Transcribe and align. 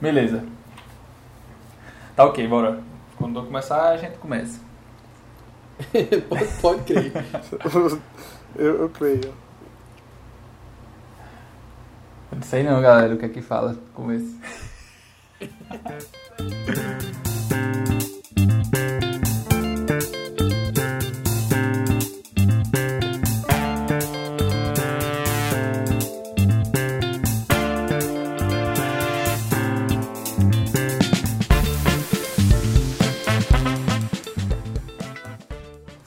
Beleza. 0.00 0.44
Tá 2.14 2.24
ok, 2.24 2.46
bora. 2.46 2.82
Quando 3.16 3.38
eu 3.38 3.44
começar, 3.46 3.90
a 3.90 3.96
gente 3.96 4.18
começa. 4.18 4.60
pode, 6.28 6.46
pode 6.60 6.82
crer. 6.84 7.12
eu, 8.56 8.82
eu 8.82 8.88
creio. 8.90 9.34
Eu 12.30 12.36
não 12.36 12.42
sei 12.42 12.62
não, 12.62 12.80
galera, 12.80 13.14
o 13.14 13.18
que 13.18 13.26
é 13.26 13.28
que 13.28 13.42
fala 13.42 13.76
começo. 13.94 14.38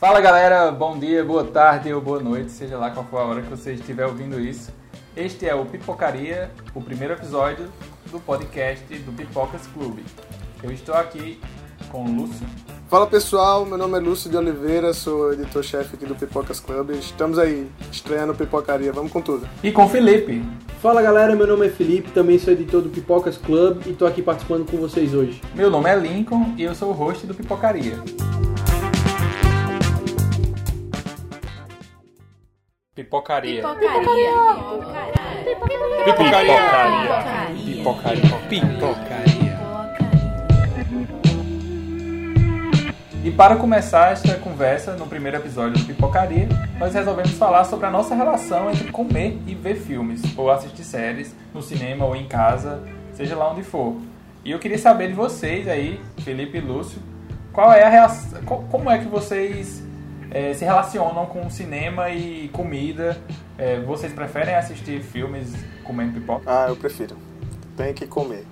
Fala 0.10 0.22
galera, 0.22 0.72
bom 0.72 0.98
dia, 0.98 1.24
boa 1.24 1.44
tarde 1.44 1.94
ou 1.94 2.02
boa 2.02 2.20
noite, 2.20 2.50
seja 2.50 2.80
lá 2.80 2.90
qual 2.90 3.06
for 3.06 3.18
a 3.18 3.26
hora 3.26 3.42
que 3.44 3.48
você 3.48 3.74
estiver 3.74 4.08
ouvindo 4.08 4.40
isso. 4.40 4.72
Este 5.16 5.48
é 5.48 5.54
o 5.54 5.64
Pipocaria, 5.66 6.50
o 6.74 6.82
primeiro 6.82 7.14
episódio 7.14 7.72
do 8.10 8.20
podcast 8.20 8.92
do 8.92 9.12
Pipocas 9.12 9.68
Clube. 9.68 10.04
Eu 10.64 10.72
estou 10.72 10.96
aqui 10.96 11.40
com 11.92 12.06
o 12.06 12.12
Lúcio. 12.12 12.48
Fala 12.88 13.06
pessoal, 13.06 13.68
meu 13.68 13.78
nome 13.78 14.00
é 14.00 14.02
Lúcio 14.02 14.32
de 14.32 14.36
Oliveira, 14.36 14.96
sou 14.96 15.32
editor-chefe 15.32 15.96
aqui 15.96 16.08
do 16.08 16.16
Pipocas 16.16 16.60
Clube. 16.60 16.94
Estamos 16.98 17.38
aí, 17.38 17.70
estreando 17.92 18.34
Pipocaria, 18.34 18.92
vamos 18.92 19.12
com 19.12 19.22
tudo. 19.22 19.48
E 19.62 19.72
com 19.72 19.86
o 19.86 19.90
Felipe. 19.90 20.44
Fala 20.82 21.04
galera, 21.04 21.36
meu 21.36 21.46
nome 21.46 21.68
é 21.68 21.70
Felipe, 21.70 22.10
também 22.10 22.40
sou 22.40 22.52
editor 22.52 22.82
do 22.82 22.90
Pipocas 22.90 23.38
Club 23.38 23.84
e 23.86 23.92
estou 23.92 24.08
aqui 24.08 24.24
participando 24.24 24.66
com 24.66 24.78
vocês 24.78 25.14
hoje. 25.14 25.40
Meu 25.54 25.70
nome 25.70 25.88
é 25.88 25.96
Lincoln 25.96 26.56
e 26.58 26.64
eu 26.64 26.74
sou 26.74 26.90
o 26.90 26.94
host 26.94 27.28
do 27.28 27.36
Pipocaria. 27.36 27.94
Pipocaria. 33.00 33.62
Pipocaria. 33.62 34.32
Pipocaria. 36.04 36.58
Pipocaria. 37.66 38.22
Pipocaria. 38.50 39.60
E 43.24 43.32
para 43.32 43.56
começar 43.56 44.12
esta 44.12 44.36
conversa, 44.36 44.98
no 44.98 45.08
primeiro 45.08 45.38
episódio 45.38 45.80
do 45.80 45.86
Pipocaria, 45.86 46.50
nós 46.78 46.94
resolvemos 46.94 47.32
falar 47.32 47.64
sobre 47.64 47.86
a 47.86 47.90
nossa 47.90 48.14
relação 48.14 48.70
entre 48.70 48.92
comer 48.92 49.40
e 49.48 49.56
ver 49.56 49.76
filmes, 49.76 50.22
ou 50.38 50.52
assistir 50.52 50.84
séries, 50.84 51.34
no 51.54 51.62
cinema 51.62 52.04
ou 52.04 52.18
em 52.18 52.28
casa, 52.28 52.84
seja 53.14 53.34
lá 53.34 53.50
onde 53.50 53.64
for. 53.64 53.96
E 54.44 54.52
eu 54.52 54.60
queria 54.60 54.78
saber 54.78 55.08
de 55.08 55.14
vocês 55.14 55.70
aí, 55.70 56.02
Felipe 56.18 56.58
e 56.58 56.62
Lúcio, 56.62 57.02
qual 57.54 57.72
é 57.72 57.82
a 57.82 57.90
reação, 57.90 58.42
como 58.44 58.90
é 58.92 58.98
que 58.98 59.08
vocês 59.08 59.88
é, 60.32 60.54
se 60.54 60.64
relacionam 60.64 61.26
com 61.26 61.50
cinema 61.50 62.10
e 62.10 62.50
comida. 62.50 63.18
É, 63.58 63.80
vocês 63.82 64.14
preferem 64.14 64.56
assistir 64.56 65.02
filmes 65.02 65.54
comendo 65.84 66.14
pipoca? 66.14 66.44
Ah, 66.46 66.68
eu 66.70 66.76
prefiro. 66.76 67.16
Tem 67.76 67.94
que 67.94 68.08
comer. 68.08 68.46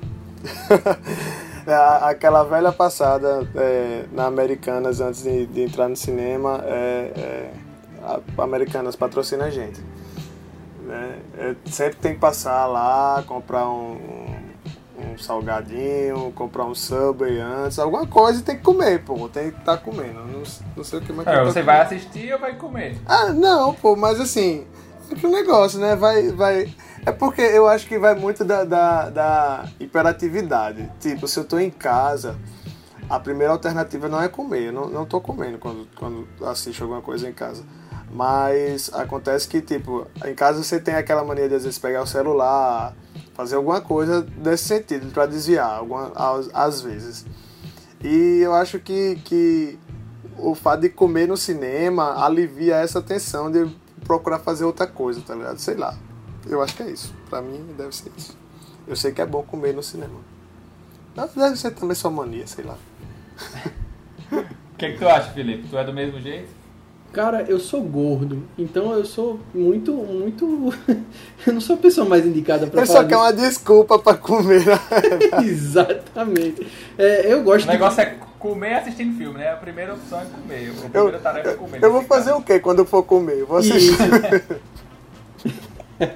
Aquela 2.02 2.44
velha 2.44 2.72
passada 2.72 3.48
é, 3.55 4.05
na 4.14 4.25
Americanas 4.25 5.02
antes 5.02 5.23
de, 5.23 5.45
de 5.48 5.61
entrar 5.61 5.89
no 5.89 5.98
cinema, 5.98 6.64
é, 6.66 7.11
é 7.16 7.52
a 8.38 8.44
Americanas 8.44 8.95
patrocina 8.95 9.45
a 9.45 9.50
gente. 9.50 9.81
Né? 10.86 11.20
É, 11.38 11.55
sempre 11.66 11.98
tem 11.98 12.14
que 12.14 12.20
passar 12.20 12.66
lá, 12.67 13.22
comprar 13.28 13.70
um, 13.70 14.27
um 14.98 15.17
salgadinho, 15.17 16.31
comprar 16.34 16.66
um 16.66 16.73
Subway 16.73 17.40
antes, 17.40 17.78
alguma 17.78 18.08
coisa 18.08 18.42
tem 18.42 18.58
que 18.58 18.64
comer, 18.64 19.04
pô, 19.04 19.30
tem 19.30 19.52
que 19.52 19.59
estar 19.59 19.78
tá 19.78 19.84
comendo. 19.84 20.26
Não, 20.26 20.44
não 20.76 20.84
sei 20.84 21.00
o 21.00 21.02
que 21.02 21.14
mais. 21.14 21.28
É, 21.28 21.31
tá 21.31 21.44
você 21.44 21.62
vai 21.62 21.81
assistir 21.81 22.34
ou 22.34 22.39
vai 22.39 22.56
comer? 22.56 22.98
Ah, 23.06 23.32
não, 23.32 23.73
pô, 23.73 23.95
mas 23.95 24.20
assim, 24.20 24.66
é 25.11 25.16
que 25.16 25.26
o 25.26 25.32
negócio, 25.32 25.80
né? 25.80 25.95
Vai, 25.95 26.30
vai. 26.30 26.73
É 27.05 27.11
porque 27.11 27.42
eu 27.42 27.67
acho 27.67 27.88
que 27.88 27.98
vai 27.98 28.16
muito 28.16 28.44
da, 28.44 28.64
da, 28.64 29.10
da 29.10 29.66
hiperatividade. 29.80 30.92
Tipo, 30.99 31.27
se 31.27 31.39
eu 31.39 31.45
tô 31.45 31.58
em 31.58 31.70
casa, 31.70 32.36
a 33.10 33.20
primeira 33.20 33.54
alternativa 33.54 34.10
não 34.10 34.22
é 34.22 34.27
comer. 34.27 34.67
Eu 34.67 34.73
não, 34.73 34.89
não 34.89 35.05
tô 35.05 35.22
comendo 35.22 35.58
quando, 35.58 35.88
quando 35.95 36.27
assisto 36.45 36.83
alguma 36.83 37.02
coisa 37.02 37.30
em 37.30 37.33
casa. 37.33 37.64
Mas 38.11 38.93
acontece 38.93 39.48
que, 39.48 39.61
tipo, 39.61 40.08
em 40.26 40.33
casa 40.33 40.64
você 40.64 40.80
tem 40.80 40.95
aquela 40.95 41.23
mania 41.23 41.48
de 41.48 41.55
às 41.55 41.64
vezes 41.64 41.80
pegar 41.80 42.02
o 42.02 42.08
celular, 42.08 42.93
fazer 43.37 43.55
alguma 43.55 43.80
coisa 43.80 44.23
desse 44.23 44.65
sentido, 44.65 45.14
para 45.14 45.27
desviar, 45.27 45.77
alguma, 45.77 46.11
às, 46.53 46.81
vezes. 46.81 47.23
E 48.03 48.39
eu 48.42 48.53
acho 48.53 48.80
que, 48.80 49.15
que 49.23 49.77
o 50.39 50.55
fato 50.55 50.81
de 50.81 50.89
comer 50.89 51.27
no 51.27 51.37
cinema 51.37 52.25
alivia 52.25 52.77
essa 52.77 52.99
tensão 52.99 53.52
de 53.52 53.70
procurar 54.03 54.39
fazer 54.39 54.65
outra 54.65 54.87
coisa, 54.87 55.21
tá 55.21 55.36
ligado? 55.36 55.59
Sei 55.59 55.75
lá. 55.75 55.95
Eu 56.48 56.64
acho 56.64 56.75
que 56.75 56.81
é 56.81 56.89
isso. 56.89 57.14
Pra 57.30 57.39
mim 57.39 57.64
deve 57.77 57.95
ser 57.95 58.11
isso. 58.17 58.36
Eu 58.87 58.95
sei 58.95 59.11
que 59.11 59.21
é 59.21 59.25
bom 59.25 59.43
comer 59.43 59.73
no 59.73 59.83
cinema. 59.83 60.19
Mas 61.15 61.33
deve 61.33 61.58
ser 61.58 61.71
também 61.71 61.93
sua 61.93 62.09
mania, 62.09 62.48
sei 62.48 62.65
lá. 62.65 62.77
O 64.30 64.77
que, 64.77 64.92
que 64.92 64.99
tu 64.99 65.08
acha, 65.08 65.31
Felipe? 65.31 65.67
Tu 65.67 65.75
é 65.75 65.83
do 65.83 65.92
mesmo 65.92 66.21
jeito? 66.21 66.49
Cara, 67.14 67.45
eu 67.48 67.60
sou 67.60 67.82
gordo, 67.82 68.44
então 68.58 68.94
eu 68.94 69.06
sou 69.06 69.40
muito, 69.54 69.94
muito. 69.94 70.73
eu 71.48 71.54
não 71.54 71.62
sou 71.62 71.76
a 71.76 71.80
pessoa 71.80 72.08
mais 72.08 72.26
indicada 72.26 72.68
para 72.68 72.86
falar. 72.86 73.00
Ele 73.00 73.10
só 73.10 73.10
quer 73.10 73.18
uma 73.18 73.34
desculpa 73.34 73.98
para 73.98 74.18
comer. 74.18 74.66
Né? 74.66 74.80
Exatamente. 75.44 76.67
É, 76.98 77.34
eu 77.34 77.42
gosto. 77.44 77.67
O 77.67 77.72
negócio 77.72 78.04
de... 78.04 78.10
é 78.10 78.17
comer 78.38 78.76
assistindo 78.76 79.17
filme, 79.17 79.40
né? 79.40 79.52
A 79.52 79.56
primeira 79.56 79.94
opção 79.94 80.20
é 80.22 80.26
comer. 80.26 80.70
A 80.70 80.90
primeira 80.90 81.17
eu, 81.17 81.22
tarefa 81.22 81.50
é 81.50 81.54
comer. 81.54 81.84
Eu 81.84 81.92
vou 81.92 82.04
fazer 82.04 82.30
caso. 82.32 82.42
o 82.42 82.44
quê 82.44 82.60
quando 82.60 82.80
eu 82.80 82.86
for 82.86 83.02
comer? 83.04 83.44
Vou 83.46 83.58
assistir. 83.58 83.98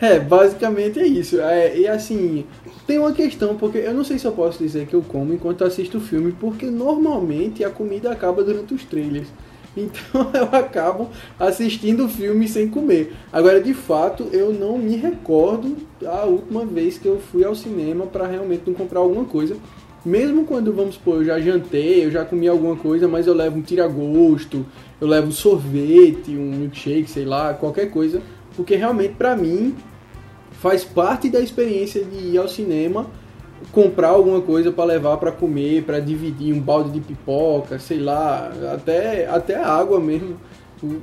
é, 0.00 0.18
basicamente 0.18 1.00
é 1.00 1.06
isso. 1.06 1.40
É, 1.40 1.76
e 1.76 1.86
assim, 1.86 2.46
tem 2.86 2.98
uma 2.98 3.12
questão, 3.12 3.56
porque 3.56 3.78
eu 3.78 3.92
não 3.92 4.04
sei 4.04 4.18
se 4.18 4.24
eu 4.24 4.32
posso 4.32 4.58
dizer 4.58 4.86
que 4.86 4.94
eu 4.94 5.02
como 5.02 5.34
enquanto 5.34 5.64
assisto 5.64 5.98
o 5.98 6.00
filme, 6.00 6.32
porque 6.32 6.66
normalmente 6.66 7.64
a 7.64 7.70
comida 7.70 8.10
acaba 8.10 8.42
durante 8.42 8.72
os 8.72 8.84
trailers. 8.84 9.28
Então 9.86 10.30
eu 10.32 10.58
acabo 10.58 11.10
assistindo 11.38 12.08
filme 12.08 12.48
sem 12.48 12.68
comer. 12.68 13.12
Agora, 13.32 13.60
de 13.60 13.74
fato, 13.74 14.28
eu 14.32 14.52
não 14.52 14.78
me 14.78 14.96
recordo 14.96 15.76
a 16.04 16.24
última 16.24 16.64
vez 16.64 16.98
que 16.98 17.06
eu 17.06 17.18
fui 17.18 17.44
ao 17.44 17.54
cinema 17.54 18.06
para 18.06 18.26
realmente 18.26 18.62
não 18.66 18.74
comprar 18.74 19.00
alguma 19.00 19.24
coisa. 19.24 19.56
Mesmo 20.04 20.44
quando, 20.44 20.72
vamos 20.72 20.94
supor, 20.94 21.16
eu 21.16 21.24
já 21.24 21.40
jantei, 21.40 22.04
eu 22.04 22.10
já 22.10 22.24
comi 22.24 22.46
alguma 22.46 22.76
coisa, 22.76 23.08
mas 23.08 23.26
eu 23.26 23.34
levo 23.34 23.58
um 23.58 23.62
tira-gosto, 23.62 24.64
eu 25.00 25.08
levo 25.08 25.28
um 25.28 25.32
sorvete, 25.32 26.30
um 26.30 26.52
milkshake, 26.52 27.10
sei 27.10 27.24
lá, 27.24 27.52
qualquer 27.52 27.90
coisa. 27.90 28.22
Porque 28.56 28.76
realmente, 28.76 29.14
para 29.14 29.36
mim, 29.36 29.74
faz 30.52 30.84
parte 30.84 31.28
da 31.28 31.40
experiência 31.40 32.04
de 32.04 32.28
ir 32.28 32.38
ao 32.38 32.48
cinema 32.48 33.06
comprar 33.72 34.08
alguma 34.08 34.40
coisa 34.40 34.70
para 34.72 34.84
levar 34.84 35.16
para 35.16 35.32
comer, 35.32 35.82
para 35.84 36.00
dividir 36.00 36.54
um 36.54 36.60
balde 36.60 36.90
de 36.90 37.00
pipoca, 37.00 37.78
sei 37.78 37.98
lá, 37.98 38.50
até 38.72 39.26
até 39.28 39.56
água 39.56 40.00
mesmo 40.00 40.36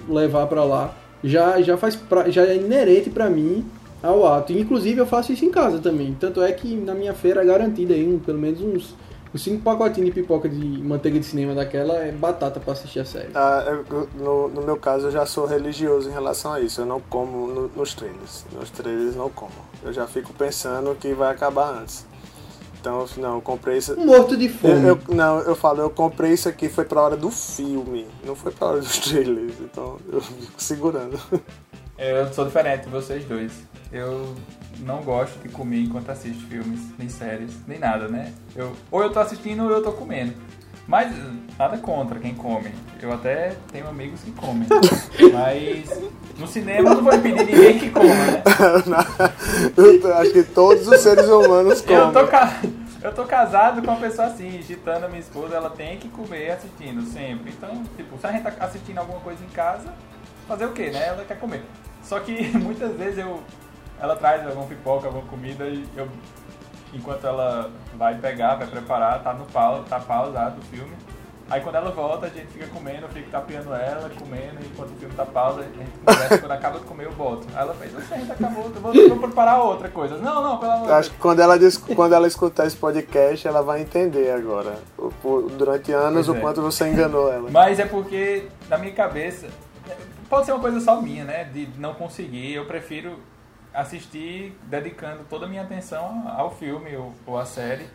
levar 0.08 0.48
para 0.48 0.64
lá. 0.64 0.94
Já 1.24 1.62
já 1.62 1.78
faz 1.78 1.96
pra, 1.96 2.30
já 2.30 2.44
é 2.44 2.56
inerente 2.56 3.10
para 3.10 3.30
mim 3.30 3.66
ao 4.02 4.28
ato. 4.28 4.54
Inclusive 4.54 5.00
eu 5.00 5.06
faço 5.06 5.32
isso 5.32 5.46
em 5.46 5.52
casa 5.52 5.80
também. 5.80 6.16
Tanto 6.20 6.42
é 6.42 6.52
que 6.52 6.76
na 6.76 6.94
minha 6.94 7.14
feira 7.14 7.42
é 7.42 7.46
garantida 7.46 7.94
aí 7.94 8.08
um, 8.08 8.20
pelo 8.20 8.40
menos 8.40 8.62
uns 8.62 8.96
os 9.34 9.42
cinco 9.42 9.64
pacotinhos 9.64 10.14
de 10.14 10.22
pipoca 10.22 10.48
de 10.48 10.64
manteiga 10.84 11.20
de 11.20 11.26
cinema 11.26 11.56
daquela 11.56 11.96
é 11.96 12.12
batata 12.12 12.60
para 12.60 12.74
assistir 12.74 13.00
a 13.00 13.06
série. 13.06 13.30
Ah, 13.34 13.66
eu, 13.66 14.08
no, 14.16 14.48
no 14.48 14.62
meu 14.62 14.78
caso, 14.78 15.08
eu 15.08 15.12
já 15.12 15.26
sou 15.26 15.48
religioso 15.48 16.08
em 16.08 16.14
relação 16.14 16.54
a 16.54 16.62
isso. 16.62 16.82
Eu 16.82 16.86
não 16.86 17.00
como 17.00 17.48
no, 17.48 17.68
nos 17.70 17.96
trailers. 17.96 18.46
Nos 18.52 18.70
trailers 18.70 19.16
não 19.16 19.30
como. 19.32 19.52
Eu 19.82 19.92
já 19.92 20.06
fico 20.06 20.32
pensando 20.34 20.96
que 20.96 21.14
vai 21.16 21.32
acabar 21.32 21.82
antes. 21.82 22.06
Então, 22.84 23.06
não, 23.16 23.36
eu 23.36 23.42
comprei 23.42 23.78
isso. 23.78 23.98
Morto 23.98 24.36
de 24.36 24.50
fome. 24.50 24.74
Eu, 24.74 25.00
eu, 25.08 25.16
não, 25.16 25.40
eu 25.40 25.56
falo, 25.56 25.80
eu 25.80 25.90
comprei 25.90 26.34
isso 26.34 26.50
aqui 26.50 26.68
foi 26.68 26.84
pra 26.84 27.02
hora 27.02 27.16
do 27.16 27.32
filme, 27.32 28.06
não 28.26 28.36
foi 28.36 28.52
pra 28.52 28.68
hora 28.68 28.80
dos 28.82 28.98
trailers. 29.00 29.54
Então, 29.62 29.98
eu 30.12 30.20
fico 30.20 30.52
segurando. 30.58 31.18
Eu 31.98 32.34
sou 32.34 32.44
diferente 32.44 32.84
de 32.84 32.90
vocês 32.90 33.24
dois. 33.24 33.54
Eu 33.90 34.36
não 34.80 35.02
gosto 35.02 35.40
de 35.40 35.48
comer 35.48 35.80
enquanto 35.80 36.10
assisto 36.10 36.46
filmes, 36.48 36.82
nem 37.00 37.08
séries, 37.08 37.54
nem 37.66 37.80
nada, 37.80 38.10
né? 38.10 38.34
Eu, 38.54 38.74
ou 38.92 39.02
eu 39.02 39.10
tô 39.14 39.22
assistindo 39.22 39.64
ou 39.64 39.72
eu 39.72 39.82
tô 39.82 39.94
comendo. 39.94 40.34
Mas 40.88 41.16
nada 41.58 41.78
contra 41.78 42.20
quem 42.20 42.36
come. 42.36 42.72
Eu 43.02 43.14
até 43.14 43.56
tenho 43.72 43.88
amigos 43.88 44.22
que 44.22 44.32
comem. 44.32 44.68
Mas 45.32 45.90
no 46.38 46.48
cinema 46.48 46.94
não 46.94 47.04
vou 47.04 47.14
impedir 47.14 47.46
ninguém 47.46 47.80
que 47.80 47.90
coma, 47.90 48.14
né? 48.14 48.44
eu 49.78 50.18
acho 50.18 50.32
que 50.32 50.44
todos 50.44 50.88
os 50.88 51.00
seres 51.00 51.26
humanos 51.28 51.82
comem. 51.82 52.02
Eu 52.02 52.12
tô, 52.12 52.28
ca... 52.28 52.62
eu 53.02 53.14
tô 53.14 53.24
casado 53.26 53.82
com 53.82 53.92
uma 53.92 54.00
pessoa 54.00 54.28
assim, 54.28 54.62
Gitana, 54.62 55.08
minha 55.08 55.22
esposa, 55.22 55.56
ela 55.56 55.70
tem 55.70 55.98
que 55.98 56.10
comer 56.10 56.52
assistindo, 56.52 57.02
sempre. 57.04 57.52
Então, 57.52 57.84
tipo, 57.96 58.18
se 58.18 58.28
a 58.28 58.32
gente 58.32 58.44
tá 58.44 58.54
assistindo 58.60 58.98
alguma 58.98 59.20
coisa 59.20 59.44
em 59.44 59.50
casa, 59.50 59.94
fazer 60.48 60.66
o 60.66 60.72
quê, 60.72 60.90
né? 60.90 61.08
Ela 61.08 61.24
quer 61.26 61.40
comer. 61.40 61.64
Só 62.04 62.20
que 62.20 62.50
muitas 62.58 62.96
vezes 62.98 63.20
eu 63.20 63.42
ela 64.00 64.18
traz 64.18 64.46
alguma 64.46 64.66
pipoca, 64.66 65.08
alguma 65.08 65.26
comida 65.28 65.66
e 65.66 65.86
eu 65.96 66.10
enquanto 66.94 67.26
ela 67.26 67.72
vai 67.96 68.16
pegar, 68.16 68.56
vai 68.56 68.68
preparar, 68.68 69.24
tá 69.24 69.34
no 69.34 69.46
pau, 69.46 69.84
tá 69.84 70.00
pausado 70.00 70.60
o 70.60 70.64
filme. 70.66 70.94
Aí 71.50 71.60
quando 71.62 71.76
ela 71.76 71.92
volta, 71.92 72.26
a 72.26 72.30
gente 72.30 72.48
fica 72.48 72.66
comendo, 72.68 73.02
eu 73.02 73.10
fico 73.10 73.30
tapeando 73.30 73.74
ela, 73.74 74.10
comendo, 74.18 74.56
e 74.62 74.66
enquanto 74.66 74.92
o 74.92 74.96
filme 74.96 75.14
tá 75.14 75.26
pausa, 75.26 75.60
a 75.60 75.64
gente 75.64 75.92
conversa, 76.04 76.38
quando 76.38 76.52
acaba 76.52 76.80
de 76.80 76.86
comer 76.86 77.06
eu 77.06 77.12
boto. 77.12 77.46
Aí 77.54 77.62
ela 77.62 77.74
fez, 77.74 77.92
gente 77.92 78.32
acabou, 78.32 78.64
eu 78.64 78.82
vou, 78.82 79.10
vou 79.10 79.18
preparar 79.20 79.62
outra 79.62 79.90
coisa. 79.90 80.18
Não, 80.18 80.42
não, 80.42 80.58
pelo 80.58 80.72
amor 80.72 80.86
de 80.86 80.90
Eu 80.90 80.96
acho 80.96 81.12
que 81.12 81.18
quando 81.18 81.42
ela, 81.42 81.58
quando 81.96 82.14
ela 82.14 82.28
escutar 82.28 82.66
esse 82.66 82.78
podcast, 82.78 83.46
ela 83.46 83.62
vai 83.62 83.82
entender 83.82 84.32
agora. 84.32 84.80
Durante 85.58 85.92
anos, 85.92 86.28
Pois 86.28 86.30
o 86.30 86.36
é. 86.36 86.40
quanto 86.40 86.62
você 86.62 86.88
enganou 86.88 87.32
ela. 87.32 87.52
Mas 87.52 87.78
é 87.78 87.86
porque, 87.86 88.48
na 88.70 88.78
minha 88.78 88.94
cabeça, 88.94 89.48
pode 90.30 90.46
ser 90.46 90.54
uma 90.54 90.62
coisa 90.62 90.80
só 90.80 91.02
minha, 91.02 91.26
né? 91.26 91.44
De 91.44 91.68
não 91.78 91.94
conseguir. 91.94 92.54
Eu 92.54 92.66
prefiro 92.66 93.20
assistir 93.74 94.56
dedicando 94.64 95.24
toda 95.30 95.46
a 95.46 95.50
minha 95.50 95.64
atenção 95.64 96.24
ao 96.28 96.52
filme 96.52 96.96
ou, 96.96 97.14
ou 97.26 97.38
à 97.38 97.46
série. 97.46 97.86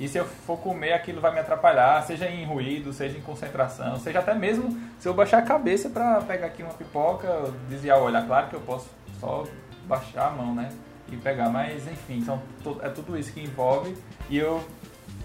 E 0.00 0.06
se 0.06 0.16
eu 0.16 0.24
for 0.24 0.56
comer, 0.58 0.92
aquilo 0.92 1.20
vai 1.20 1.32
me 1.32 1.40
atrapalhar, 1.40 2.02
seja 2.04 2.28
em 2.28 2.44
ruído, 2.44 2.92
seja 2.92 3.18
em 3.18 3.20
concentração, 3.20 3.96
seja 3.98 4.20
até 4.20 4.32
mesmo 4.32 4.78
se 4.98 5.08
eu 5.08 5.14
baixar 5.14 5.38
a 5.38 5.42
cabeça 5.42 5.88
pra 5.88 6.20
pegar 6.20 6.46
aqui 6.46 6.62
uma 6.62 6.72
pipoca, 6.72 7.52
desviar 7.68 7.98
o 7.98 8.04
olhar. 8.04 8.24
Claro 8.24 8.48
que 8.48 8.54
eu 8.54 8.60
posso 8.60 8.88
só 9.18 9.44
baixar 9.86 10.28
a 10.28 10.30
mão, 10.30 10.54
né? 10.54 10.68
E 11.10 11.16
pegar, 11.16 11.48
mas 11.48 11.86
enfim, 11.88 12.22
são, 12.22 12.40
é 12.80 12.88
tudo 12.90 13.18
isso 13.18 13.32
que 13.32 13.40
envolve. 13.40 13.96
E 14.30 14.38
eu 14.38 14.62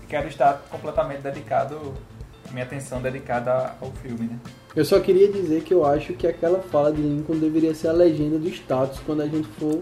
quero 0.07 0.27
estar 0.27 0.54
completamente 0.71 1.21
dedicado, 1.21 1.94
minha 2.51 2.66
atenção 2.66 3.01
dedicada 3.01 3.75
ao 3.80 3.92
filme, 3.92 4.27
né? 4.27 4.39
Eu 4.75 4.86
só 4.86 5.00
queria 5.00 5.31
dizer 5.31 5.62
que 5.62 5.71
eu 5.71 5.86
acho 5.86 6.13
que 6.13 6.25
aquela 6.25 6.59
fala 6.59 6.92
de 6.92 7.00
Lincoln 7.00 7.38
deveria 7.38 7.75
ser 7.75 7.89
a 7.89 7.92
legenda 7.92 8.39
do 8.39 8.48
status 8.48 9.00
quando 9.06 9.21
a 9.21 9.27
gente 9.27 9.48
for 9.50 9.81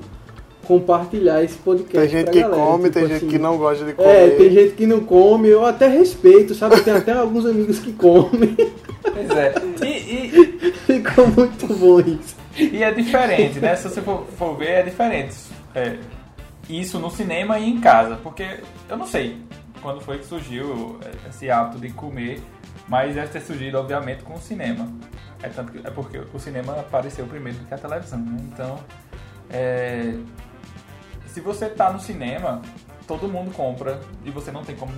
compartilhar 0.68 1.44
esse 1.44 1.58
podcast. 1.58 1.98
Tem 2.00 2.10
gente 2.10 2.24
pra 2.25 2.34
que 2.34 2.42
galera. 2.42 2.62
come, 2.62 2.84
Tipo 2.84 2.94
tem 2.94 3.08
gente 3.08 3.18
assim, 3.18 3.28
que 3.28 3.38
não 3.38 3.58
gosta 3.58 3.86
de 3.86 3.94
comer. 3.94 4.10
É, 4.10 4.30
tem 4.31 4.50
gente 4.52 4.74
que 4.74 4.86
não 4.86 5.00
come, 5.02 5.48
eu 5.50 5.66
até 5.66 5.88
respeito, 5.88 6.54
sabe? 6.56 6.81
Tem 6.81 6.94
até 6.94 7.13
alguns 7.13 7.46
amigos 7.46 7.80
que 7.80 7.92
comem. 7.94 8.56
Pois 9.02 9.30
é. 9.31 9.54
E, 9.84 9.88
e, 9.88 10.72
Ficou 10.86 11.28
muito 11.28 11.68
bom 11.75 12.00
isso. 12.00 12.36
e 12.58 12.84
é 12.84 12.92
diferente, 12.92 13.60
né? 13.60 13.75
Se 13.75 13.90
você 13.90 14.02
for, 14.02 14.25
for 14.38 14.58
ver, 14.58 14.69
é 14.69 14.84
diferente. 14.84 15.36
É, 15.74 15.98
isso 16.69 17.00
no 17.00 17.10
cinema 17.10 17.60
e 17.60 17.69
em 17.69 17.80
casa. 17.80 18.18
Porque 18.22 18.46
eu 18.90 18.98
não 18.98 19.08
sei 19.08 19.38
quando 19.81 20.02
foi 20.02 20.19
que 20.19 20.25
surgiu 20.25 21.00
esse 21.30 21.50
hábito 21.50 21.80
de 21.80 21.90
comer, 21.92 22.40
mas 22.88 23.16
deve 23.16 23.28
ter 23.30 23.42
surgido, 23.42 23.78
obviamente, 23.80 24.24
com 24.24 24.36
o 24.36 24.40
cinema. 24.40 24.88
É, 25.42 25.50
tanto 25.50 25.72
que, 25.72 25.80
é 25.86 25.90
porque 25.90 26.22
o 26.34 26.40
cinema 26.40 26.74
apareceu 26.74 27.25
primeiro 27.25 27.58
do 27.58 27.66
que 27.66 27.74
a 27.74 27.78
televisão, 27.78 28.19
né? 28.19 28.38
Então, 28.54 28.80
é, 29.50 30.13
se 31.33 31.39
você 31.39 31.69
tá 31.69 31.92
no 31.92 32.00
cinema, 32.00 32.62
todo 33.07 33.28
mundo 33.28 33.54
compra 33.54 34.00
e 34.25 34.30
você 34.30 34.51
não 34.51 34.63
tem 34.63 34.75
como 34.75 34.94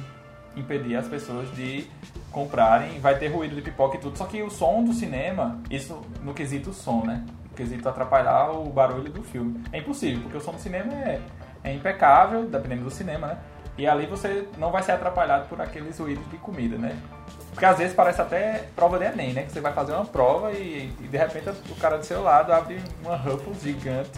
impedir 0.55 0.95
as 0.95 1.07
pessoas 1.07 1.49
de 1.55 1.87
comprarem. 2.31 2.99
Vai 2.99 3.17
ter 3.17 3.27
ruído 3.27 3.55
de 3.55 3.61
pipoca 3.61 3.97
e 3.97 3.99
tudo. 3.99 4.17
Só 4.17 4.25
que 4.25 4.41
o 4.41 4.49
som 4.49 4.83
do 4.83 4.93
cinema, 4.93 5.59
isso 5.69 6.01
no 6.23 6.33
quesito 6.33 6.73
som, 6.73 7.03
né? 7.05 7.23
No 7.49 7.55
quesito 7.55 7.87
atrapalhar 7.87 8.51
o 8.51 8.65
barulho 8.65 9.11
do 9.11 9.21
filme. 9.23 9.63
É 9.71 9.77
impossível, 9.77 10.21
porque 10.23 10.37
o 10.37 10.41
som 10.41 10.53
do 10.53 10.59
cinema 10.59 10.91
é, 10.93 11.21
é 11.63 11.73
impecável, 11.73 12.45
dependendo 12.45 12.85
do 12.85 12.91
cinema, 12.91 13.27
né? 13.27 13.37
E 13.77 13.87
ali 13.87 14.05
você 14.05 14.47
não 14.57 14.71
vai 14.71 14.83
ser 14.83 14.91
atrapalhado 14.91 15.47
por 15.47 15.59
aqueles 15.59 15.97
ruídos 15.97 16.29
de 16.29 16.37
comida, 16.37 16.77
né? 16.77 16.95
Porque 17.51 17.65
às 17.65 17.77
vezes 17.77 17.95
parece 17.95 18.21
até 18.21 18.65
prova 18.75 18.97
de 18.97 19.05
Enem, 19.05 19.33
né? 19.33 19.43
Que 19.43 19.51
você 19.51 19.61
vai 19.61 19.73
fazer 19.73 19.93
uma 19.93 20.05
prova 20.05 20.51
e, 20.51 20.93
e 20.99 21.07
de 21.07 21.17
repente 21.17 21.49
o 21.49 21.75
cara 21.75 21.97
do 21.97 22.05
seu 22.05 22.23
lado 22.23 22.51
abre 22.51 22.79
uma 23.03 23.15
Ruffles 23.15 23.61
gigante 23.61 24.11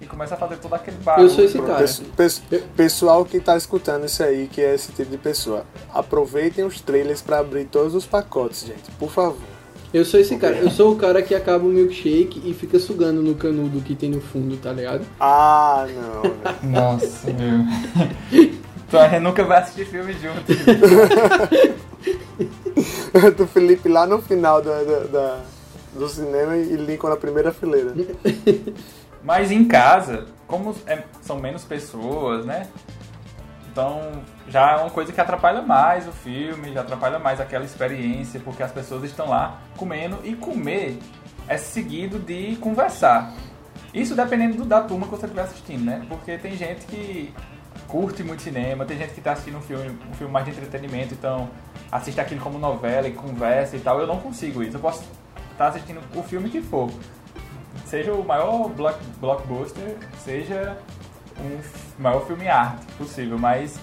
e 0.00 0.06
começa 0.06 0.34
a 0.34 0.36
fazer 0.36 0.56
todo 0.58 0.74
aquele 0.74 0.96
barulho. 0.98 1.26
Eu 1.26 1.30
sou 1.30 1.44
esse 1.44 1.58
cara. 1.58 1.78
Pesso- 1.78 2.02
pesso- 2.16 2.42
Pessoal 2.76 3.24
que 3.24 3.40
tá 3.40 3.56
escutando 3.56 4.04
isso 4.04 4.22
aí, 4.22 4.46
que 4.46 4.60
é 4.60 4.74
esse 4.74 4.92
tipo 4.92 5.10
de 5.10 5.16
pessoa, 5.18 5.64
aproveitem 5.92 6.64
os 6.64 6.80
trailers 6.80 7.22
pra 7.22 7.38
abrir 7.38 7.64
todos 7.64 7.94
os 7.94 8.04
pacotes, 8.06 8.66
gente, 8.66 8.90
por 8.98 9.10
favor. 9.10 9.38
Eu 9.94 10.04
sou 10.04 10.20
esse 10.20 10.36
cara. 10.36 10.56
Eu 10.56 10.70
sou 10.70 10.92
o 10.92 10.96
cara 10.96 11.22
que 11.22 11.34
acaba 11.34 11.64
o 11.64 11.68
milkshake 11.68 12.42
e 12.44 12.52
fica 12.52 12.78
sugando 12.78 13.22
no 13.22 13.34
canudo 13.34 13.80
que 13.80 13.94
tem 13.94 14.10
no 14.10 14.20
fundo, 14.20 14.56
tá 14.58 14.70
ligado? 14.72 15.06
Ah, 15.18 15.86
não. 15.88 16.22
né? 16.22 16.54
Nossa, 16.80 17.28
meu. 17.32 18.50
Então 18.86 19.00
a 19.00 19.08
gente 19.08 19.20
nunca 19.22 19.44
vai 19.44 19.62
assistir 19.62 19.86
filme 19.86 20.12
junto. 20.12 20.44
do 23.36 23.46
Felipe 23.46 23.88
lá 23.88 24.06
no 24.06 24.20
final 24.20 24.60
da, 24.60 24.82
da- 24.82 25.04
da- 25.04 25.40
do 25.94 26.08
cinema 26.08 26.56
e 26.56 26.76
Lincoln 26.76 27.08
na 27.08 27.16
primeira 27.16 27.50
fileira. 27.52 27.94
Mas 29.26 29.50
em 29.50 29.64
casa, 29.66 30.26
como 30.46 30.72
é- 30.86 31.02
são 31.20 31.36
menos 31.40 31.64
pessoas, 31.64 32.46
né? 32.46 32.68
Então 33.70 34.22
já 34.48 34.70
é 34.72 34.76
uma 34.76 34.88
coisa 34.90 35.12
que 35.12 35.20
atrapalha 35.20 35.60
mais 35.60 36.06
o 36.06 36.12
filme, 36.12 36.72
já 36.72 36.80
atrapalha 36.82 37.18
mais 37.18 37.40
aquela 37.40 37.64
experiência, 37.64 38.40
porque 38.40 38.62
as 38.62 38.70
pessoas 38.70 39.02
estão 39.02 39.28
lá 39.28 39.58
comendo 39.76 40.20
e 40.24 40.34
comer 40.36 40.98
é 41.48 41.56
seguido 41.58 42.18
de 42.20 42.54
conversar. 42.56 43.32
Isso 43.92 44.14
dependendo 44.14 44.58
do- 44.58 44.64
da 44.64 44.80
turma 44.80 45.06
que 45.06 45.10
você 45.10 45.26
estiver 45.26 45.42
assistindo, 45.42 45.84
né? 45.84 46.06
Porque 46.08 46.38
tem 46.38 46.56
gente 46.56 46.86
que 46.86 47.34
curte 47.88 48.22
muito 48.22 48.42
cinema, 48.42 48.84
tem 48.84 48.96
gente 48.96 49.12
que 49.12 49.18
está 49.20 49.32
assistindo 49.32 49.58
um 49.58 49.62
filme, 49.62 49.98
um 50.08 50.14
filme 50.14 50.32
mais 50.32 50.44
de 50.44 50.52
entretenimento, 50.52 51.14
então 51.14 51.50
assiste 51.90 52.20
aquilo 52.20 52.40
como 52.40 52.58
novela 52.58 53.08
e 53.08 53.12
conversa 53.12 53.76
e 53.76 53.80
tal. 53.80 53.98
Eu 54.00 54.06
não 54.06 54.18
consigo 54.20 54.62
isso. 54.62 54.76
Eu 54.76 54.80
posso 54.80 55.04
estar 55.52 55.66
assistindo 55.68 56.00
o 56.14 56.22
filme 56.22 56.48
que 56.48 56.62
for 56.62 56.90
seja 57.86 58.12
o 58.12 58.24
maior 58.24 58.68
block, 58.68 58.98
blockbuster, 59.20 59.96
seja 60.18 60.76
um 61.40 62.02
maior 62.02 62.26
filme 62.26 62.48
arte 62.48 62.84
possível, 62.98 63.38
mas 63.38 63.78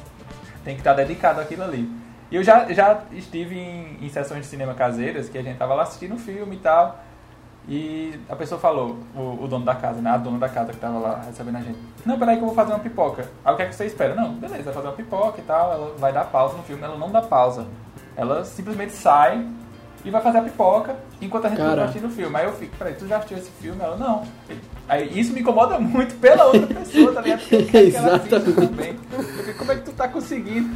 tem 0.64 0.76
que 0.76 0.82
estar 0.82 0.94
dedicado 0.94 1.40
àquilo 1.40 1.64
ali. 1.64 1.90
E 2.30 2.36
eu 2.36 2.44
já, 2.44 2.72
já 2.72 3.02
estive 3.12 3.58
em, 3.58 3.98
em 4.02 4.10
sessões 4.10 4.42
de 4.42 4.48
cinema 4.48 4.74
caseiras 4.74 5.30
que 5.30 5.38
a 5.38 5.42
gente 5.42 5.58
tava 5.58 5.74
lá 5.74 5.84
assistindo 5.84 6.16
um 6.16 6.20
filme 6.20 6.56
e 6.56 6.60
tal, 6.60 7.00
e 7.68 8.20
a 8.28 8.36
pessoa 8.36 8.60
falou, 8.60 9.00
o, 9.16 9.44
o 9.44 9.48
dono 9.48 9.64
da 9.64 9.76
casa, 9.76 10.02
né, 10.02 10.10
a 10.10 10.18
dona 10.18 10.38
da 10.38 10.50
casa 10.50 10.74
que 10.74 10.80
tava 10.80 11.00
lá 11.00 11.22
recebendo 11.26 11.58
a 11.58 11.62
gente, 11.62 11.80
não, 12.06 12.20
peraí 12.20 12.36
que 12.36 12.42
eu 12.42 12.48
vou 12.48 12.56
fazer 12.56 12.74
uma 12.74 12.80
pipoca. 12.80 13.30
Aí 13.46 13.54
o 13.54 13.56
que 13.56 13.64
é 13.64 13.66
que 13.68 13.76
você 13.76 13.86
espera? 13.86 14.14
Não, 14.14 14.34
beleza, 14.34 14.64
vai 14.64 14.74
fazer 14.74 14.88
uma 14.88 14.96
pipoca 14.96 15.40
e 15.40 15.44
tal, 15.44 15.72
ela 15.72 15.96
vai 15.98 16.12
dar 16.12 16.26
pausa 16.26 16.58
no 16.58 16.64
filme, 16.64 16.84
ela 16.84 16.98
não 16.98 17.10
dá 17.10 17.22
pausa. 17.22 17.66
Ela 18.18 18.44
simplesmente 18.44 18.92
sai 18.92 19.48
e 20.06 20.10
vai 20.10 20.22
fazer 20.22 20.40
a 20.40 20.42
pipoca 20.42 20.96
enquanto 21.22 21.46
a 21.46 21.50
gente 21.50 21.58
Cara. 21.60 21.76
tá 21.76 21.84
assistindo 21.86 22.08
o 22.08 22.12
filme. 22.12 22.36
Aí 22.36 22.46
eu 22.46 22.54
fico, 22.54 22.76
peraí, 22.78 22.94
tu 22.96 23.08
já 23.08 23.18
assistiu 23.18 23.38
esse 23.38 23.52
filme? 23.62 23.82
Ela, 23.82 23.96
não. 23.98 24.24
Aí 24.88 25.18
isso 25.20 25.32
me 25.34 25.40
incomoda 25.42 25.80
muito 25.80 26.16
pela 26.16 26.46
outra 26.46 26.68
pessoa, 26.68 27.14
tá 27.14 27.22
ligado? 27.22 27.40
Porque 27.48 27.78
Exatamente. 27.78 28.54
também. 28.54 28.96
Eu 29.12 29.24
fico, 29.24 29.60
como 29.60 29.72
é 29.72 29.76
que 29.76 29.82
tu 29.84 29.92
tá 29.94 30.08
conseguindo? 30.08 30.70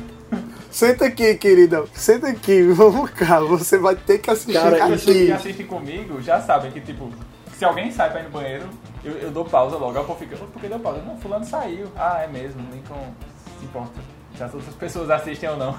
Senta 0.72 1.06
aqui, 1.06 1.36
querida. 1.36 1.84
Senta 1.94 2.28
aqui, 2.28 2.64
vamos 2.72 3.10
cá. 3.12 3.40
Você 3.42 3.78
vai 3.78 3.96
ter 3.96 4.20
que 4.20 4.30
assistir 4.30 4.54
Cara, 4.54 4.84
As 4.84 4.90
pessoas 4.92 5.16
aqui. 5.16 5.26
que 5.26 5.32
assistem 5.32 5.66
comigo 5.66 6.22
já 6.22 6.42
sabem 6.42 6.72
que, 6.72 6.80
tipo, 6.82 7.10
se 7.58 7.66
alguém 7.66 7.92
sai 7.92 8.10
pra 8.12 8.22
ir 8.22 8.24
no 8.26 8.30
banheiro, 8.30 8.66
eu, 9.04 9.14
eu 9.14 9.32
dou 9.32 9.44
pausa 9.46 9.76
logo. 9.78 9.98
Aí 9.98 10.04
o 10.04 10.08
povo 10.08 10.20
fica, 10.20 10.36
por 10.38 10.62
que 10.62 10.68
deu 10.68 10.80
pausa? 10.80 11.02
Não, 11.06 11.18
fulano 11.18 11.44
saiu. 11.46 11.88
Ah, 11.98 12.22
é 12.24 12.28
mesmo, 12.28 12.62
Lincoln 12.72 13.14
se 13.60 13.66
importa. 13.66 14.00
Se 14.38 14.44
as 14.44 14.54
outras 14.54 14.74
pessoas 14.76 15.10
assistem 15.10 15.50
ou 15.50 15.58
não. 15.58 15.76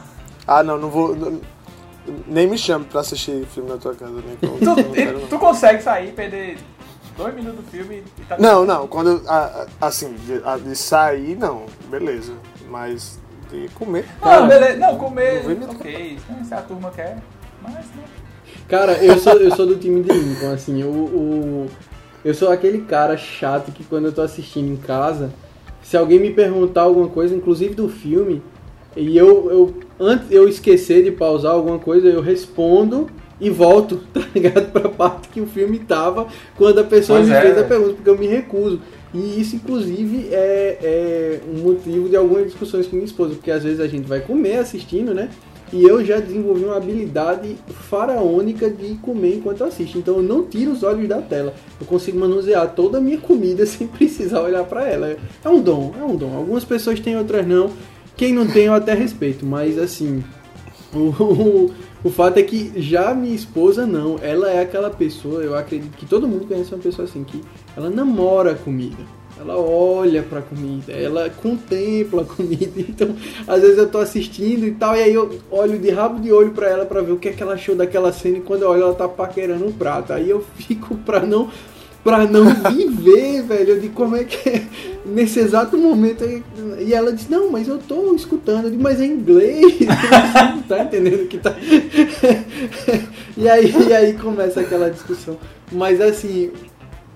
Ah, 0.47 0.62
não, 0.62 0.78
não 0.78 0.90
vou. 0.90 1.14
não- 1.14 1.40
nem 2.27 2.47
me 2.47 2.57
chame 2.59 2.85
pra 2.85 3.00
assistir 3.00 3.45
filme 3.47 3.69
na 3.71 3.77
tua 3.77 3.95
casa, 3.95 4.12
né? 4.12 4.37
Eu 4.43 4.59
Tu, 4.59 4.65
não 4.65 4.91
quero, 4.93 5.19
não. 5.21 5.27
tu 5.29 5.38
consegue 5.38 5.83
sair, 5.83 6.12
perder 6.12 6.57
dois 7.17 7.35
minutos 7.35 7.65
do 7.65 7.71
filme 7.71 8.03
e 8.19 8.23
tá 8.23 8.37
Não, 8.38 8.65
não, 8.65 8.87
quando. 8.87 9.23
a- 9.27 9.67
a- 9.81 9.87
Assim, 9.87 10.15
de, 10.27 10.41
a- 10.45 10.57
de 10.59 10.75
sair, 10.77 11.37
não, 11.37 11.67
beleza. 11.91 12.33
Mas 12.71 13.19
de 13.50 13.69
comer. 13.71 14.05
Ah, 14.21 14.43
beleza. 14.43 14.77
Não, 14.79 14.97
comer, 14.99 15.43
Não 15.59 15.71
ok. 15.71 16.19
Se 16.47 16.55
a 16.55 16.61
turma 16.62 16.91
quer, 16.91 17.19
mas 17.62 17.75
né. 17.75 18.05
Cara, 18.69 18.93
eu 19.03 19.19
sou, 19.19 19.33
eu 19.35 19.55
sou 19.57 19.67
do 19.67 19.77
time 19.77 20.03
de 20.03 20.12
Lincoln, 20.12 20.53
assim, 20.53 20.83
o, 20.85 20.88
o- 20.91 21.67
eu 22.25 22.35
sou 22.35 22.50
aquele 22.50 22.83
cara 22.83 23.17
chato 23.17 23.73
que 23.73 23.83
quando 23.85 24.07
eu 24.07 24.12
tô 24.12 24.21
assistindo 24.23 24.71
em 24.71 24.77
casa, 24.77 25.33
se 25.83 25.97
alguém 25.97 26.19
me 26.21 26.31
perguntar 26.33 26.83
alguma 26.83 27.09
coisa, 27.09 27.35
inclusive 27.35 27.75
do 27.75 27.88
filme, 27.88 28.43
e 28.97 29.17
eu, 29.17 29.50
eu 29.50 29.75
antes 29.99 30.31
eu 30.31 30.49
esquecer 30.49 31.05
de 31.05 31.11
pausar 31.11 31.52
alguma 31.52 31.78
coisa, 31.78 32.09
eu 32.09 32.21
respondo 32.21 33.09
e 33.40 33.50
volto, 33.50 34.00
tá 34.12 34.21
ligado? 34.35 34.71
Pra 34.73 34.88
parte 34.88 35.28
que 35.28 35.40
o 35.40 35.47
filme 35.47 35.78
tava 35.78 36.26
quando 36.57 36.78
a 36.81 36.85
pessoa 36.85 37.19
Pois 37.19 37.28
me 37.28 37.35
é. 37.35 37.40
fez 37.40 37.59
a 37.59 37.64
pergunta, 37.64 37.95
porque 37.95 38.11
eu 38.11 38.19
me 38.19 38.26
recuso. 38.26 38.81
E 39.14 39.40
isso, 39.40 39.57
inclusive, 39.57 40.28
é, 40.31 40.78
é 40.83 41.40
um 41.49 41.62
motivo 41.62 42.09
de 42.09 42.17
algumas 42.17 42.45
discussões 42.45 42.87
com 42.87 42.97
minha 42.97 43.07
esposa, 43.07 43.35
porque 43.35 43.50
às 43.50 43.62
vezes 43.62 43.81
a 43.81 43.87
gente 43.87 44.07
vai 44.07 44.21
comer 44.21 44.59
assistindo, 44.59 45.14
né? 45.14 45.31
E 45.73 45.83
eu 45.83 46.02
já 46.02 46.19
desenvolvi 46.19 46.64
uma 46.64 46.76
habilidade 46.76 47.57
faraônica 47.90 48.71
de 48.71 48.95
comer 48.97 49.37
enquanto 49.37 49.64
assisto. 49.64 49.99
Então 49.99 50.17
eu 50.17 50.23
não 50.23 50.45
tiro 50.45 50.73
os 50.73 50.83
olhos 50.83 51.07
da 51.09 51.21
tela. 51.21 51.55
Eu 51.78 51.87
consigo 51.87 52.19
manusear 52.19 52.75
toda 52.75 52.99
a 52.99 53.00
minha 53.00 53.19
comida 53.19 53.64
sem 53.67 53.87
precisar 53.87 54.40
olhar 54.40 54.64
pra 54.64 54.88
ela. 54.88 55.17
É 55.45 55.49
um 55.49 55.61
dom, 55.61 55.93
é 55.99 56.02
um 56.02 56.17
dom. 56.17 56.35
Algumas 56.35 56.64
pessoas 56.64 57.00
têm, 57.00 57.17
outras 57.17 57.47
não. 57.47 57.71
Quem 58.19 58.35
não 58.35 58.49
tem 58.49 58.65
eu 58.65 58.75
até 58.75 58.95
respeito, 58.95 59.47
mas 59.47 59.79
assim, 59.79 60.25
o, 60.93 60.99
o, 61.23 61.75
o 62.03 62.11
fato 62.11 62.37
é 62.39 62.43
que 62.43 62.73
já 62.77 63.15
minha 63.15 63.35
esposa 63.35 63.87
não. 63.87 64.19
Ela 64.21 64.51
é 64.51 64.61
aquela 64.61 64.91
pessoa, 64.91 65.41
eu 65.41 65.57
acredito 65.57 65.97
que 65.97 66.05
todo 66.05 66.27
mundo 66.27 66.45
conhece 66.45 66.75
uma 66.75 66.83
pessoa 66.83 67.07
assim, 67.07 67.23
que 67.23 67.41
ela 67.77 67.89
namora 67.89 68.51
a 68.51 68.55
comida. 68.57 68.97
Ela 69.39 69.57
olha 69.57 70.21
pra 70.21 70.43
comida, 70.43 70.93
ela 70.93 71.31
contempla 71.31 72.23
a 72.23 72.25
comida. 72.25 72.73
Então, 72.89 73.15
às 73.47 73.61
vezes 73.61 73.79
eu 73.79 73.89
tô 73.89 73.99
assistindo 73.99 74.67
e 74.67 74.73
tal, 74.73 74.97
e 74.97 75.03
aí 75.05 75.15
eu 75.15 75.39
olho 75.49 75.79
de 75.79 75.91
rabo 75.91 76.21
de 76.21 76.33
olho 76.33 76.51
pra 76.51 76.69
ela 76.69 76.85
pra 76.85 77.01
ver 77.01 77.13
o 77.13 77.19
que 77.19 77.29
é 77.29 77.33
que 77.33 77.41
ela 77.41 77.55
achou 77.55 77.77
daquela 77.77 78.13
cena. 78.13 78.39
E 78.39 78.41
quando 78.41 78.63
eu 78.63 78.71
olho, 78.71 78.83
ela 78.83 78.95
tá 78.95 79.09
paquerando 79.09 79.65
um 79.65 79.71
prato. 79.71 80.13
Aí 80.13 80.29
eu 80.29 80.45
fico 80.59 80.97
pra 80.97 81.25
não 81.25 81.49
pra 82.02 82.26
não 82.26 82.45
viver, 82.71 83.43
velho. 83.43 83.71
Eu 83.71 83.81
digo, 83.81 83.95
como 83.95 84.17
é 84.17 84.25
que 84.25 84.49
é? 84.49 84.62
Nesse 85.05 85.40
exato 85.40 85.76
momento. 85.76 86.25
E 86.78 86.95
ela 86.95 87.12
disse, 87.12 87.31
não, 87.31 87.50
mas 87.50 87.69
eu 87.69 87.78
tô 87.78 88.14
escutando. 88.14 88.64
Eu 88.64 88.71
digo, 88.71 88.83
mas 88.83 89.00
é 89.00 89.07
inglês. 89.07 89.81
não 89.81 90.62
tá 90.69 90.83
entendendo 90.83 91.23
o 91.23 91.26
que 91.26 91.38
tá. 91.38 91.55
e, 93.37 93.49
aí, 93.49 93.75
e 93.88 93.93
aí 93.93 94.12
começa 94.14 94.61
aquela 94.61 94.90
discussão. 94.90 95.37
Mas 95.71 96.00
assim. 96.00 96.50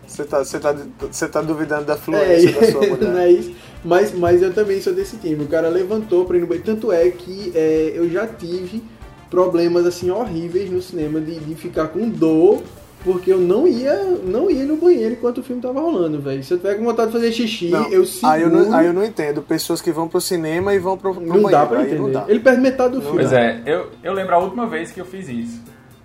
Você 0.07 0.25
tá, 0.25 0.45
você 0.45 0.59
tá, 0.59 0.77
você 1.11 1.29
tá 1.29 1.41
duvidando 1.41 1.85
da 1.85 1.97
fluência 1.97 2.51
é, 2.51 2.53
da 2.53 2.71
sua 2.71 2.87
mulher. 2.87 2.99
Não 3.09 3.19
é 3.19 3.31
isso. 3.31 3.53
Mas, 3.83 4.13
mas 4.13 4.43
eu 4.43 4.53
também 4.53 4.81
sou 4.81 4.93
desse 4.93 5.17
time. 5.17 5.43
O 5.43 5.49
cara 5.49 5.69
levantou 5.69 6.27
pra 6.27 6.37
ir 6.37 6.41
no 6.41 6.47
banheiro. 6.47 6.67
Tanto 6.67 6.93
é 6.93 7.11
que 7.11 7.51
é, 7.55 7.93
eu 7.95 8.11
já 8.11 8.27
tive 8.27 8.83
problemas 9.31 9.87
assim 9.87 10.11
horríveis 10.11 10.71
no 10.71 10.83
cinema 10.83 11.19
de, 11.19 11.39
de 11.41 11.55
ficar 11.55 11.89
com 11.89 12.07
dor 12.11 12.63
porque 13.05 13.33
eu 13.33 13.39
não 13.39 13.67
ia, 13.67 13.95
não 14.25 14.51
ia 14.51 14.65
no 14.65 14.77
banheiro 14.77 15.15
enquanto 15.15 15.39
o 15.39 15.43
filme 15.43 15.61
tava 15.61 15.81
rolando, 15.81 16.21
velho. 16.21 16.43
Se 16.43 16.55
eu 16.55 16.59
tiver 16.59 16.77
com 16.77 16.85
vontade 16.85 17.09
de 17.09 17.13
fazer 17.13 17.33
xixi, 17.33 17.69
não, 17.69 17.89
eu 17.89 18.05
seguro... 18.07 18.33
Aí 18.33 18.43
eu, 18.43 18.51
não, 18.51 18.75
aí 18.75 18.87
eu 18.87 18.93
não 18.93 19.05
entendo. 19.05 19.43
Pessoas 19.43 19.81
que 19.81 19.91
vão 19.91 20.09
pro 20.09 20.21
cinema 20.21 20.75
e 20.75 20.79
vão 20.79 20.97
pro, 20.97 21.15
pro 21.15 21.21
não 21.21 21.43
banheiro. 21.43 21.51
Dá 21.51 21.67
pra 21.67 21.83
entender. 21.83 21.99
Não 21.99 22.11
dá. 22.13 22.25
Ele 22.29 22.41
perde 22.41 22.61
metade 22.61 22.95
do 22.95 23.03
filme. 23.03 23.19
Pois 23.19 23.33
é, 23.33 23.63
eu, 23.67 23.91
eu 24.03 24.13
lembro 24.13 24.35
a 24.35 24.39
última 24.39 24.67
vez 24.67 24.91
que 24.91 25.01
eu 25.01 25.05
fiz 25.05 25.29
isso. 25.29 25.61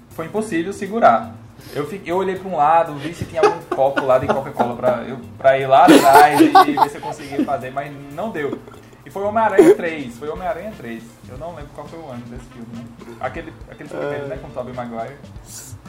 Foi 0.09 0.25
impossível 0.25 0.73
segurar. 0.73 1.35
Eu, 1.75 1.85
fiquei, 1.85 2.11
eu 2.11 2.17
olhei 2.17 2.35
pra 2.35 2.49
um 2.49 2.55
lado, 2.55 2.95
vi 2.95 3.13
se 3.13 3.25
tinha 3.25 3.41
algum 3.41 3.59
copo 3.75 4.05
lá 4.05 4.17
de 4.17 4.27
Coca-Cola 4.27 4.75
pra, 4.75 5.05
eu, 5.07 5.17
pra 5.37 5.59
ir 5.59 5.67
lá 5.67 5.85
atrás 5.85 6.39
e 6.39 6.49
ver 6.49 6.89
se 6.89 6.97
eu 6.97 7.01
conseguia 7.01 7.43
fazer, 7.43 7.71
mas 7.71 7.91
não 8.15 8.29
deu. 8.29 8.57
E 9.05 9.09
foi 9.09 9.23
Homem-Aranha 9.23 9.73
3, 9.73 10.17
foi 10.17 10.29
Homem-Aranha 10.29 10.73
3. 10.77 11.03
Eu 11.29 11.37
não 11.37 11.55
lembro 11.55 11.69
qual 11.73 11.87
foi 11.87 11.99
o 11.99 12.09
ano 12.09 12.23
desse 12.29 12.45
filme, 12.45 12.67
né? 12.73 12.83
Aquele, 13.19 13.53
aquele 13.69 13.89
primeiro, 13.89 14.25
é... 14.25 14.27
né, 14.27 14.37
com 14.41 14.47
o 14.47 14.51
Tobey 14.51 14.73
Maguire. 14.73 15.15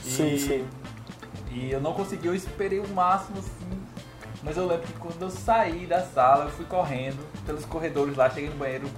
E... 0.04 0.10
Sim, 0.10 0.38
sim. 0.38 0.64
E 1.58 1.72
eu 1.72 1.80
não 1.80 1.92
consegui, 1.92 2.28
eu 2.28 2.34
esperei 2.34 2.78
o 2.78 2.88
máximo 2.88 3.38
assim. 3.38 3.82
Mas 4.44 4.56
eu 4.56 4.66
lembro 4.66 4.86
que 4.86 4.92
quando 4.94 5.20
eu 5.20 5.30
saí 5.30 5.86
da 5.86 6.00
sala, 6.02 6.44
eu 6.44 6.50
fui 6.50 6.64
correndo 6.64 7.18
pelos 7.44 7.64
corredores 7.64 8.16
lá, 8.16 8.30
cheguei 8.30 8.48
no 8.48 8.56
banheiro, 8.56 8.88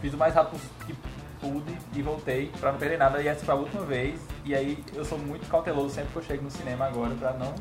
fiz 0.00 0.14
o 0.14 0.16
mais 0.16 0.34
rápido 0.34 0.58
que 0.86 0.94
pude 1.38 1.76
e 1.94 2.00
voltei 2.00 2.50
pra 2.58 2.72
não 2.72 2.78
perder 2.78 2.98
nada. 2.98 3.20
E 3.22 3.28
essa 3.28 3.44
foi 3.44 3.54
a 3.54 3.58
última 3.58 3.84
vez. 3.84 4.18
E 4.46 4.54
aí 4.54 4.82
eu 4.94 5.04
sou 5.04 5.18
muito 5.18 5.46
cauteloso 5.50 5.94
sempre 5.94 6.10
que 6.12 6.18
eu 6.18 6.22
chego 6.22 6.44
no 6.44 6.50
cinema 6.50 6.86
agora 6.86 7.14
pra 7.14 7.34
não 7.34 7.54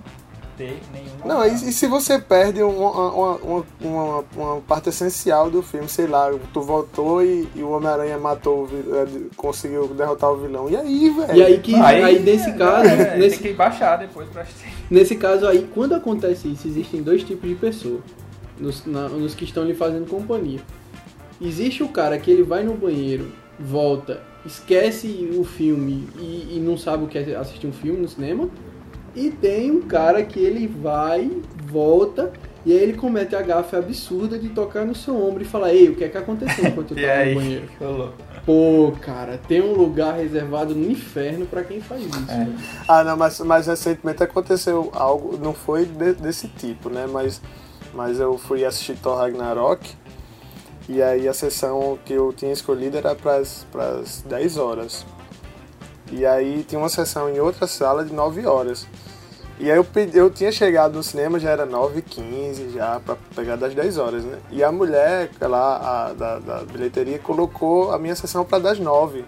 ter 0.58 0.80
nenhuma. 0.94 1.26
Não, 1.26 1.46
e, 1.46 1.54
e 1.54 1.72
se 1.72 1.88
você 1.88 2.20
perde 2.20 2.62
uma, 2.62 2.92
uma, 2.92 3.64
uma, 3.82 4.24
uma, 4.36 4.62
parte 4.62 4.90
essencial 4.90 5.50
do 5.50 5.62
filme, 5.62 5.88
sei 5.88 6.08
lá, 6.08 6.32
tu 6.54 6.62
voltou 6.62 7.24
e, 7.24 7.48
e 7.56 7.62
o 7.62 7.72
Homem-Aranha 7.72 8.18
matou, 8.18 8.68
é, 8.68 9.08
conseguiu 9.36 9.88
derrotar 9.88 10.32
o 10.32 10.38
vilão. 10.38 10.70
E 10.70 10.76
aí, 10.76 11.10
velho? 11.10 11.36
E 11.36 11.44
aí, 11.44 11.60
que, 11.60 11.76
aí, 11.76 12.04
aí 12.04 12.20
nesse 12.20 12.50
é, 12.50 12.54
caso. 12.54 12.90
É, 12.90 13.18
nesse, 13.18 13.40
tem 13.40 13.52
que 13.52 13.58
baixar 13.58 13.98
depois 13.98 14.28
pra 14.30 14.42
assistir. 14.42 14.74
Nesse 14.90 15.16
caso 15.16 15.48
aí, 15.48 15.68
quando 15.74 15.96
acontece 15.96 16.48
isso, 16.48 16.68
existem 16.68 17.02
dois 17.02 17.24
tipos 17.24 17.50
de 17.50 17.56
pessoa. 17.56 18.00
Nos, 18.60 18.86
na, 18.86 19.10
nos 19.10 19.34
que 19.34 19.44
estão 19.44 19.64
lhe 19.64 19.74
fazendo 19.74 20.08
companhia. 20.08 20.60
Existe 21.42 21.84
o 21.84 21.90
cara 21.90 22.18
que 22.18 22.32
ele 22.32 22.44
vai 22.44 22.64
no 22.64 22.76
banheiro, 22.76 23.32
volta, 23.60 24.22
esquece 24.46 25.30
o 25.38 25.44
filme 25.44 26.08
e, 26.18 26.56
e 26.56 26.60
não 26.64 26.78
sabe 26.78 27.04
o 27.04 27.08
que 27.08 27.18
é 27.18 27.36
assistir 27.36 27.68
um 27.68 27.74
filme 27.74 28.00
no 28.00 28.08
cinema. 28.08 28.50
E 29.16 29.30
tem 29.30 29.72
um 29.72 29.82
cara 29.82 30.24
que 30.24 30.40
ele 30.40 30.68
vai, 30.68 31.32
volta, 31.66 32.34
e 32.66 32.72
aí 32.72 32.80
ele 32.80 32.94
comete 32.94 33.36
a 33.36 33.42
gafe 33.42 33.76
absurda 33.76 34.40
de 34.40 34.50
tocar 34.50 34.86
no 34.86 34.96
seu 34.96 35.16
ombro 35.16 35.44
e 35.44 35.46
falar, 35.46 35.74
ei, 35.74 35.88
o 35.88 35.96
que 35.96 36.04
é 36.04 36.10
que 36.10 36.18
aconteceu 36.18 36.66
enquanto 36.66 36.98
eu 36.98 36.98
tava 37.08 37.26
no 37.26 37.36
banheiro? 37.36 37.70
Pô, 38.46 38.94
cara, 39.02 39.40
tem 39.48 39.62
um 39.62 39.74
lugar 39.74 40.16
reservado 40.16 40.76
no 40.76 40.90
inferno 40.90 41.46
para 41.46 41.64
quem 41.64 41.80
faz 41.80 42.02
isso. 42.02 42.32
É. 42.32 42.48
Ah, 42.88 43.04
não, 43.04 43.16
mas, 43.16 43.40
mas 43.40 43.68
recentemente 43.68 44.24
aconteceu 44.24 44.92
algo, 44.94 45.38
não 45.38 45.54
foi 45.54 45.86
de, 45.86 46.14
desse 46.14 46.48
tipo, 46.48 46.90
né? 46.90 47.08
Mas, 47.12 47.42
mas 47.94 48.20
eu 48.20 48.38
fui 48.38 48.66
assistir 48.66 48.96
Thor 48.98 49.18
Ragnarok 49.18 49.96
e 50.88 51.02
aí 51.02 51.28
a 51.28 51.34
sessão 51.34 51.98
que 52.06 52.14
eu 52.14 52.32
tinha 52.34 52.52
escolhido 52.52 52.98
era 52.98 53.16
para 53.16 53.38
as 53.38 54.24
10 54.28 54.58
horas. 54.58 55.06
E 56.12 56.26
aí 56.26 56.64
tinha 56.64 56.78
uma 56.80 56.90
sessão 56.90 57.30
em 57.30 57.40
outra 57.40 57.66
sala 57.66 58.06
de 58.06 58.14
9 58.14 58.46
horas. 58.46 58.88
E 59.58 59.72
aí 59.72 59.78
eu, 59.78 59.86
eu 60.14 60.30
tinha 60.30 60.52
chegado 60.52 60.96
no 60.96 61.04
cinema, 61.04 61.40
já 61.40 61.50
era 61.50 61.66
9h15, 61.66 62.74
já 62.74 63.00
para 63.00 63.16
pegar 63.34 63.56
das 63.56 63.74
10 63.74 63.98
horas, 63.98 64.24
né? 64.24 64.38
E 64.52 64.62
a 64.62 64.72
mulher 64.72 65.30
lá 65.42 65.78
a, 66.10 66.14
da, 66.14 66.40
da 66.40 66.58
bilheteria 66.64 67.18
colocou 67.20 67.94
a 67.94 67.98
minha 67.98 68.16
sessão 68.16 68.44
para 68.44 68.60
das 68.60 68.80
9. 68.80 69.24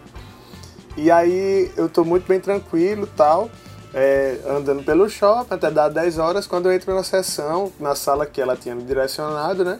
E 0.98 1.10
aí 1.10 1.72
eu 1.78 1.88
tô 1.88 2.04
muito 2.04 2.28
bem 2.28 2.42
tranquilo 2.42 3.08
tal, 3.16 3.50
é, 3.94 4.38
andando 4.46 4.84
pelo 4.84 5.10
shopping 5.10 5.54
até 5.54 5.72
dar 5.72 5.88
10 5.88 6.18
horas, 6.18 6.46
quando 6.46 6.66
eu 6.66 6.74
entro 6.74 6.94
na 6.94 7.04
sessão, 7.04 7.72
na 7.80 7.96
sala 7.96 8.26
que 8.26 8.42
ela 8.42 8.58
tinha 8.58 8.76
me 8.76 8.84
direcionado, 8.84 9.64
né? 9.64 9.80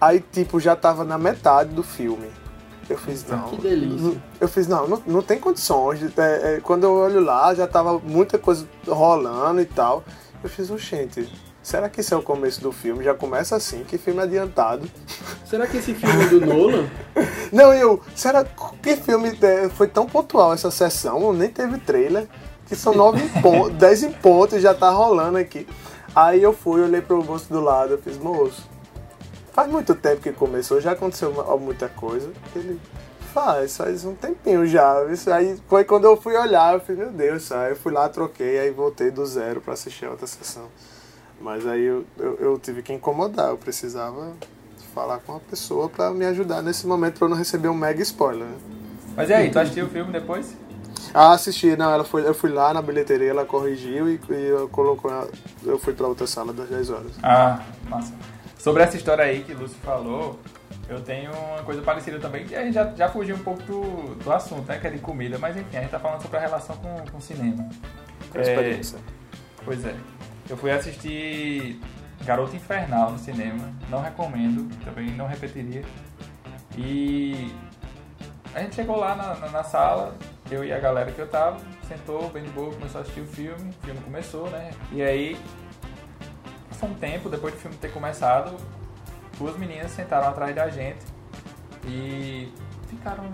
Aí 0.00 0.20
tipo, 0.20 0.60
já 0.60 0.76
tava 0.76 1.02
na 1.02 1.18
metade 1.18 1.70
do 1.74 1.82
filme. 1.82 2.30
Eu 2.88 2.98
fiz, 2.98 3.26
não. 3.26 3.48
Que 3.48 3.56
delícia. 3.60 4.20
Eu 4.40 4.48
fiz, 4.48 4.66
não, 4.66 4.88
não, 4.88 5.02
não 5.06 5.22
tem 5.22 5.38
condições. 5.38 6.02
É, 6.16 6.56
é, 6.56 6.60
quando 6.60 6.84
eu 6.84 6.94
olho 6.94 7.20
lá, 7.20 7.54
já 7.54 7.66
tava 7.66 7.98
muita 7.98 8.38
coisa 8.38 8.66
rolando 8.86 9.60
e 9.60 9.64
tal. 9.64 10.04
Eu 10.42 10.50
fiz, 10.50 10.68
gente, 10.80 11.32
será 11.62 11.88
que 11.88 12.00
esse 12.00 12.12
é 12.12 12.16
o 12.16 12.22
começo 12.22 12.60
do 12.60 12.72
filme? 12.72 13.04
Já 13.04 13.14
começa 13.14 13.54
assim, 13.54 13.84
que 13.84 13.96
filme 13.96 14.20
adiantado. 14.20 14.88
Será 15.46 15.66
que 15.66 15.76
esse 15.76 15.92
filme 15.92 16.24
é 16.24 16.28
do 16.28 16.40
Nolan? 16.40 16.88
não, 17.52 17.74
eu, 17.74 18.00
será 18.14 18.42
que 18.42 18.96
filme 18.96 19.36
é, 19.42 19.68
foi 19.68 19.86
tão 19.86 20.06
pontual 20.06 20.54
essa 20.54 20.70
sessão? 20.70 21.30
Nem 21.34 21.50
teve 21.50 21.76
trailer. 21.76 22.26
Que 22.66 22.74
são 22.74 22.94
nove 22.94 23.20
em 23.22 23.42
ponto, 23.42 23.70
dez 23.70 24.02
em 24.02 24.10
ponto 24.10 24.56
e 24.56 24.60
já 24.60 24.72
tá 24.72 24.88
rolando 24.88 25.36
aqui. 25.36 25.66
Aí 26.14 26.42
eu 26.42 26.54
fui, 26.54 26.80
olhei 26.80 27.02
pro 27.02 27.20
rosto 27.20 27.52
do 27.52 27.60
lado, 27.60 27.92
eu 27.92 27.98
fiz, 27.98 28.16
moço, 28.16 28.66
Faz 29.52 29.70
muito 29.70 29.94
tempo 29.94 30.22
que 30.22 30.32
começou, 30.32 30.80
já 30.80 30.92
aconteceu 30.92 31.32
muita 31.58 31.88
coisa. 31.88 32.30
Ele 32.56 32.80
faz, 33.32 33.76
faz 33.76 34.04
um 34.04 34.14
tempinho 34.14 34.66
já. 34.66 35.04
Isso 35.10 35.30
aí 35.30 35.58
foi 35.68 35.84
quando 35.84 36.04
eu 36.04 36.16
fui 36.16 36.36
olhar, 36.36 36.74
eu 36.74 36.80
falei, 36.80 37.02
meu 37.04 37.12
Deus, 37.12 37.52
aí 37.52 37.72
eu 37.72 37.76
fui 37.76 37.92
lá, 37.92 38.08
troquei, 38.08 38.58
aí 38.58 38.70
voltei 38.70 39.10
do 39.10 39.24
zero 39.26 39.60
para 39.60 39.74
assistir 39.74 40.06
a 40.06 40.10
outra 40.10 40.26
sessão. 40.26 40.68
Mas 41.40 41.66
aí 41.66 41.82
eu, 41.82 42.04
eu, 42.18 42.36
eu, 42.38 42.58
tive 42.58 42.82
que 42.82 42.92
incomodar, 42.92 43.50
eu 43.50 43.58
precisava 43.58 44.32
falar 44.94 45.18
com 45.18 45.36
a 45.36 45.40
pessoa 45.40 45.88
para 45.88 46.10
me 46.12 46.24
ajudar 46.26 46.62
nesse 46.62 46.86
momento 46.86 47.18
para 47.18 47.26
eu 47.26 47.30
não 47.30 47.36
receber 47.36 47.68
um 47.68 47.74
mega 47.74 48.00
spoiler. 48.00 48.46
Né? 48.46 48.56
Mas 49.16 49.28
e 49.28 49.34
aí, 49.34 49.50
tu 49.50 49.58
assistiu 49.58 49.86
o 49.86 49.88
filme 49.88 50.12
depois? 50.12 50.56
Ah, 51.12 51.32
assisti, 51.32 51.76
não, 51.76 51.90
ela 51.90 52.04
foi, 52.04 52.26
eu 52.26 52.32
fui 52.32 52.50
lá 52.50 52.72
na 52.72 52.80
bilheteria, 52.80 53.30
ela 53.30 53.44
corrigiu 53.44 54.08
e, 54.08 54.20
e 54.30 54.46
eu 54.48 54.68
colocou, 54.68 55.10
eu 55.64 55.78
fui 55.78 55.92
para 55.92 56.06
outra 56.06 56.26
sala 56.26 56.52
das 56.52 56.68
10 56.68 56.90
horas. 56.90 57.12
Ah, 57.22 57.60
massa. 57.88 58.12
Sobre 58.62 58.84
essa 58.84 58.96
história 58.96 59.24
aí 59.24 59.42
que 59.42 59.52
o 59.54 59.58
Lúcio 59.58 59.76
falou, 59.78 60.38
eu 60.88 61.00
tenho 61.00 61.32
uma 61.32 61.64
coisa 61.64 61.82
parecida 61.82 62.20
também, 62.20 62.46
que 62.46 62.54
a 62.54 62.62
gente 62.62 62.74
já, 62.74 62.94
já 62.94 63.08
fugiu 63.08 63.34
um 63.34 63.40
pouco 63.40 63.60
do, 63.64 64.14
do 64.14 64.32
assunto, 64.32 64.68
né? 64.68 64.78
Que 64.78 64.86
é 64.86 64.90
de 64.90 65.00
comida, 65.00 65.36
mas 65.36 65.56
enfim, 65.56 65.78
a 65.78 65.80
gente 65.80 65.90
tá 65.90 65.98
falando 65.98 66.22
sobre 66.22 66.36
a 66.36 66.40
relação 66.42 66.76
com, 66.76 67.10
com 67.10 67.18
o 67.18 67.20
cinema. 67.20 67.68
Com 68.30 68.38
a 68.38 68.40
experiência. 68.40 68.98
É, 68.98 69.62
pois 69.64 69.84
é. 69.84 69.96
Eu 70.48 70.56
fui 70.56 70.70
assistir 70.70 71.80
Garota 72.24 72.54
Infernal 72.54 73.10
no 73.10 73.18
cinema, 73.18 73.68
não 73.90 74.00
recomendo, 74.00 74.72
também 74.84 75.10
não 75.10 75.26
repetiria. 75.26 75.82
E 76.78 77.52
a 78.54 78.60
gente 78.60 78.76
chegou 78.76 78.96
lá 78.96 79.16
na, 79.16 79.34
na, 79.34 79.48
na, 79.48 79.64
sala, 79.64 80.14
eu 80.48 80.64
e 80.64 80.72
a 80.72 80.78
galera 80.78 81.10
que 81.10 81.18
eu 81.18 81.26
tava, 81.26 81.58
sentou 81.88 82.30
bem 82.30 82.44
de 82.44 82.50
boa, 82.50 82.72
começou 82.72 83.00
a 83.00 83.02
assistir 83.02 83.22
o 83.22 83.26
filme, 83.26 83.70
o 83.70 83.86
filme 83.86 84.00
começou, 84.02 84.48
né? 84.50 84.70
E 84.92 85.02
aí 85.02 85.36
passou 86.82 86.88
um 86.88 86.94
tempo, 86.94 87.28
depois 87.28 87.54
do 87.54 87.60
filme 87.60 87.76
ter 87.76 87.92
começado, 87.92 88.56
duas 89.38 89.56
meninas 89.56 89.92
sentaram 89.92 90.28
atrás 90.28 90.54
da 90.54 90.68
gente 90.68 91.04
e 91.86 92.52
ficaram 92.88 93.24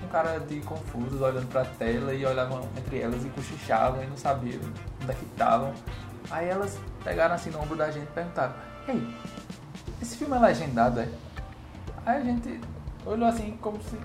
com 0.00 0.08
cara 0.08 0.38
de 0.38 0.60
confusos, 0.60 1.20
olhando 1.20 1.48
pra 1.48 1.64
tela 1.64 2.14
e 2.14 2.24
olhavam 2.24 2.68
entre 2.76 3.00
elas 3.00 3.24
e 3.24 3.28
cochichavam 3.30 4.02
e 4.02 4.06
não 4.06 4.16
sabiam 4.16 4.60
onde 5.02 5.10
é 5.10 5.14
que 5.14 5.24
estavam. 5.24 5.74
Aí 6.30 6.48
elas 6.48 6.78
pegaram 7.02 7.34
assim 7.34 7.50
no 7.50 7.60
ombro 7.60 7.76
da 7.76 7.90
gente 7.90 8.04
e 8.04 8.12
perguntaram: 8.12 8.54
Ei, 8.88 9.14
esse 10.00 10.16
filme 10.16 10.36
é 10.36 10.40
legendado, 10.40 11.00
é? 11.00 11.08
Aí 12.04 12.20
a 12.20 12.24
gente 12.24 12.60
olhou 13.04 13.28
assim 13.28 13.56
como 13.60 13.82
se 13.82 13.98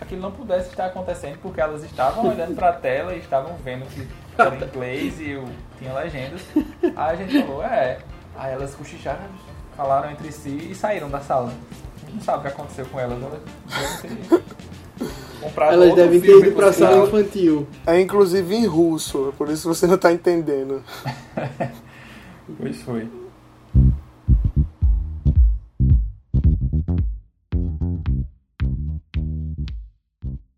aquilo 0.00 0.22
não 0.22 0.32
pudesse 0.32 0.70
estar 0.70 0.86
acontecendo, 0.86 1.38
porque 1.40 1.60
elas 1.60 1.82
estavam 1.84 2.28
olhando 2.28 2.54
pra 2.54 2.72
tela 2.72 3.14
e 3.14 3.18
estavam 3.18 3.54
vendo 3.56 3.86
que 3.86 4.08
era 4.38 4.56
em 4.56 4.62
inglês 4.62 5.20
e 5.20 5.30
eu 5.30 5.48
tinha 5.78 5.92
legendas. 5.92 6.42
Aí 6.82 6.92
a 6.94 7.16
gente 7.16 7.42
falou, 7.42 7.62
é. 7.62 7.98
Aí 8.36 8.52
elas 8.52 8.74
cochicharam, 8.74 9.24
falaram 9.76 10.10
entre 10.12 10.30
si 10.30 10.68
e 10.70 10.74
saíram 10.74 11.10
da 11.10 11.20
sala. 11.20 11.52
Não 12.12 12.20
sabe 12.20 12.38
o 12.38 12.42
que 12.42 12.48
aconteceu 12.48 12.86
com 12.86 13.00
elas, 13.00 13.18
elas 13.20 13.40
devem 14.02 15.72
Elas 15.72 15.94
devem 15.94 16.20
ter 16.20 16.38
ido 16.38 16.52
pra 16.52 16.72
sala 16.72 17.06
infantil. 17.06 17.66
É 17.86 18.00
inclusive 18.00 18.54
em 18.54 18.66
russo, 18.66 19.34
por 19.36 19.48
isso 19.48 19.68
você 19.68 19.86
não 19.86 19.98
tá 19.98 20.12
entendendo. 20.12 20.82
pois 22.58 22.80
foi. 22.82 23.08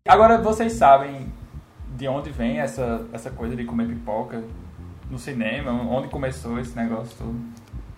Agora 0.07 0.37
vocês 0.39 0.73
sabem 0.73 1.30
de 2.01 2.07
onde 2.07 2.31
vem 2.31 2.59
essa, 2.59 3.05
essa 3.13 3.29
coisa 3.29 3.55
de 3.55 3.63
comer 3.63 3.87
pipoca 3.87 4.43
no 5.07 5.19
cinema? 5.19 5.71
Onde 5.71 6.07
começou 6.07 6.59
esse 6.59 6.75
negócio 6.75 7.15
todo? 7.15 7.35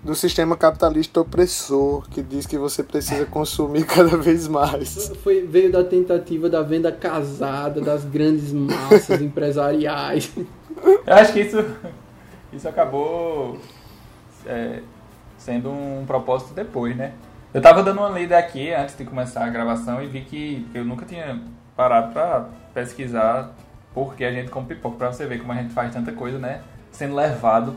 Do 0.03 0.13
sistema 0.13 0.57
capitalista 0.57 1.21
opressor, 1.21 2.05
que 2.09 2.21
diz 2.21 2.45
que 2.45 2.57
você 2.57 2.83
precisa 2.83 3.25
consumir 3.25 3.85
cada 3.87 4.17
vez 4.17 4.45
mais. 4.49 5.09
Foi, 5.23 5.47
veio 5.47 5.71
da 5.71 5.85
tentativa 5.85 6.49
da 6.49 6.61
venda 6.61 6.91
casada 6.91 7.79
das 7.79 8.03
grandes 8.03 8.51
massas 8.51 9.21
empresariais. 9.23 10.33
Eu 11.07 11.13
acho 11.13 11.31
que 11.31 11.39
isso, 11.39 11.65
isso 12.51 12.67
acabou 12.67 13.57
é, 14.45 14.81
sendo 15.37 15.71
um 15.71 16.03
propósito 16.05 16.53
depois, 16.53 16.93
né? 16.93 17.13
Eu 17.53 17.61
tava 17.61 17.81
dando 17.81 17.99
uma 17.99 18.09
lida 18.09 18.37
aqui 18.37 18.73
antes 18.73 18.97
de 18.97 19.05
começar 19.05 19.45
a 19.45 19.49
gravação 19.49 20.03
e 20.03 20.07
vi 20.07 20.25
que 20.25 20.67
eu 20.73 20.83
nunca 20.83 21.05
tinha 21.05 21.39
parado 21.77 22.11
pra 22.11 22.49
pesquisar 22.73 23.53
por 23.93 24.15
que 24.15 24.23
a 24.23 24.31
gente 24.31 24.49
come 24.49 24.67
pipoca, 24.67 24.97
pra 24.97 25.11
você 25.11 25.25
ver 25.25 25.39
como 25.39 25.51
a 25.51 25.55
gente 25.55 25.73
faz 25.73 25.93
tanta 25.93 26.11
coisa, 26.11 26.39
né? 26.39 26.61
Sendo 26.91 27.15
levado 27.15 27.75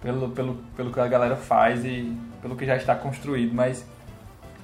pelo, 0.00 0.30
pelo, 0.30 0.54
pelo 0.76 0.92
que 0.92 1.00
a 1.00 1.06
galera 1.06 1.36
faz 1.36 1.84
e 1.84 2.16
pelo 2.42 2.56
que 2.56 2.66
já 2.66 2.76
está 2.76 2.94
construído. 2.94 3.54
Mas 3.54 3.86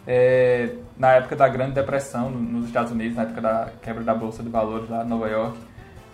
é, 0.06 0.74
na 0.98 1.12
época 1.12 1.34
da 1.34 1.48
Grande 1.48 1.72
Depressão 1.72 2.30
nos 2.30 2.66
Estados 2.66 2.92
Unidos, 2.92 3.16
na 3.16 3.22
época 3.22 3.40
da 3.40 3.68
quebra 3.80 4.04
da 4.04 4.14
Bolsa 4.14 4.42
de 4.42 4.48
Valores 4.48 4.88
lá 4.88 5.04
em 5.04 5.08
Nova 5.08 5.28
York, 5.28 5.58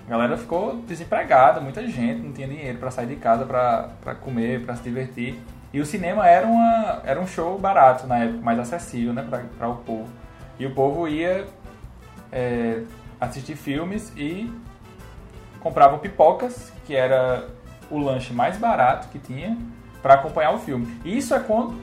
a 0.07 0.11
galera 0.11 0.37
ficou 0.37 0.77
desempregada, 0.77 1.61
muita 1.61 1.87
gente 1.87 2.21
não 2.23 2.33
tinha 2.33 2.49
dinheiro 2.49 2.79
para 2.79 2.91
sair 2.91 3.07
de 3.07 3.17
casa 3.17 3.45
para 3.45 4.15
comer, 4.17 4.65
para 4.65 4.75
se 4.77 4.83
divertir. 4.83 5.39
E 5.73 5.81
o 5.81 5.87
cinema 5.87 6.27
era, 6.27 6.47
uma, 6.47 7.01
era 7.05 7.21
um 7.21 7.27
show 7.27 7.57
barato 7.59 8.07
na 8.07 8.19
época, 8.19 8.43
mais 8.43 8.59
acessível 8.59 9.13
né, 9.13 9.25
para 9.57 9.69
o 9.69 9.77
povo. 9.77 10.09
E 10.59 10.67
o 10.67 10.75
povo 10.75 11.07
ia 11.07 11.47
é, 12.33 12.83
assistir 13.21 13.57
filmes 13.57 14.12
e 14.17 14.50
compravam 15.61 15.99
pipocas, 15.99 16.73
que 16.87 16.95
era 16.95 17.49
o 17.91 17.99
lanche 17.99 18.33
mais 18.33 18.57
barato 18.57 19.09
que 19.09 19.19
tinha, 19.19 19.57
para 20.03 20.15
acompanhar 20.15 20.53
o 20.55 20.59
filme. 20.59 20.99
E 21.05 21.17
isso 21.17 21.35
é 21.35 21.41
quando, 21.41 21.77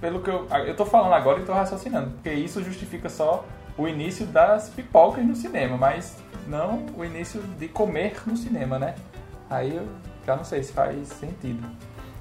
pelo 0.00 0.20
que 0.20 0.30
eu. 0.30 0.46
Eu 0.66 0.76
tô 0.76 0.86
falando 0.86 1.12
agora 1.12 1.40
e 1.40 1.44
tô 1.44 1.52
raciocinando, 1.52 2.10
porque 2.10 2.32
isso 2.32 2.62
justifica 2.62 3.08
só 3.08 3.44
o 3.76 3.88
início 3.88 4.24
das 4.26 4.68
pipocas 4.68 5.24
no 5.24 5.34
cinema, 5.34 5.76
mas 5.76 6.16
não 6.46 6.86
o 6.96 7.04
início 7.04 7.40
de 7.58 7.66
comer 7.66 8.22
no 8.26 8.36
cinema, 8.36 8.78
né? 8.78 8.94
Aí 9.50 9.74
eu 9.74 9.86
já 10.24 10.36
não 10.36 10.44
sei 10.44 10.62
se 10.62 10.72
faz 10.72 11.08
sentido. 11.08 11.66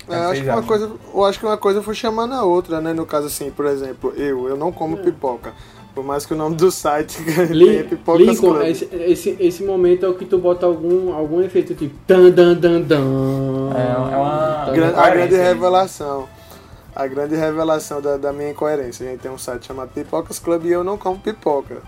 É, 0.10 0.16
eu, 0.16 0.30
acho 0.30 0.44
que 0.44 0.50
uma 0.50 0.64
coisa, 0.64 0.92
eu 1.14 1.26
acho 1.26 1.40
que 1.40 1.46
uma 1.46 1.58
coisa 1.58 1.82
foi 1.82 1.96
chamando 1.96 2.34
a 2.34 2.44
outra, 2.44 2.82
né? 2.82 2.92
No 2.92 3.06
caso 3.06 3.28
assim, 3.28 3.52
por 3.52 3.66
exemplo, 3.66 4.12
eu, 4.16 4.50
eu 4.50 4.58
não 4.58 4.72
como 4.72 4.98
é. 4.98 5.02
pipoca. 5.02 5.54
Por 5.94 6.04
mais 6.04 6.26
que 6.26 6.34
o 6.34 6.38
nome 6.38 6.56
do 6.56 6.72
site 6.72 7.18
tenha 7.24 7.84
pipocas 7.84 8.26
Lincoln, 8.26 8.62
esse, 8.64 8.90
esse, 8.92 9.38
esse, 9.40 9.64
momento 9.64 10.06
é 10.06 10.10
o 10.10 10.16
que 10.16 10.26
tu 10.26 10.40
bota 10.40 10.66
algum, 10.66 11.14
algum 11.14 11.40
efeito 11.42 11.76
tipo 11.76 11.96
dan 12.08 12.32
dan 12.32 12.56
dan 12.56 12.82
dan. 12.82 13.70
É, 13.76 14.14
é 14.14 14.18
uma 14.18 14.64
a 14.98 15.10
grande 15.12 15.36
revelação. 15.36 16.28
A 16.96 17.08
grande 17.08 17.36
revelação 17.36 18.02
da, 18.02 18.18
da 18.18 18.34
minha 18.34 18.50
incoerência. 18.52 19.08
A 19.08 19.12
gente 19.12 19.22
tem 19.22 19.32
um 19.32 19.38
site 19.38 19.66
chamado 19.66 19.90
Pipocas 19.90 20.40
Club 20.40 20.66
e 20.66 20.72
eu 20.72 20.84
não 20.84 20.98
como 20.98 21.20
pipoca. 21.20 21.82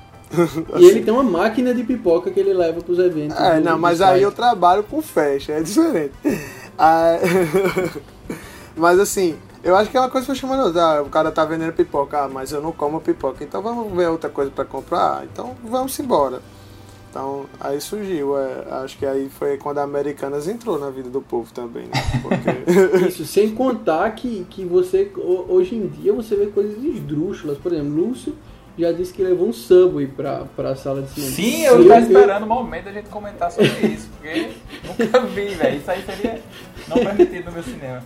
E 0.77 0.85
ele 0.85 1.01
tem 1.01 1.13
uma 1.13 1.23
máquina 1.23 1.73
de 1.73 1.83
pipoca 1.83 2.31
que 2.31 2.39
ele 2.39 2.53
leva 2.53 2.81
pros 2.81 2.99
eventos. 2.99 3.39
É, 3.39 3.59
não, 3.59 3.77
mas 3.77 4.01
aí 4.01 4.21
eu 4.21 4.31
trabalho 4.31 4.83
com 4.83 5.01
festa, 5.01 5.53
é 5.53 5.61
diferente. 5.61 6.13
Ah, 6.77 7.17
mas 8.75 8.99
assim, 8.99 9.35
eu 9.65 9.75
acho 9.75 9.89
que 9.89 9.97
é 9.97 9.99
uma 9.99 10.09
coisa 10.09 10.25
que 10.25 10.31
foi 10.31 10.35
chamando. 10.39 10.79
Ah, 10.79 11.01
o 11.01 11.09
cara 11.09 11.31
tá 11.31 11.43
vendendo 11.43 11.73
pipoca, 11.73 12.23
ah, 12.23 12.29
mas 12.29 12.51
eu 12.51 12.61
não 12.61 12.71
como 12.71 13.01
pipoca, 13.01 13.43
então 13.43 13.61
vamos 13.63 13.91
ver 13.97 14.07
outra 14.07 14.29
coisa 14.29 14.51
para 14.51 14.63
comprar, 14.63 15.25
então 15.25 15.55
vamos 15.63 15.99
embora. 15.99 16.39
Então 17.09 17.45
aí 17.59 17.81
surgiu, 17.81 18.37
é, 18.37 18.65
acho 18.83 18.97
que 18.97 19.05
aí 19.05 19.27
foi 19.27 19.57
quando 19.57 19.79
a 19.79 19.83
Americanas 19.83 20.47
entrou 20.47 20.77
na 20.77 20.89
vida 20.89 21.09
do 21.09 21.21
povo 21.21 21.51
também, 21.51 21.85
né? 21.85 21.93
Porque... 22.21 23.07
Isso, 23.07 23.25
sem 23.25 23.55
contar 23.55 24.11
que, 24.11 24.45
que 24.49 24.63
você, 24.63 25.11
hoje 25.17 25.75
em 25.75 25.87
dia, 25.87 26.13
você 26.13 26.35
vê 26.35 26.47
coisas 26.47 26.83
esdrúxulas, 26.83 27.57
por 27.57 27.73
exemplo, 27.73 27.91
Lúcio 27.91 28.35
já 28.77 28.91
disse 28.91 29.13
que 29.13 29.23
levou 29.23 29.47
um 29.47 29.53
Subway 29.53 30.07
pra, 30.07 30.43
pra 30.55 30.75
sala 30.75 31.01
de 31.01 31.09
cinema. 31.09 31.31
Sim, 31.33 31.63
eu 31.63 31.81
estava 31.81 32.01
esperando 32.01 32.43
o 32.43 32.47
momento 32.47 32.85
da 32.85 32.91
gente 32.91 33.09
comentar 33.09 33.49
sobre 33.49 33.69
isso, 33.87 34.09
porque 34.17 34.49
nunca 34.85 35.21
vi, 35.21 35.45
velho. 35.55 35.77
Isso 35.77 35.89
aí 35.89 36.03
seria 36.03 36.41
não 36.87 36.97
permitido 36.97 37.45
no 37.45 37.51
meu 37.53 37.63
cinema. 37.63 38.03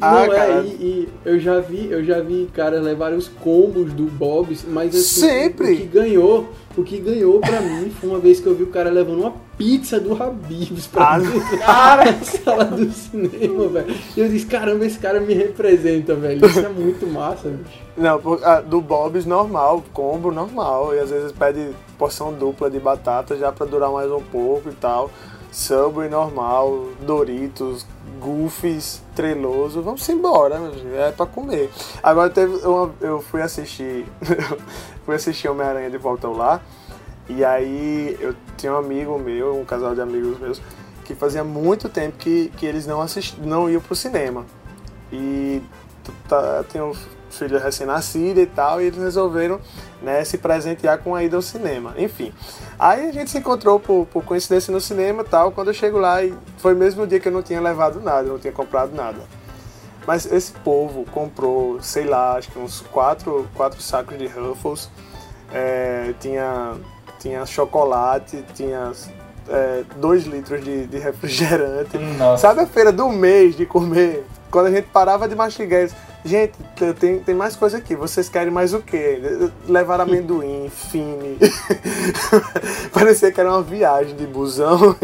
Ah, 0.00 0.26
não, 0.26 0.32
é, 0.34 0.62
e, 0.62 0.66
e, 0.66 1.08
eu 1.24 1.38
já 1.38 1.60
vi, 1.60 1.90
eu 1.90 2.04
já 2.04 2.20
vi 2.20 2.48
caras 2.52 2.82
levarem 2.82 3.16
os 3.16 3.28
combos 3.28 3.92
do 3.92 4.04
Bob's, 4.04 4.64
mas 4.66 4.94
assim, 4.94 5.20
Sempre. 5.20 5.72
o 5.72 5.76
que 5.76 5.84
ganhou, 5.84 6.48
o 6.76 6.82
que 6.82 6.98
ganhou 6.98 7.40
pra 7.40 7.60
mim 7.60 7.90
foi 7.90 8.10
uma 8.10 8.18
vez 8.18 8.40
que 8.40 8.46
eu 8.46 8.54
vi 8.54 8.64
o 8.64 8.68
cara 8.68 8.90
levando 8.90 9.20
uma 9.20 9.32
pizza 9.56 10.00
do 10.00 10.20
Habib's 10.20 10.86
pra 10.86 11.16
ah, 11.16 11.20
cara, 11.58 12.12
sala 12.24 12.64
do 12.64 12.90
cinema, 12.90 13.68
velho. 13.68 13.94
E 14.16 14.20
eu 14.20 14.28
disse, 14.28 14.46
caramba, 14.46 14.84
esse 14.84 14.98
cara 14.98 15.20
me 15.20 15.34
representa, 15.34 16.14
velho. 16.14 16.44
Isso 16.44 16.60
é 16.60 16.68
muito 16.68 17.06
massa, 17.06 17.48
bicho. 17.48 17.84
Não, 17.96 18.20
do 18.66 18.80
Bob's 18.80 19.24
normal, 19.24 19.84
combo 19.92 20.32
normal, 20.32 20.94
e 20.94 20.98
às 20.98 21.10
vezes 21.10 21.30
pede 21.30 21.68
porção 21.96 22.32
dupla 22.32 22.68
de 22.68 22.80
batata 22.80 23.36
já 23.36 23.52
pra 23.52 23.64
durar 23.64 23.90
mais 23.90 24.10
um 24.10 24.20
pouco 24.20 24.68
e 24.68 24.74
tal. 24.74 25.10
Subway 25.54 26.08
normal, 26.08 26.88
Doritos, 27.06 27.86
Goofies, 28.18 29.00
Treloso, 29.14 29.80
vamos 29.82 30.06
embora, 30.08 30.60
é 30.96 31.12
pra 31.12 31.26
comer. 31.26 31.70
Agora 32.02 32.28
teve 32.28 32.56
uma, 32.66 32.92
eu 33.00 33.22
fui 33.22 33.40
assistir, 33.40 34.04
fui 35.06 35.14
assistir 35.14 35.48
Homem-Aranha 35.48 35.88
de 35.88 35.96
Volta 35.96 36.26
ao 36.26 36.34
Lar, 36.34 36.60
e 37.28 37.44
aí 37.44 38.18
eu 38.20 38.34
tinha 38.56 38.72
um 38.72 38.76
amigo 38.76 39.16
meu, 39.16 39.56
um 39.56 39.64
casal 39.64 39.94
de 39.94 40.00
amigos 40.00 40.40
meus, 40.40 40.60
que 41.04 41.14
fazia 41.14 41.44
muito 41.44 41.88
tempo 41.88 42.18
que, 42.18 42.50
que 42.56 42.66
eles 42.66 42.84
não 42.84 43.00
assist, 43.00 43.40
não 43.40 43.70
iam 43.70 43.80
pro 43.80 43.94
cinema. 43.94 44.44
E 45.12 45.62
tá, 46.28 46.64
tem 46.64 46.82
filho 47.34 47.58
recém-nascido 47.58 48.40
e 48.40 48.46
tal, 48.46 48.80
e 48.80 48.86
eles 48.86 48.98
resolveram 48.98 49.60
né, 50.02 50.24
se 50.24 50.38
presentear 50.38 50.98
com 50.98 51.14
a 51.14 51.22
ida 51.22 51.36
ao 51.36 51.42
cinema. 51.42 51.94
Enfim, 51.96 52.32
aí 52.78 53.08
a 53.08 53.12
gente 53.12 53.30
se 53.30 53.38
encontrou 53.38 53.78
por, 53.78 54.06
por 54.06 54.24
coincidência 54.24 54.72
no 54.72 54.80
cinema 54.80 55.22
e 55.22 55.24
tal. 55.24 55.52
Quando 55.52 55.68
eu 55.68 55.74
chego 55.74 55.98
lá, 55.98 56.22
e 56.22 56.34
foi 56.58 56.74
o 56.74 56.76
mesmo 56.76 57.06
dia 57.06 57.20
que 57.20 57.28
eu 57.28 57.32
não 57.32 57.42
tinha 57.42 57.60
levado 57.60 58.00
nada, 58.00 58.22
não 58.28 58.38
tinha 58.38 58.52
comprado 58.52 58.94
nada. 58.94 59.18
Mas 60.06 60.30
esse 60.30 60.52
povo 60.52 61.04
comprou, 61.10 61.80
sei 61.80 62.04
lá, 62.04 62.36
acho 62.36 62.50
que 62.50 62.58
uns 62.58 62.80
quatro, 62.80 63.48
quatro 63.54 63.80
sacos 63.80 64.18
de 64.18 64.26
Ruffles, 64.26 64.90
é, 65.52 66.12
tinha, 66.20 66.74
tinha 67.18 67.46
chocolate, 67.46 68.44
tinha 68.54 68.92
é, 69.48 69.82
dois 69.96 70.24
litros 70.24 70.62
de, 70.62 70.86
de 70.86 70.98
refrigerante. 70.98 71.96
Nossa. 71.96 72.42
Sabe 72.48 72.60
a 72.60 72.66
feira 72.66 72.92
do 72.92 73.08
mês 73.08 73.56
de 73.56 73.64
comer? 73.64 74.24
Quando 74.50 74.66
a 74.66 74.70
gente 74.70 74.88
parava 74.88 75.26
de 75.26 75.34
mastigar, 75.34 75.88
Gente, 76.24 76.54
tem, 76.98 77.18
tem 77.20 77.34
mais 77.34 77.54
coisa 77.54 77.76
aqui. 77.76 77.94
Vocês 77.94 78.30
querem 78.30 78.50
mais 78.50 78.72
o 78.72 78.80
quê? 78.80 79.20
Levar 79.68 80.00
amendoim, 80.00 80.70
fine. 80.70 81.36
Parecia 82.92 83.30
que 83.30 83.38
era 83.38 83.50
uma 83.50 83.62
viagem 83.62 84.16
de 84.16 84.26
busão. 84.26 84.96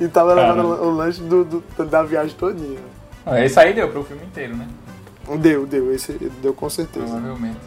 e 0.00 0.06
tava 0.06 0.34
levando 0.34 0.64
o, 0.64 0.90
lanche 0.90 1.20
do, 1.20 1.44
do, 1.44 1.84
da 1.86 2.04
viagem 2.04 2.36
todinha. 2.36 2.78
Ah, 3.26 3.44
esse 3.44 3.58
aí 3.58 3.74
deu 3.74 3.88
pro 3.88 4.04
filme 4.04 4.24
inteiro, 4.24 4.56
né? 4.56 4.68
Deu, 5.40 5.66
deu. 5.66 5.92
Esse 5.92 6.12
deu 6.40 6.54
com 6.54 6.70
certeza. 6.70 7.06
Provavelmente. 7.06 7.58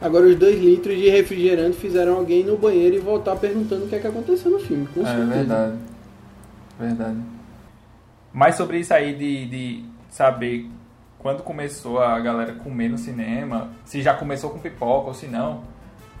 Agora, 0.00 0.26
os 0.26 0.36
dois 0.36 0.60
litros 0.60 0.96
de 0.96 1.08
refrigerante 1.08 1.76
fizeram 1.76 2.16
alguém 2.16 2.40
ir 2.40 2.44
no 2.44 2.56
banheiro 2.56 2.96
e 2.96 2.98
voltar 2.98 3.36
perguntando 3.36 3.84
o 3.84 3.88
que 3.88 3.96
é 3.96 3.98
que 3.98 4.06
aconteceu 4.06 4.50
no 4.50 4.58
filme. 4.60 4.86
Com 4.86 5.06
é 5.06 5.24
verdade. 5.24 5.76
Verdade. 6.78 7.18
Mas 8.32 8.56
sobre 8.56 8.78
isso 8.78 8.94
aí 8.94 9.14
de, 9.14 9.46
de 9.46 9.84
saber 10.10 10.68
quando 11.22 11.42
começou 11.42 12.02
a 12.02 12.18
galera 12.18 12.52
comer 12.54 12.88
no 12.88 12.98
cinema, 12.98 13.70
se 13.84 14.02
já 14.02 14.12
começou 14.12 14.50
com 14.50 14.58
pipoca 14.58 15.08
ou 15.08 15.14
se 15.14 15.28
não, 15.28 15.62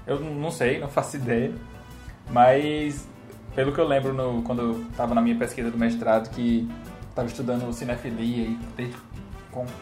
eu 0.06 0.20
não 0.20 0.50
sei, 0.50 0.78
não 0.78 0.88
faço 0.88 1.16
ideia. 1.16 1.52
Mas 2.30 3.06
pelo 3.54 3.72
que 3.72 3.80
eu 3.80 3.86
lembro 3.86 4.14
no, 4.14 4.42
quando 4.42 4.62
eu 4.62 4.82
estava 4.90 5.14
na 5.14 5.20
minha 5.20 5.36
pesquisa 5.36 5.70
do 5.70 5.76
mestrado, 5.76 6.30
que 6.30 6.70
estava 7.10 7.26
estudando 7.26 7.70
cinefilia 7.72 8.44
e 8.44 8.58
desde 8.76 8.96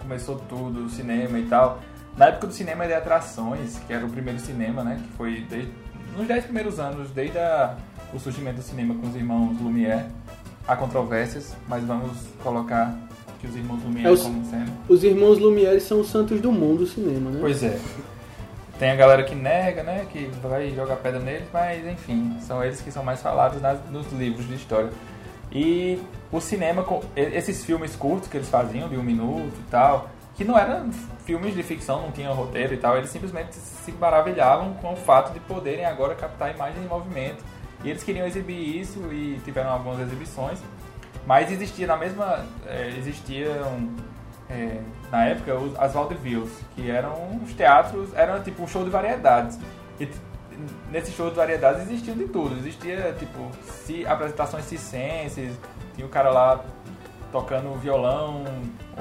começou 0.01 0.37
tudo, 0.49 0.89
cinema 0.89 1.39
e 1.39 1.47
tal. 1.47 1.79
Na 2.17 2.27
época 2.27 2.49
do 2.49 2.53
cinema 2.53 2.87
de 2.87 2.95
atrações, 2.95 3.79
que 3.87 3.93
era 3.93 4.05
o 4.05 4.11
primeiro 4.11 4.41
cinema, 4.41 4.83
né? 4.83 5.01
Que 5.01 5.17
foi 5.17 5.47
desde, 5.49 5.73
nos 6.17 6.27
dez 6.27 6.45
primeiros 6.45 6.81
anos, 6.81 7.11
desde 7.11 7.39
a, 7.39 7.77
o 8.13 8.19
surgimento 8.19 8.57
do 8.57 8.63
cinema 8.63 8.95
com 8.95 9.07
os 9.07 9.15
irmãos 9.15 9.57
Lumière. 9.61 10.07
Há 10.67 10.77
controvérsias, 10.77 11.55
mas 11.69 11.85
vamos 11.85 12.13
colocar 12.43 12.97
que 13.41 13.47
os 13.47 13.57
irmãos 13.57 13.83
Lumière 13.83 14.09
é 14.09 14.11
os, 14.11 14.23
como 14.23 14.45
sendo. 14.45 14.73
Os 14.89 15.05
irmãos 15.05 15.39
Lumière 15.39 15.81
são 15.81 16.01
os 16.01 16.09
santos 16.09 16.41
do 16.41 16.53
mundo 16.53 16.81
do 16.81 16.87
cinema, 16.87 17.31
né? 17.31 17.39
Pois 17.41 17.63
é. 17.63 17.79
Tem 18.79 18.91
a 18.91 18.97
galera 18.97 19.23
que 19.23 19.35
nega, 19.35 19.83
né? 19.83 20.07
Que 20.11 20.31
vai 20.43 20.71
jogar 20.71 20.97
pedra 20.97 21.21
neles, 21.21 21.49
mas 21.53 21.87
enfim, 21.87 22.37
são 22.41 22.63
eles 22.63 22.81
que 22.81 22.91
são 22.91 23.03
mais 23.03 23.21
falados 23.21 23.61
nas, 23.61 23.79
nos 23.91 24.11
livros 24.13 24.47
de 24.47 24.55
história. 24.55 24.91
E 25.53 26.01
o 26.31 26.41
cinema, 26.41 26.87
esses 27.17 27.65
filmes 27.65 27.97
curtos 27.97 28.29
que 28.29 28.37
eles 28.37 28.49
faziam, 28.49 28.89
de 28.89 28.97
um 28.97 29.03
minuto 29.03 29.53
e 29.59 29.71
tal, 29.71 30.09
que 30.37 30.45
não 30.45 30.57
eram 30.57 30.91
filmes 31.25 31.55
de 31.55 31.63
ficção, 31.63 32.03
não 32.03 32.13
tinham 32.13 32.33
roteiro 32.35 32.73
e 32.73 32.77
tal, 32.77 32.97
eles 32.97 33.11
simplesmente 33.11 33.55
se 33.55 33.93
maravilhavam 33.93 34.75
com 34.75 34.93
o 34.93 34.97
fato 34.97 35.33
de 35.33 35.41
poderem 35.41 35.85
agora 35.85 36.15
captar 36.15 36.55
imagens 36.55 36.83
em 36.85 36.89
movimento. 36.89 37.43
E 37.83 37.91
eles 37.91 38.03
queriam 38.03 38.27
exibir 38.27 38.81
isso 38.81 39.01
e 39.13 39.41
tiveram 39.45 39.71
algumas 39.71 40.01
exibições, 40.01 40.59
mas 41.27 41.51
existia 41.51 41.87
na 41.87 41.97
mesma. 41.97 42.45
É, 42.67 42.95
existiam 42.99 43.91
é, 44.49 44.81
na 45.11 45.27
época 45.27 45.55
os, 45.55 45.79
as 45.79 45.93
vaudevilles, 45.93 46.51
que 46.75 46.91
eram 46.91 47.41
os 47.43 47.53
teatros, 47.55 48.13
eram 48.15 48.43
tipo 48.43 48.63
um 48.63 48.67
show 48.67 48.85
de 48.85 48.91
variedades. 48.91 49.59
E 49.99 50.09
nesse 50.91 51.13
show 51.13 51.31
de 51.31 51.37
variedades 51.37 51.83
existiam 51.83 52.17
de 52.17 52.27
tudo. 52.29 52.57
Existia 52.59 53.15
tipo 53.19 53.51
si, 53.85 54.07
apresentações 54.07 54.65
circenses, 54.65 55.57
tinha 55.95 56.07
o 56.07 56.11
cara 56.11 56.31
lá 56.31 56.65
tocando 57.31 57.73
violão, 57.79 58.45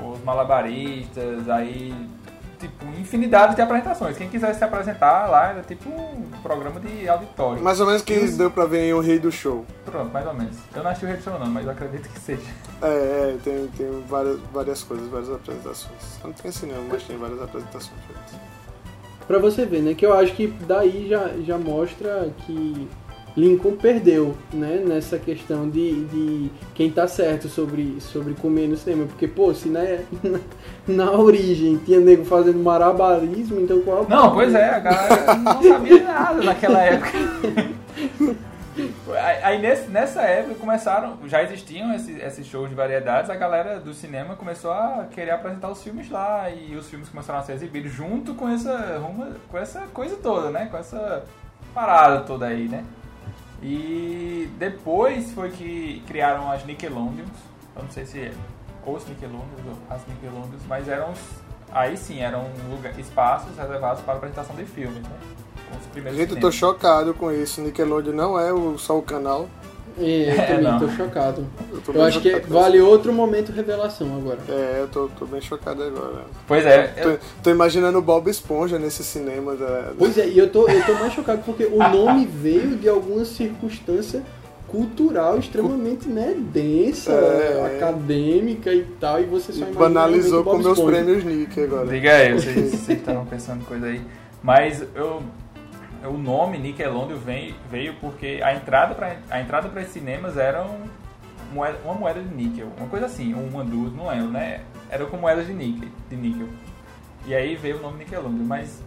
os 0.03 0.23
malabaristas, 0.23 1.49
aí 1.49 1.93
tipo, 2.59 2.85
infinidade 2.99 3.55
de 3.55 3.61
apresentações. 3.61 4.17
Quem 4.17 4.29
quisesse 4.29 4.59
se 4.59 4.63
apresentar 4.63 5.27
lá 5.27 5.49
era 5.49 5.61
tipo 5.61 5.89
um 5.89 6.23
programa 6.43 6.79
de 6.79 7.07
auditório. 7.07 7.63
Mais 7.63 7.79
ou 7.79 7.87
menos 7.87 8.01
que 8.01 8.13
Os... 8.13 8.37
deu 8.37 8.51
pra 8.51 8.65
ver 8.65 8.89
em 8.89 8.93
O 8.93 8.99
Rei 8.99 9.17
do 9.17 9.31
Show. 9.31 9.65
Pronto, 9.85 10.11
mais 10.11 10.27
ou 10.27 10.33
menos. 10.33 10.57
Eu 10.75 10.83
não 10.83 10.91
assisti 10.91 11.05
o 11.05 11.07
Rei 11.07 11.17
do 11.17 11.23
Show 11.23 11.39
não, 11.39 11.47
mas 11.47 11.65
eu 11.65 11.71
acredito 11.71 12.09
que 12.09 12.19
seja. 12.19 12.41
É, 12.81 12.87
é 12.87 13.37
tem, 13.43 13.67
tem 13.67 14.03
várias, 14.07 14.39
várias 14.53 14.83
coisas, 14.83 15.07
várias 15.09 15.31
apresentações. 15.31 16.19
Não 16.23 16.33
tem 16.33 16.51
cinema, 16.51 16.83
mas 16.89 17.03
tem 17.03 17.17
várias 17.17 17.41
apresentações. 17.41 17.99
Pra 19.25 19.39
você 19.39 19.65
ver, 19.65 19.81
né? 19.81 19.93
Que 19.93 20.05
eu 20.05 20.13
acho 20.13 20.33
que 20.33 20.47
daí 20.47 21.07
já, 21.07 21.29
já 21.45 21.57
mostra 21.57 22.31
que 22.45 22.87
Lincoln 23.39 23.77
perdeu, 23.77 24.35
né, 24.53 24.83
nessa 24.85 25.17
questão 25.17 25.69
de, 25.69 26.03
de 26.05 26.51
quem 26.75 26.91
tá 26.91 27.07
certo 27.07 27.47
sobre, 27.47 27.99
sobre 28.01 28.33
comer 28.33 28.67
no 28.67 28.75
cinema. 28.75 29.05
Porque, 29.05 29.27
pô, 29.27 29.53
se 29.53 29.69
na, 29.69 29.79
na, 30.21 30.39
na 31.05 31.11
origem 31.11 31.77
tinha 31.77 31.99
nego 31.99 32.25
fazendo 32.25 32.59
marabarismo, 32.59 33.61
então 33.61 33.81
qual 33.81 34.05
Não, 34.07 34.33
pois 34.33 34.53
é, 34.53 34.69
a 34.69 34.79
galera 34.79 35.35
não 35.35 35.63
sabia 35.63 36.03
nada 36.03 36.43
naquela 36.43 36.81
época. 36.81 37.11
Aí 39.43 39.59
nesse, 39.59 39.89
nessa 39.89 40.21
época 40.21 40.55
começaram, 40.55 41.17
já 41.25 41.43
existiam 41.43 41.93
esses, 41.93 42.21
esses 42.21 42.45
shows 42.45 42.69
de 42.69 42.75
variedades, 42.75 43.29
a 43.29 43.35
galera 43.35 43.79
do 43.79 43.93
cinema 43.93 44.35
começou 44.35 44.71
a 44.71 45.05
querer 45.11 45.31
apresentar 45.31 45.69
os 45.69 45.83
filmes 45.83 46.09
lá 46.09 46.49
e 46.49 46.75
os 46.75 46.87
filmes 46.89 47.09
começaram 47.09 47.39
a 47.39 47.43
ser 47.43 47.53
exibidos 47.53 47.91
junto 47.91 48.33
com 48.35 48.47
essa, 48.47 49.01
com 49.49 49.57
essa 49.57 49.81
coisa 49.93 50.15
toda, 50.15 50.49
né? 50.49 50.67
Com 50.71 50.77
essa 50.77 51.23
parada 51.73 52.21
toda 52.21 52.45
aí, 52.45 52.69
né? 52.69 52.85
E 53.61 54.49
depois 54.57 55.31
foi 55.31 55.49
que 55.49 56.03
criaram 56.07 56.49
as 56.51 56.65
Nickelodeons. 56.65 57.29
Eu 57.75 57.83
não 57.83 57.91
sei 57.91 58.05
se 58.05 58.19
é 58.19 58.31
os 58.85 59.07
Nickelodeons 59.07 59.65
ou 59.67 59.95
as 59.95 60.05
Nickelodeons, 60.07 60.61
mas 60.67 60.87
eram 60.87 61.13
aí 61.71 61.95
sim, 61.97 62.19
eram 62.19 62.45
lugar, 62.69 62.97
espaços 62.99 63.55
reservados 63.55 64.01
para 64.03 64.15
apresentação 64.15 64.55
de 64.55 64.65
filmes, 64.65 65.03
né? 65.03 65.19
Gente, 66.13 66.33
eu 66.33 66.39
tô 66.39 66.51
chocado 66.51 67.13
com 67.13 67.31
isso. 67.31 67.61
Nickelodeon 67.61 68.13
não 68.13 68.39
é 68.39 68.51
o, 68.51 68.77
só 68.77 68.97
o 68.97 69.01
canal. 69.03 69.47
É, 69.97 70.31
eu 70.31 70.47
também 70.47 70.75
é, 70.75 70.79
tô 70.79 70.89
chocado. 70.89 71.45
Eu, 71.71 71.81
tô 71.81 71.91
eu 71.93 72.03
acho 72.03 72.21
que 72.21 72.39
vale 72.47 72.79
outro 72.79 73.11
momento 73.11 73.51
revelação 73.51 74.15
agora. 74.17 74.39
É, 74.47 74.77
eu 74.81 74.87
tô, 74.87 75.07
tô 75.17 75.25
bem 75.25 75.41
chocado 75.41 75.83
agora. 75.83 76.25
Pois 76.47 76.65
é. 76.65 76.87
Tô, 76.87 77.09
eu... 77.09 77.19
tô 77.43 77.49
imaginando 77.49 77.97
o 77.97 78.01
Bob 78.01 78.29
Esponja 78.29 78.77
nesse 78.77 79.03
cinema. 79.03 79.55
Da... 79.55 79.91
Pois 79.97 80.17
é, 80.17 80.27
e 80.27 80.37
eu 80.37 80.49
tô, 80.49 80.67
eu 80.67 80.85
tô 80.85 80.93
mais 80.93 81.13
chocado 81.13 81.41
porque 81.45 81.65
o 81.65 81.77
nome 81.77 82.25
veio 82.31 82.75
de 82.75 82.87
alguma 82.87 83.25
circunstância 83.25 84.23
cultural 84.69 85.39
extremamente 85.39 86.07
né, 86.07 86.35
densa, 86.37 87.11
é, 87.11 87.75
acadêmica 87.75 88.71
e 88.71 88.83
tal, 88.99 89.19
e 89.19 89.23
você 89.23 89.51
só 89.51 89.59
imagina 89.59 89.79
banalizou 89.79 90.43
com 90.43 90.57
meus 90.59 90.79
prêmios 90.79 91.23
Nick 91.23 91.59
agora. 91.59 91.87
Diga 91.87 92.13
aí, 92.13 92.33
vocês 92.33 92.89
estavam 92.89 93.25
pensando 93.25 93.65
coisa 93.65 93.87
aí. 93.87 94.01
Mas 94.41 94.83
eu 94.95 95.21
o 96.07 96.17
nome 96.17 96.57
Nickelodeon 96.57 97.17
veio, 97.17 97.55
veio 97.69 97.93
porque 97.95 98.39
a 98.43 98.53
entrada 98.53 98.95
para 98.95 99.17
a 99.29 99.41
entrada 99.41 99.67
para 99.67 99.81
os 99.81 99.89
cinemas 99.89 100.37
era 100.37 100.65
moeda, 101.51 101.77
uma 101.83 101.93
moeda 101.93 102.21
de 102.21 102.33
níquel, 102.33 102.71
uma 102.77 102.87
coisa 102.87 103.05
assim, 103.07 103.33
uma 103.33 103.63
duas, 103.63 103.93
não 103.93 104.07
lembro, 104.07 104.29
né? 104.29 104.61
Era 104.89 105.05
com 105.05 105.17
moedas 105.17 105.47
de 105.47 105.53
níquel, 105.53 105.89
de 106.09 106.15
níquel. 106.15 106.47
E 107.25 107.35
aí 107.35 107.55
veio 107.55 107.77
o 107.77 107.81
nome 107.81 107.99
Nickelodeon, 107.99 108.45
mas 108.45 108.81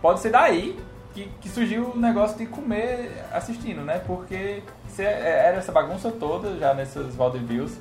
pode 0.00 0.20
ser 0.20 0.30
daí 0.30 0.78
que, 1.12 1.28
que 1.40 1.48
surgiu 1.48 1.90
o 1.90 1.98
negócio 1.98 2.38
de 2.38 2.46
comer 2.46 3.24
assistindo, 3.32 3.82
né? 3.82 4.00
Porque 4.06 4.62
se 4.88 5.02
é, 5.02 5.46
era 5.48 5.58
essa 5.58 5.72
bagunça 5.72 6.10
toda 6.10 6.56
já 6.58 6.72
nessas 6.72 7.14
vaudevilles, 7.14 7.78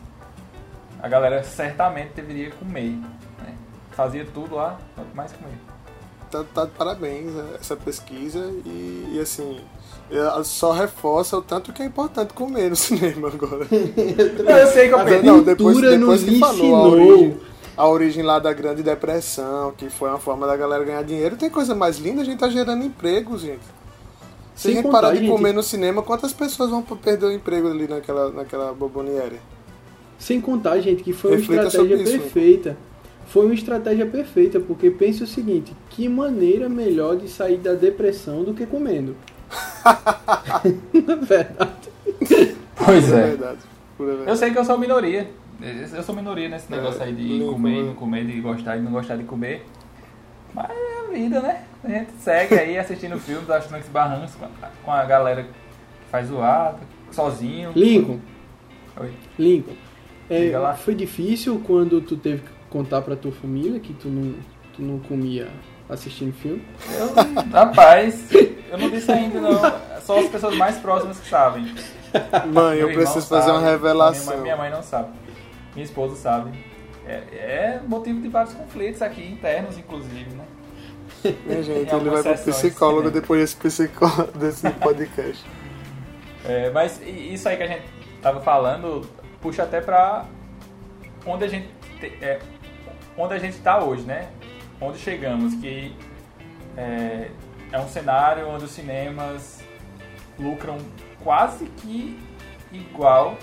a 1.01 1.07
galera 1.07 1.43
certamente 1.43 2.13
deveria 2.13 2.51
comer, 2.51 2.91
né? 2.91 3.55
Fazia 3.91 4.25
tudo 4.25 4.55
lá, 4.55 4.77
mais 5.13 5.31
comer 5.31 5.74
tá, 6.29 6.43
tá 6.53 6.65
de 6.65 6.71
parabéns 6.71 7.31
né, 7.31 7.45
essa 7.59 7.75
pesquisa 7.75 8.51
e, 8.65 9.13
e, 9.13 9.19
assim 9.19 9.59
só 10.43 10.71
reforça 10.71 11.38
o 11.38 11.41
tanto 11.41 11.73
que 11.73 11.81
é 11.81 11.85
importante 11.85 12.33
comer 12.33 12.69
no 12.69 12.75
cinema 12.77 13.27
agora. 13.27 13.67
eu 13.71 14.67
sei 14.67 14.88
que 14.88 14.93
eu 14.93 14.97
Mas, 14.99 15.23
não, 15.23 15.41
depois, 15.41 15.81
depois 15.81 16.23
que 16.23 16.39
falou 16.39 16.75
a 16.75 16.88
origem, 16.88 17.38
a 17.75 17.88
origem 17.88 18.23
lá 18.23 18.39
da 18.39 18.53
Grande 18.53 18.83
Depressão, 18.83 19.73
que 19.75 19.89
foi 19.89 20.09
uma 20.09 20.19
forma 20.19 20.45
da 20.45 20.55
galera 20.55 20.83
ganhar 20.83 21.03
dinheiro, 21.03 21.35
tem 21.35 21.49
coisa 21.49 21.73
mais 21.73 21.97
linda, 21.97 22.21
a 22.21 22.25
gente 22.25 22.39
tá 22.39 22.49
gerando 22.49 22.83
empregos, 22.83 23.41
gente. 23.41 23.63
Se 24.53 24.69
Sem 24.69 24.71
a 24.71 24.81
gente 24.81 24.91
parar 24.91 25.11
de 25.11 25.19
gente... 25.19 25.29
comer 25.29 25.53
no 25.53 25.61
cinema, 25.61 26.01
quantas 26.01 26.31
pessoas 26.31 26.69
vão 26.69 26.81
perder 26.81 27.25
o 27.25 27.31
emprego 27.31 27.67
ali 27.67 27.88
naquela, 27.88 28.29
naquela 28.29 28.73
boboniere? 28.73 29.39
Sem 30.17 30.39
contar, 30.39 30.79
gente, 30.79 31.03
que 31.03 31.11
foi 31.11 31.31
Reflita 31.31 31.63
uma 31.63 31.67
estratégia 31.67 31.97
perfeita. 31.97 32.69
Isso, 32.69 32.94
foi 33.27 33.45
uma 33.45 33.53
estratégia 33.53 34.05
perfeita, 34.05 34.59
porque 34.59 34.89
pense 34.89 35.23
o 35.23 35.27
seguinte: 35.27 35.75
que 35.89 36.07
maneira 36.07 36.69
melhor 36.69 37.15
de 37.17 37.27
sair 37.27 37.57
da 37.57 37.73
depressão 37.73 38.43
do 38.43 38.53
que 38.53 38.65
comendo? 38.65 39.15
Na 41.05 41.15
verdade. 41.21 41.89
Pois 42.75 43.11
é. 43.11 43.19
é. 43.19 43.27
Verdade. 43.27 43.59
Eu 44.27 44.35
sei 44.35 44.51
que 44.51 44.57
eu 44.57 44.65
sou 44.65 44.77
minoria. 44.77 45.29
Eu 45.93 46.03
sou 46.03 46.13
minoria 46.13 46.49
nesse 46.49 46.71
é, 46.71 46.75
negócio 46.75 47.01
aí 47.01 47.13
de 47.13 47.39
comer 47.45 47.83
não 47.83 47.95
comer, 47.95 48.25
de 48.25 48.41
gostar 48.41 48.77
e 48.77 48.81
não 48.81 48.91
gostar 48.91 49.15
de 49.15 49.23
comer. 49.23 49.65
Mas 50.53 50.69
é 50.69 50.99
a 50.99 51.11
vida, 51.11 51.41
né? 51.41 51.63
A 51.83 51.89
gente 51.89 52.11
segue 52.19 52.55
aí 52.55 52.77
assistindo 52.77 53.17
filmes, 53.19 53.49
achando 53.49 53.81
que 53.81 53.89
barrancos 53.89 54.33
com 54.83 54.91
a 54.91 55.03
galera 55.05 55.43
que 55.43 55.49
faz 56.11 56.27
zoada, 56.27 56.79
sozinho. 57.11 57.71
Lincoln. 57.75 58.19
Oi. 58.99 59.13
Lincoln. 59.39 59.73
É, 60.29 60.51
foi 60.77 60.95
difícil 60.95 61.61
quando 61.65 62.01
tu 62.01 62.17
teve 62.17 62.41
que 62.41 62.54
contar 62.75 63.01
pra 63.01 63.15
tua 63.15 63.31
família 63.31 63.79
que 63.79 63.93
tu 63.93 64.09
não, 64.09 64.35
tu 64.75 64.81
não 64.81 64.99
comia 64.99 65.47
assistindo 65.89 66.33
filme? 66.33 66.61
Eu, 66.99 67.13
rapaz, 67.53 68.29
eu 68.33 68.77
não 68.77 68.89
disse 68.89 69.09
ainda 69.09 69.39
não. 69.39 69.61
Só 70.01 70.19
as 70.19 70.27
pessoas 70.27 70.57
mais 70.57 70.77
próximas 70.79 71.17
que 71.17 71.29
sabem. 71.29 71.73
Mãe, 72.51 72.79
eu 72.79 72.89
preciso 72.89 73.27
fazer 73.27 73.47
sabe, 73.47 73.59
uma 73.59 73.61
revelação. 73.61 74.25
Minha 74.25 74.35
mãe, 74.35 74.43
minha 74.43 74.57
mãe, 74.57 74.71
não 74.71 74.83
sabe. 74.83 75.07
Minha 75.73 75.85
esposa 75.85 76.17
sabe. 76.17 76.51
É, 77.07 77.13
é, 77.13 77.81
motivo 77.88 78.19
de 78.19 78.27
vários 78.27 78.53
conflitos 78.53 79.01
aqui, 79.01 79.25
internos 79.25 79.77
inclusive, 79.77 80.29
né? 80.31 80.43
Minha 81.45 81.63
gente, 81.63 81.95
ele 81.95 82.09
vai 82.09 82.23
pro 82.23 82.51
psicólogo 82.51 83.09
depois 83.09 83.39
desse, 83.39 83.55
psicó 83.55 84.09
desse 84.35 84.69
podcast. 84.71 85.45
É, 86.43 86.69
mas 86.71 87.01
isso 87.01 87.47
aí 87.47 87.55
que 87.55 87.63
a 87.63 87.67
gente 87.67 87.83
tava 88.21 88.41
falando 88.41 89.07
puxa 89.39 89.63
até 89.63 89.79
pra 89.79 90.25
onde 91.25 91.45
a 91.45 91.47
gente 91.47 91.67
te, 91.99 92.07
é, 92.21 92.39
onde 93.17 93.34
a 93.34 93.39
gente 93.39 93.56
está 93.56 93.84
hoje, 93.84 94.04
né? 94.04 94.30
Onde 94.80 94.97
chegamos, 94.97 95.56
que 95.56 95.95
é, 96.78 97.30
é 97.71 97.80
um 97.80 97.88
cenário 97.88 98.47
onde 98.49 98.65
os 98.65 98.71
cinemas 98.71 99.63
lucram 100.38 100.78
quase 101.23 101.65
que 101.65 102.19
igual 102.71 103.38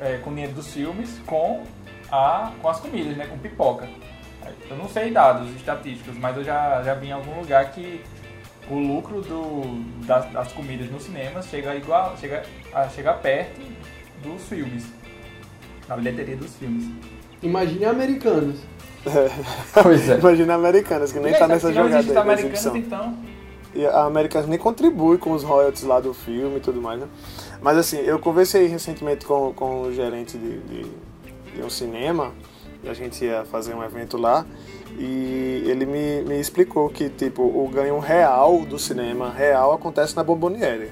é, 0.00 0.18
com 0.18 0.30
o 0.30 0.34
dinheiro 0.34 0.54
dos 0.54 0.72
filmes 0.72 1.18
com, 1.26 1.64
a, 2.10 2.52
com 2.60 2.68
as 2.68 2.80
comidas, 2.80 3.16
né? 3.16 3.26
Com 3.26 3.38
pipoca. 3.38 3.88
Eu 4.68 4.76
não 4.76 4.88
sei 4.88 5.10
dados 5.10 5.54
estatísticos, 5.54 6.16
mas 6.16 6.36
eu 6.36 6.44
já, 6.44 6.82
já 6.82 6.94
vi 6.94 7.08
em 7.08 7.12
algum 7.12 7.38
lugar 7.40 7.70
que 7.72 8.02
o 8.68 8.78
lucro 8.78 9.20
do, 9.20 10.06
das, 10.06 10.30
das 10.32 10.52
comidas 10.52 10.90
nos 10.90 11.02
cinemas 11.02 11.46
chega, 11.46 11.74
igual, 11.74 12.16
chega, 12.16 12.44
chega 12.94 13.12
perto 13.14 13.60
dos 14.22 14.42
filmes, 14.48 14.92
da 15.88 15.96
bilheteria 15.96 16.36
dos 16.36 16.54
filmes. 16.56 16.88
Imagine 17.42 17.84
americanos. 17.84 18.56
É. 19.06 19.30
Pois 19.82 20.08
é. 20.08 20.18
Imagina 20.18 20.54
americanas, 20.54 21.12
que 21.12 21.18
nem 21.18 21.32
tá 21.32 21.48
nessa 21.48 21.72
jogada 21.72 21.98
aí. 21.98 22.50
Tá 22.50 22.76
então. 22.76 23.16
E 23.74 23.86
a 23.86 24.04
Americanas 24.04 24.48
nem 24.48 24.58
contribui 24.58 25.16
com 25.16 25.32
os 25.32 25.42
royalties 25.42 25.84
lá 25.84 26.00
do 26.00 26.12
filme 26.12 26.56
e 26.56 26.60
tudo 26.60 26.82
mais, 26.82 27.00
né? 27.00 27.06
Mas 27.62 27.78
assim, 27.78 27.98
eu 27.98 28.18
conversei 28.18 28.66
recentemente 28.66 29.24
com, 29.24 29.52
com 29.54 29.82
o 29.82 29.92
gerente 29.92 30.36
de, 30.36 30.58
de, 30.58 30.86
de 31.54 31.62
um 31.62 31.70
cinema, 31.70 32.32
e 32.82 32.88
a 32.88 32.94
gente 32.94 33.24
ia 33.24 33.44
fazer 33.44 33.74
um 33.74 33.82
evento 33.82 34.16
lá, 34.16 34.44
e 34.98 35.62
ele 35.66 35.86
me, 35.86 36.22
me 36.22 36.40
explicou 36.40 36.88
que, 36.88 37.08
tipo, 37.08 37.42
o 37.42 37.68
ganho 37.72 37.98
real 38.00 38.60
do 38.64 38.78
cinema, 38.78 39.30
real, 39.30 39.72
acontece 39.72 40.16
na 40.16 40.24
Bomboniere. 40.24 40.90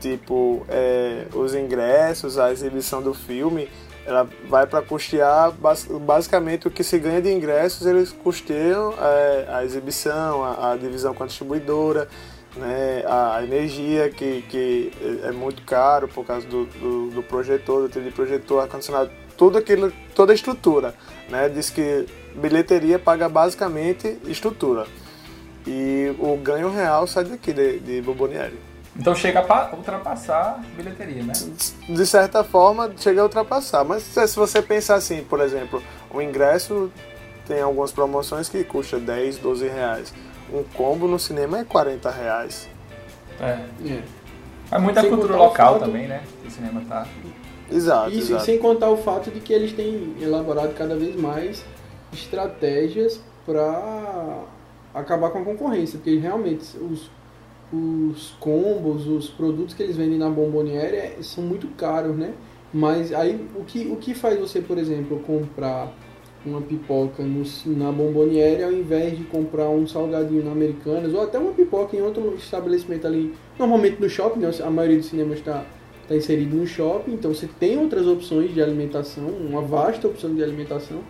Tipo, 0.00 0.64
é, 0.68 1.26
os 1.34 1.54
ingressos, 1.54 2.38
a 2.38 2.52
exibição 2.52 3.02
do 3.02 3.14
filme 3.14 3.68
ela 4.08 4.26
vai 4.48 4.66
para 4.66 4.80
custear 4.80 5.52
basicamente 6.00 6.66
o 6.66 6.70
que 6.70 6.82
se 6.82 6.98
ganha 6.98 7.20
de 7.20 7.30
ingressos, 7.30 7.86
eles 7.86 8.10
custeiam 8.10 8.94
é, 8.98 9.46
a 9.50 9.62
exibição, 9.62 10.42
a, 10.42 10.72
a, 10.72 10.76
divisão 10.78 11.12
com 11.12 11.24
a 11.24 11.26
distribuidora, 11.26 12.08
né, 12.56 13.04
a 13.06 13.42
energia 13.44 14.08
que, 14.08 14.42
que 14.48 14.90
é 15.24 15.30
muito 15.30 15.60
caro 15.62 16.08
por 16.08 16.24
causa 16.24 16.46
do, 16.46 16.64
do, 16.64 17.10
do 17.10 17.22
projetor, 17.22 17.86
do 17.86 18.12
projetor, 18.12 18.62
ar-condicionado, 18.62 19.10
tudo 19.36 19.58
aquilo, 19.58 19.92
toda 20.14 20.32
a 20.32 20.34
estrutura. 20.34 20.94
Né, 21.28 21.50
diz 21.50 21.68
que 21.68 22.06
bilheteria 22.34 22.98
paga 22.98 23.28
basicamente 23.28 24.16
estrutura. 24.24 24.86
E 25.66 26.14
o 26.18 26.34
ganho 26.38 26.70
real 26.70 27.06
sai 27.06 27.24
daqui, 27.24 27.52
de, 27.52 27.78
de 27.80 28.00
Bombonieri. 28.00 28.67
Então 28.98 29.14
chega 29.14 29.40
a 29.40 29.76
ultrapassar 29.76 30.58
a 30.58 30.76
bilheteria, 30.76 31.22
né? 31.22 31.32
De 31.88 32.06
certa 32.06 32.42
forma, 32.42 32.92
chega 32.96 33.20
a 33.20 33.24
ultrapassar. 33.24 33.84
Mas 33.84 34.02
se 34.02 34.36
você 34.36 34.60
pensar 34.60 34.96
assim, 34.96 35.22
por 35.22 35.40
exemplo, 35.40 35.80
o 36.12 36.20
ingresso 36.20 36.90
tem 37.46 37.60
algumas 37.60 37.92
promoções 37.92 38.48
que 38.48 38.64
custa 38.64 38.98
10, 38.98 39.38
12 39.38 39.68
reais. 39.68 40.12
Um 40.52 40.64
combo 40.64 41.06
no 41.06 41.18
cinema 41.18 41.60
é 41.60 41.64
40 41.64 42.10
reais. 42.10 42.68
É. 43.40 43.58
é. 43.86 44.02
É 44.70 44.78
muita 44.78 45.00
sem 45.00 45.10
cultura 45.10 45.36
local 45.36 45.74
fato... 45.74 45.86
também, 45.86 46.08
né? 46.08 46.22
O 46.46 46.50
cinema 46.50 46.82
tá. 46.86 47.06
Exato. 47.70 48.10
Isso, 48.10 48.32
exato. 48.32 48.42
e 48.42 48.46
sem 48.46 48.58
contar 48.58 48.90
o 48.90 48.96
fato 48.96 49.30
de 49.30 49.40
que 49.40 49.52
eles 49.52 49.72
têm 49.72 50.14
elaborado 50.20 50.74
cada 50.74 50.96
vez 50.96 51.16
mais 51.16 51.64
estratégias 52.12 53.20
para 53.46 54.42
acabar 54.94 55.30
com 55.30 55.38
a 55.38 55.44
concorrência, 55.44 55.98
porque 55.98 56.18
realmente 56.18 56.76
os 56.76 57.10
os 57.72 58.30
combos, 58.40 59.06
os 59.06 59.28
produtos 59.28 59.74
que 59.74 59.82
eles 59.82 59.96
vendem 59.96 60.18
na 60.18 60.30
Bomboniere 60.30 60.96
é, 60.96 61.16
são 61.20 61.44
muito 61.44 61.68
caros, 61.68 62.16
né? 62.16 62.32
Mas 62.72 63.12
aí 63.12 63.46
o 63.54 63.64
que, 63.64 63.86
o 63.88 63.96
que 63.96 64.14
faz 64.14 64.38
você, 64.38 64.60
por 64.60 64.78
exemplo, 64.78 65.18
comprar 65.20 65.92
uma 66.44 66.60
pipoca 66.60 67.22
no, 67.22 67.42
na 67.66 67.90
Bomboniere 67.90 68.62
ao 68.62 68.72
invés 68.72 69.16
de 69.16 69.24
comprar 69.24 69.68
um 69.68 69.86
salgadinho 69.86 70.44
na 70.44 70.52
Americanas 70.52 71.12
ou 71.12 71.22
até 71.22 71.38
uma 71.38 71.52
pipoca 71.52 71.96
em 71.96 72.00
outro 72.00 72.34
estabelecimento 72.36 73.06
ali, 73.06 73.34
normalmente 73.58 74.00
no 74.00 74.08
shopping, 74.08 74.40
né? 74.40 74.50
a 74.62 74.70
maioria 74.70 74.98
dos 74.98 75.06
cinemas 75.06 75.38
está 75.38 75.64
tá 76.06 76.16
inserido 76.16 76.56
no 76.56 76.66
shopping, 76.66 77.12
então 77.12 77.34
você 77.34 77.48
tem 77.58 77.78
outras 77.78 78.06
opções 78.06 78.54
de 78.54 78.62
alimentação, 78.62 79.26
uma 79.26 79.60
vasta 79.60 80.06
opção 80.06 80.34
de 80.34 80.42
alimentação 80.42 81.00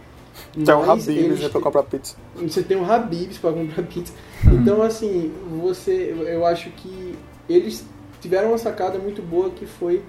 tem 0.64 0.74
um 0.74 0.90
Habibs 0.90 1.40
né, 1.40 1.48
pra 1.48 1.60
comprar 1.60 1.82
pizza. 1.84 2.16
Você 2.36 2.62
tem 2.62 2.76
um 2.76 2.90
Habibs 2.90 3.38
pra 3.38 3.52
comprar 3.52 3.82
pizza. 3.84 4.12
Então, 4.44 4.82
assim, 4.82 5.32
você, 5.60 6.14
eu 6.26 6.44
acho 6.46 6.70
que 6.70 7.14
eles 7.48 7.84
tiveram 8.20 8.48
uma 8.48 8.58
sacada 8.58 8.98
muito 8.98 9.22
boa 9.22 9.50
que 9.50 9.66
foi 9.66 10.02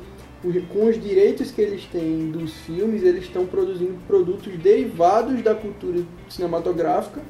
com 0.72 0.86
os 0.88 1.02
direitos 1.02 1.52
que 1.52 1.62
eles 1.62 1.84
têm 1.86 2.32
dos 2.32 2.54
filmes, 2.54 3.04
eles 3.04 3.26
estão 3.26 3.46
produzindo 3.46 3.96
produtos 4.08 4.58
derivados 4.58 5.42
da 5.44 5.54
cultura 5.54 6.02
cinematográfica 6.30 7.22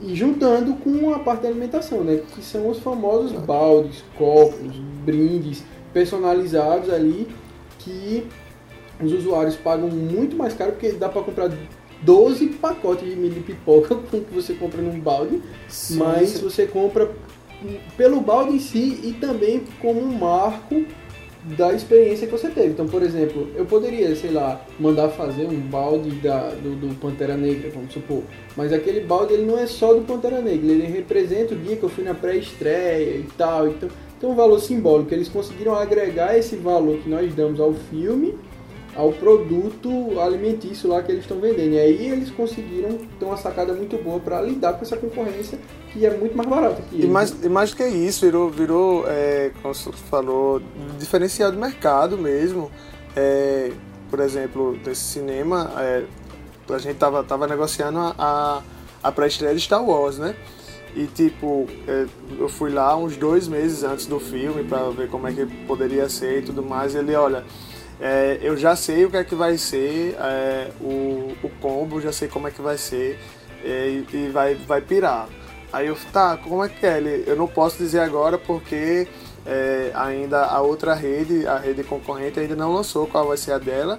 e 0.00 0.14
juntando 0.14 0.74
com 0.76 1.12
a 1.14 1.18
parte 1.18 1.42
da 1.42 1.48
alimentação, 1.48 2.02
né? 2.02 2.20
Que 2.34 2.42
são 2.42 2.68
os 2.68 2.78
famosos 2.78 3.32
baldes, 3.32 4.02
copos, 4.16 4.76
brindes 5.04 5.62
personalizados 5.92 6.90
ali 6.90 7.28
que 7.78 8.26
os 9.02 9.12
usuários 9.12 9.56
pagam 9.56 9.88
muito 9.88 10.36
mais 10.36 10.54
caro 10.54 10.72
porque 10.72 10.92
dá 10.92 11.08
para 11.08 11.22
comprar 11.22 11.50
12 12.02 12.46
pacotes 12.48 13.08
de 13.08 13.16
mini 13.16 13.40
pipoca 13.40 13.94
com 14.10 14.20
que 14.20 14.34
você 14.34 14.54
compra 14.54 14.82
num 14.82 15.00
balde, 15.00 15.42
sim, 15.68 15.96
mas 15.96 16.30
sim. 16.30 16.42
você 16.42 16.66
compra 16.66 17.10
pelo 17.96 18.20
balde 18.20 18.56
em 18.56 18.58
si 18.58 19.00
e 19.02 19.12
também 19.14 19.62
como 19.80 20.00
um 20.00 20.12
marco 20.12 20.84
da 21.56 21.72
experiência 21.72 22.26
que 22.26 22.32
você 22.32 22.48
teve. 22.48 22.68
Então, 22.68 22.88
por 22.88 23.02
exemplo, 23.02 23.48
eu 23.54 23.64
poderia, 23.64 24.14
sei 24.16 24.32
lá, 24.32 24.60
mandar 24.80 25.10
fazer 25.10 25.46
um 25.46 25.60
balde 25.60 26.10
da, 26.16 26.50
do, 26.50 26.74
do 26.74 26.94
Pantera 26.96 27.36
Negra, 27.36 27.70
vamos 27.72 27.92
supor. 27.92 28.22
Mas 28.56 28.72
aquele 28.72 29.00
balde 29.00 29.34
ele 29.34 29.44
não 29.44 29.56
é 29.56 29.66
só 29.66 29.94
do 29.94 30.00
Pantera 30.02 30.40
Negra, 30.40 30.72
ele 30.72 30.86
representa 30.86 31.54
o 31.54 31.56
dia 31.56 31.76
que 31.76 31.82
eu 31.84 31.88
fui 31.88 32.02
na 32.02 32.14
pré-estreia 32.14 33.18
e 33.18 33.26
tal. 33.38 33.68
Então, 33.68 33.88
tem 34.20 34.28
um 34.28 34.34
valor 34.34 34.58
simbólico. 34.58 35.14
Eles 35.14 35.28
conseguiram 35.28 35.74
agregar 35.74 36.36
esse 36.36 36.56
valor 36.56 36.98
que 36.98 37.08
nós 37.08 37.32
damos 37.34 37.60
ao 37.60 37.72
filme 37.74 38.34
ao 38.96 39.12
produto 39.12 40.18
alimentício 40.18 40.88
lá 40.88 41.02
que 41.02 41.12
eles 41.12 41.22
estão 41.22 41.38
vendendo. 41.38 41.74
E 41.74 41.78
aí 41.78 42.08
eles 42.08 42.30
conseguiram 42.30 42.98
ter 43.18 43.24
uma 43.24 43.36
sacada 43.36 43.72
muito 43.74 44.02
boa 44.02 44.18
para 44.18 44.40
lidar 44.40 44.72
com 44.74 44.82
essa 44.82 44.96
concorrência 44.96 45.58
que 45.92 46.04
é 46.04 46.16
muito 46.16 46.36
mais 46.36 46.48
barata 46.48 46.82
que 46.82 46.96
eles. 46.96 47.04
E 47.04 47.08
mais, 47.08 47.44
e 47.44 47.48
mais 47.48 47.70
do 47.70 47.76
que 47.76 47.86
isso, 47.86 48.24
virou, 48.24 48.50
virou 48.50 49.04
é, 49.06 49.50
como 49.60 49.74
você 49.74 49.92
falou, 50.10 50.62
diferencial 50.98 51.52
do 51.52 51.58
mercado 51.58 52.16
mesmo. 52.16 52.70
É, 53.14 53.70
por 54.10 54.20
exemplo, 54.20 54.78
nesse 54.84 55.02
cinema, 55.02 55.72
é, 55.78 56.04
a 56.70 56.78
gente 56.78 56.96
tava, 56.96 57.22
tava 57.22 57.46
negociando 57.46 57.98
a, 57.98 58.14
a, 58.18 58.62
a 59.02 59.12
pré-estreia 59.12 59.54
de 59.54 59.60
Star 59.60 59.84
Wars, 59.84 60.18
né? 60.18 60.34
E 60.94 61.06
tipo, 61.06 61.66
é, 61.86 62.06
eu 62.38 62.48
fui 62.48 62.70
lá 62.70 62.96
uns 62.96 63.18
dois 63.18 63.46
meses 63.46 63.84
antes 63.84 64.06
do 64.06 64.18
filme 64.18 64.64
para 64.64 64.88
ver 64.88 65.10
como 65.10 65.28
é 65.28 65.32
que 65.32 65.44
poderia 65.66 66.08
ser 66.08 66.38
e 66.38 66.42
tudo 66.42 66.62
mais. 66.62 66.94
E 66.94 66.98
ele, 66.98 67.14
olha, 67.14 67.44
é, 68.00 68.38
eu 68.42 68.56
já 68.56 68.76
sei 68.76 69.04
o 69.04 69.10
que 69.10 69.16
é 69.16 69.24
que 69.24 69.34
vai 69.34 69.56
ser 69.56 70.16
é, 70.20 70.70
o, 70.80 71.32
o 71.42 71.50
combo, 71.60 72.00
já 72.00 72.12
sei 72.12 72.28
como 72.28 72.46
é 72.46 72.50
que 72.50 72.60
vai 72.60 72.76
ser 72.76 73.18
é, 73.64 74.02
e, 74.12 74.28
vai, 74.28 74.54
vai 74.54 74.80
pirar. 74.80 75.28
Aí 75.72 75.86
eu, 75.86 75.96
tá, 76.12 76.36
como 76.36 76.64
é 76.64 76.68
que 76.68 76.86
é? 76.86 76.98
Ele, 76.98 77.24
eu 77.26 77.36
não 77.36 77.48
posso 77.48 77.78
dizer 77.78 78.00
agora 78.00 78.38
porque 78.38 79.08
é, 79.44 79.90
ainda 79.94 80.44
a 80.44 80.60
outra 80.60 80.94
rede, 80.94 81.46
a 81.46 81.58
rede 81.58 81.82
concorrente 81.82 82.38
ainda 82.38 82.54
não 82.54 82.72
lançou 82.74 83.06
qual 83.06 83.28
vai 83.28 83.36
ser 83.36 83.52
a 83.52 83.58
dela. 83.58 83.98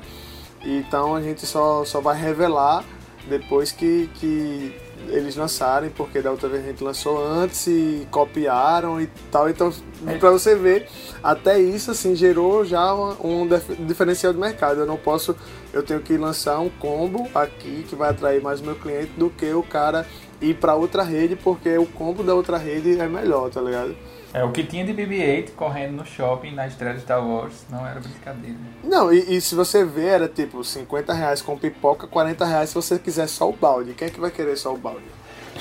Então 0.63 1.15
a 1.15 1.21
gente 1.21 1.45
só, 1.45 1.83
só 1.83 1.99
vai 1.99 2.19
revelar 2.19 2.83
depois 3.27 3.71
que, 3.71 4.10
que 4.15 4.75
eles 5.10 5.36
lançarem, 5.36 5.89
porque 5.89 6.21
da 6.21 6.31
outra 6.31 6.49
vez 6.49 6.63
a 6.63 6.67
gente 6.67 6.83
lançou 6.83 7.23
antes 7.23 7.67
e 7.67 8.07
copiaram 8.12 9.01
e 9.01 9.07
tal. 9.31 9.49
Então, 9.49 9.71
é. 10.05 10.17
para 10.17 10.31
você 10.31 10.55
ver, 10.55 10.88
até 11.23 11.60
isso 11.60 11.91
assim 11.91 12.15
gerou 12.15 12.65
já 12.65 12.93
um, 12.93 13.43
um 13.43 13.47
diferencial 13.86 14.33
do 14.33 14.39
mercado. 14.39 14.79
Eu 14.79 14.86
não 14.86 14.97
posso, 14.97 15.36
eu 15.73 15.83
tenho 15.83 16.01
que 16.01 16.17
lançar 16.17 16.60
um 16.60 16.69
combo 16.69 17.27
aqui 17.33 17.86
que 17.88 17.95
vai 17.95 18.10
atrair 18.10 18.41
mais 18.41 18.60
o 18.62 18.65
meu 18.65 18.75
cliente 18.75 19.12
do 19.17 19.29
que 19.29 19.51
o 19.53 19.63
cara 19.63 20.05
ir 20.41 20.55
para 20.55 20.75
outra 20.75 21.03
rede, 21.03 21.36
porque 21.36 21.77
o 21.77 21.86
combo 21.86 22.23
da 22.23 22.36
outra 22.36 22.57
rede 22.57 22.99
é 22.99 23.07
melhor, 23.07 23.49
tá 23.49 23.62
ligado? 23.62 23.95
É, 24.33 24.43
o 24.43 24.51
que 24.51 24.63
tinha 24.63 24.85
de 24.85 24.93
BB-8 24.93 25.51
correndo 25.55 25.93
no 25.93 26.05
shopping 26.05 26.51
na 26.51 26.67
estreia 26.67 26.95
de 26.95 27.01
Star 27.01 27.25
Wars 27.25 27.65
não 27.69 27.85
era 27.87 27.99
brincadeira. 27.99 28.57
Não, 28.83 29.11
e, 29.11 29.37
e, 29.37 29.41
se 29.41 29.55
você 29.55 29.85
ver, 29.85 30.07
era 30.07 30.27
tipo 30.27 30.63
50 30.63 31.13
reais 31.13 31.41
com 31.41 31.57
pipoca, 31.57 32.07
40 32.07 32.45
reais 32.45 32.69
se 32.69 32.75
você 32.75 32.99
quiser 32.99 33.27
só 33.27 33.49
o 33.49 33.53
balde. 33.53 33.93
Quem 33.93 34.07
é 34.07 34.11
que 34.11 34.19
vai 34.19 34.29
querer 34.29 34.57
só 34.57 34.73
o 34.73 34.77
balde? 34.77 35.05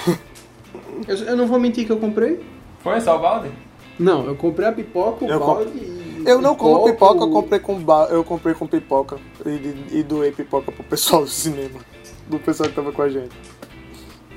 eu, 1.06 1.16
eu, 1.16 1.36
não 1.36 1.46
vou 1.46 1.60
mentir 1.60 1.86
que 1.86 1.92
eu 1.92 1.98
comprei. 1.98 2.44
Foi 2.80 3.00
só 3.00 3.16
o 3.16 3.20
balde? 3.20 3.50
Não, 3.98 4.26
eu 4.26 4.34
comprei 4.34 4.68
a 4.68 4.72
pipoca, 4.72 5.24
o 5.24 5.30
eu 5.30 5.38
balde 5.38 5.70
comp... 5.70 5.76
e. 5.76 6.06
Eu 6.26 6.40
não 6.42 6.56
como 6.56 6.84
pipoca, 6.84 7.20
eu 7.20 7.30
comprei 7.30 7.60
com 7.60 7.78
ba... 7.78 8.08
eu 8.10 8.24
comprei 8.24 8.54
com 8.54 8.66
pipoca 8.66 9.16
e, 9.46 9.98
e 9.98 10.02
doei 10.02 10.32
pipoca 10.32 10.72
pro 10.72 10.82
pessoal 10.82 11.22
do 11.22 11.30
cinema. 11.30 11.78
Do 12.26 12.38
pessoal 12.40 12.68
que 12.68 12.74
tava 12.74 12.90
com 12.90 13.02
a 13.02 13.08
gente. 13.08 13.30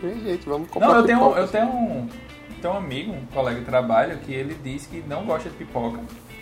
E, 0.03 0.07
gente, 0.23 0.47
vamos 0.47 0.69
comprar 0.69 0.89
Não, 0.89 0.97
eu 0.97 1.03
pipoca. 1.03 1.35
tenho, 1.35 1.43
eu 1.43 1.47
tenho 1.47 1.67
um 1.67 2.07
tem 2.59 2.69
um 2.69 2.77
amigo, 2.77 3.11
um 3.11 3.25
colega 3.27 3.59
de 3.59 3.65
trabalho, 3.65 4.17
que 4.19 4.33
ele 4.33 4.55
diz 4.63 4.85
que 4.85 5.03
não 5.07 5.25
gosta 5.25 5.49
de 5.49 5.55
pipoca, 5.55 5.99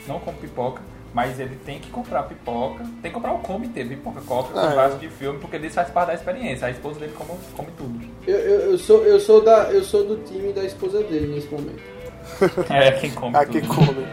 não 0.07 0.19
come 0.19 0.37
pipoca, 0.37 0.81
mas 1.13 1.39
ele 1.39 1.55
tem 1.65 1.79
que 1.79 1.89
comprar 1.89 2.23
pipoca, 2.23 2.83
tem 3.01 3.09
que 3.09 3.11
comprar 3.11 3.33
o 3.33 3.39
come 3.39 3.67
inteiro, 3.67 3.89
pipoca, 3.89 4.21
coca, 4.21 4.51
ah, 4.55 4.91
é. 4.93 4.97
de 4.97 5.09
filme, 5.09 5.39
porque 5.39 5.55
ele 5.55 5.69
faz 5.69 5.89
parte 5.89 6.09
da 6.09 6.13
experiência. 6.15 6.67
A 6.67 6.71
esposa 6.71 6.99
dele 6.99 7.13
come, 7.17 7.39
come 7.55 7.69
tudo. 7.77 7.99
Eu, 8.27 8.37
eu, 8.37 8.71
eu, 8.71 8.77
sou, 8.77 9.03
eu, 9.03 9.19
sou 9.19 9.43
da, 9.43 9.71
eu 9.71 9.83
sou 9.83 10.05
do 10.05 10.17
time 10.23 10.51
da 10.53 10.63
esposa 10.63 11.01
dele 11.03 11.33
nesse 11.33 11.47
momento. 11.47 11.81
é, 12.69 12.91
quem 12.91 13.11
come. 13.11 13.35
A 13.37 13.45
quem 13.45 13.61
come. 13.61 14.05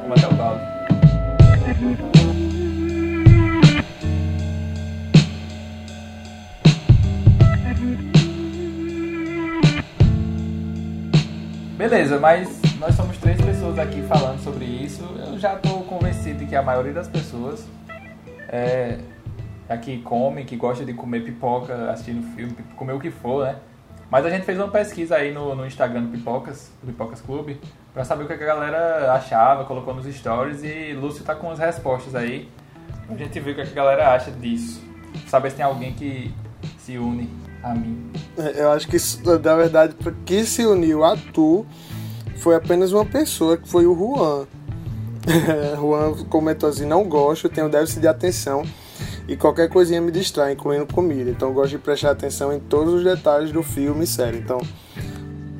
Como 0.00 0.14
até 0.14 0.26
o 0.26 0.32
balde. 0.34 2.19
Beleza, 11.80 12.20
mas 12.20 12.60
nós 12.78 12.94
somos 12.94 13.16
três 13.16 13.40
pessoas 13.40 13.78
aqui 13.78 14.02
falando 14.02 14.38
sobre 14.44 14.66
isso. 14.66 15.02
Eu 15.16 15.38
já 15.38 15.54
estou 15.54 15.82
convencido 15.84 16.40
de 16.40 16.44
que 16.44 16.54
a 16.54 16.60
maioria 16.60 16.92
das 16.92 17.08
pessoas 17.08 17.66
é, 18.50 18.98
aqui 19.66 19.96
come, 20.02 20.44
que 20.44 20.56
gosta 20.56 20.84
de 20.84 20.92
comer 20.92 21.24
pipoca, 21.24 21.90
assistindo 21.90 22.22
filme, 22.36 22.54
comer 22.76 22.92
o 22.92 23.00
que 23.00 23.10
for, 23.10 23.46
né? 23.46 23.56
Mas 24.10 24.26
a 24.26 24.28
gente 24.28 24.44
fez 24.44 24.58
uma 24.58 24.68
pesquisa 24.68 25.16
aí 25.16 25.32
no, 25.32 25.54
no 25.54 25.66
Instagram 25.66 26.02
do 26.02 26.08
Pipocas, 26.10 26.70
do 26.82 26.88
Pipocas 26.88 27.22
Clube, 27.22 27.58
para 27.94 28.04
saber 28.04 28.24
o 28.24 28.26
que 28.26 28.34
a 28.34 28.36
galera 28.36 29.14
achava, 29.14 29.64
colocou 29.64 29.94
nos 29.94 30.04
stories 30.04 30.62
e 30.62 30.92
Lúcio 30.92 31.24
tá 31.24 31.34
com 31.34 31.50
as 31.50 31.58
respostas 31.58 32.14
aí. 32.14 32.46
Pra 33.06 33.16
gente 33.16 33.40
ver 33.40 33.52
o 33.52 33.54
que 33.54 33.62
a 33.62 33.64
galera 33.64 34.12
acha 34.12 34.30
disso. 34.30 34.84
Saber 35.28 35.48
se 35.48 35.56
tem 35.56 35.64
alguém 35.64 35.94
que 35.94 36.30
se 36.76 36.98
une 36.98 37.39
a 37.62 37.74
mim. 37.74 38.10
É, 38.38 38.62
eu 38.62 38.70
acho 38.72 38.88
que, 38.88 38.96
na 39.42 39.56
verdade, 39.56 39.94
que 40.24 40.44
se 40.44 40.64
uniu 40.64 41.04
a 41.04 41.16
tu 41.16 41.66
foi 42.36 42.54
apenas 42.54 42.92
uma 42.92 43.04
pessoa, 43.04 43.56
que 43.56 43.68
foi 43.68 43.86
o 43.86 43.94
Juan. 43.94 44.46
Juan 45.76 46.24
comentou 46.24 46.68
assim: 46.68 46.86
não 46.86 47.04
gosto, 47.04 47.48
tenho 47.48 47.68
déficit 47.68 48.00
de 48.00 48.08
atenção 48.08 48.64
e 49.28 49.36
qualquer 49.36 49.68
coisinha 49.68 50.00
me 50.00 50.10
distrai, 50.10 50.52
incluindo 50.52 50.92
comida. 50.92 51.30
Então 51.30 51.48
eu 51.48 51.54
gosto 51.54 51.70
de 51.70 51.78
prestar 51.78 52.10
atenção 52.10 52.52
em 52.52 52.58
todos 52.58 52.94
os 52.94 53.04
detalhes 53.04 53.52
do 53.52 53.62
filme 53.62 54.04
e 54.04 54.06
série. 54.06 54.38
Então, 54.38 54.60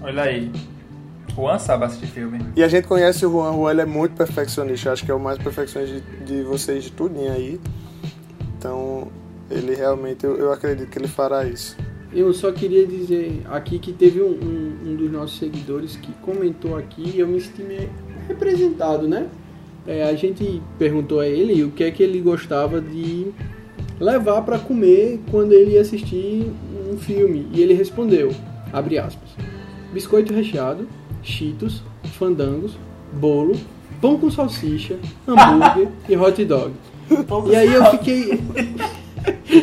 Olha 0.03 0.23
aí. 0.23 0.51
Juan 1.37 1.59
sabe 1.59 1.85
assistir 1.85 2.09
filme. 2.09 2.41
e 2.57 2.65
a 2.65 2.69
gente 2.69 2.89
conhece 2.89 3.25
o 3.25 3.31
Juan, 3.31 3.53
o 3.53 3.55
Juan 3.61 3.71
ele 3.71 3.81
é 3.83 3.87
muito 3.87 4.17
perfeccionista, 4.17 4.89
eu 4.89 4.93
acho 4.93 5.05
que 5.05 5.11
é 5.11 5.15
o 5.15 5.21
mais 5.21 5.39
perfeccionista 5.39 6.01
de, 6.01 6.25
de 6.25 6.43
vocês 6.43 6.83
de 6.83 6.91
tudinho 6.91 7.33
aí. 7.33 7.61
Então, 8.59 9.09
ele 9.49 9.75
realmente, 9.75 10.25
eu, 10.25 10.37
eu 10.37 10.53
acredito 10.53 10.91
que 10.91 10.99
ele 10.99 11.07
fará 11.07 11.45
isso. 11.45 11.77
Eu 12.13 12.33
só 12.33 12.51
queria 12.51 12.87
dizer 12.87 13.43
aqui 13.51 13.79
que 13.79 13.93
teve 13.93 14.21
um, 14.21 14.31
um, 14.31 14.91
um 14.91 14.97
dos 14.97 15.13
nossos 15.13 15.39
seguidores 15.39 15.95
que 15.95 16.13
comentou 16.23 16.77
aqui 16.77 17.13
e 17.15 17.21
eu 17.21 17.29
me 17.29 17.41
senti 17.41 17.89
representado, 18.27 19.07
né? 19.07 19.29
É, 19.87 20.05
a 20.05 20.15
gente 20.15 20.61
perguntou 20.79 21.21
a 21.21 21.27
ele 21.27 21.63
o 21.63 21.71
que 21.71 21.85
é 21.85 21.91
que 21.91 22.03
ele 22.03 22.21
gostava 22.21 22.81
de 22.81 23.29
levar 23.99 24.43
para 24.43 24.59
comer 24.59 25.21
quando 25.31 25.53
ele 25.53 25.73
ia 25.73 25.81
assistir 25.83 26.51
um 26.91 26.99
filme. 26.99 27.47
E 27.53 27.63
ele 27.63 27.75
respondeu, 27.75 28.33
abre 28.73 28.99
aspas, 28.99 29.31
biscoito 29.93 30.35
recheado, 30.35 30.89
cheetos, 31.23 31.83
fandangos, 32.19 32.77
bolo, 33.13 33.55
pão 34.01 34.19
com 34.19 34.31
salsicha, 34.31 34.99
hambúrguer 35.29 35.89
e 36.09 36.17
hot 36.17 36.45
dog. 36.45 36.73
E 37.51 37.57
aí 37.57 37.73
eu 37.73 37.85
fiquei... 37.87 38.41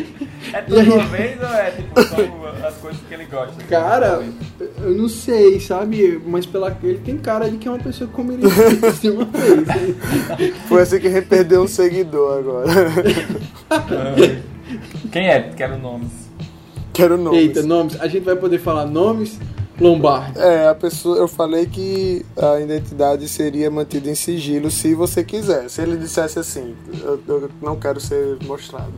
É 0.52 0.62
tudo 0.62 0.80
uma 0.80 1.06
vez 1.06 1.40
ou 1.40 1.46
é 1.46 1.70
tipo 1.70 2.02
só 2.02 2.66
as 2.66 2.74
coisas 2.76 3.00
que 3.06 3.14
ele 3.14 3.24
gosta? 3.26 3.62
Cara, 3.64 4.22
eu 4.60 4.94
não 4.94 5.08
sei, 5.08 5.60
sabe? 5.60 6.20
Mas 6.26 6.46
pela 6.46 6.76
ele 6.82 6.98
tem 6.98 7.16
cara 7.18 7.50
de 7.50 7.56
que 7.58 7.68
é 7.68 7.70
uma 7.70 7.78
pessoa 7.78 8.08
que 8.08 8.14
comeria 8.14 8.48
de 9.00 9.10
uma 9.10 9.24
vez. 9.24 10.56
Foi 10.68 10.82
assim 10.82 10.98
que 11.00 11.06
a 11.06 11.10
gente 11.10 11.26
perdeu 11.26 11.62
um 11.62 11.68
seguidor 11.68 12.38
agora. 12.38 12.68
Quem 15.10 15.28
é? 15.28 15.40
Quero 15.56 15.78
nomes. 15.78 16.12
Quero 16.92 17.16
nomes. 17.16 17.40
Eita, 17.40 17.62
nomes. 17.62 18.00
A 18.00 18.08
gente 18.08 18.24
vai 18.24 18.36
poder 18.36 18.58
falar 18.58 18.86
nomes. 18.86 19.38
Lombardi. 19.80 20.38
É, 20.40 20.68
a 20.68 20.74
pessoa, 20.74 21.18
eu 21.18 21.28
falei 21.28 21.66
que 21.66 22.26
a 22.36 22.60
identidade 22.60 23.28
seria 23.28 23.70
mantida 23.70 24.10
em 24.10 24.14
sigilo 24.14 24.70
se 24.70 24.92
você 24.94 25.22
quiser. 25.22 25.70
Se 25.70 25.80
ele 25.80 25.96
dissesse 25.96 26.38
assim, 26.38 26.74
eu, 27.00 27.20
eu 27.28 27.50
não 27.62 27.76
quero 27.76 28.00
ser 28.00 28.38
mostrado. 28.44 28.92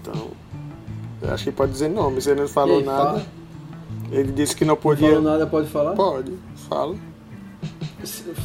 Então, 0.00 0.28
acho 1.28 1.44
que 1.44 1.52
pode 1.52 1.72
dizer 1.72 1.88
nomes. 1.88 2.26
Ele 2.26 2.40
não 2.42 2.48
falou 2.48 2.82
nada. 2.84 3.04
fala? 3.04 3.22
Ele 4.10 4.32
disse 4.32 4.56
que 4.56 4.64
não 4.64 4.74
Não 4.74 4.80
podia. 4.80 5.08
falou 5.08 5.22
nada, 5.22 5.46
pode 5.46 5.68
falar? 5.68 5.92
Pode, 5.94 6.32
fala. 6.68 6.96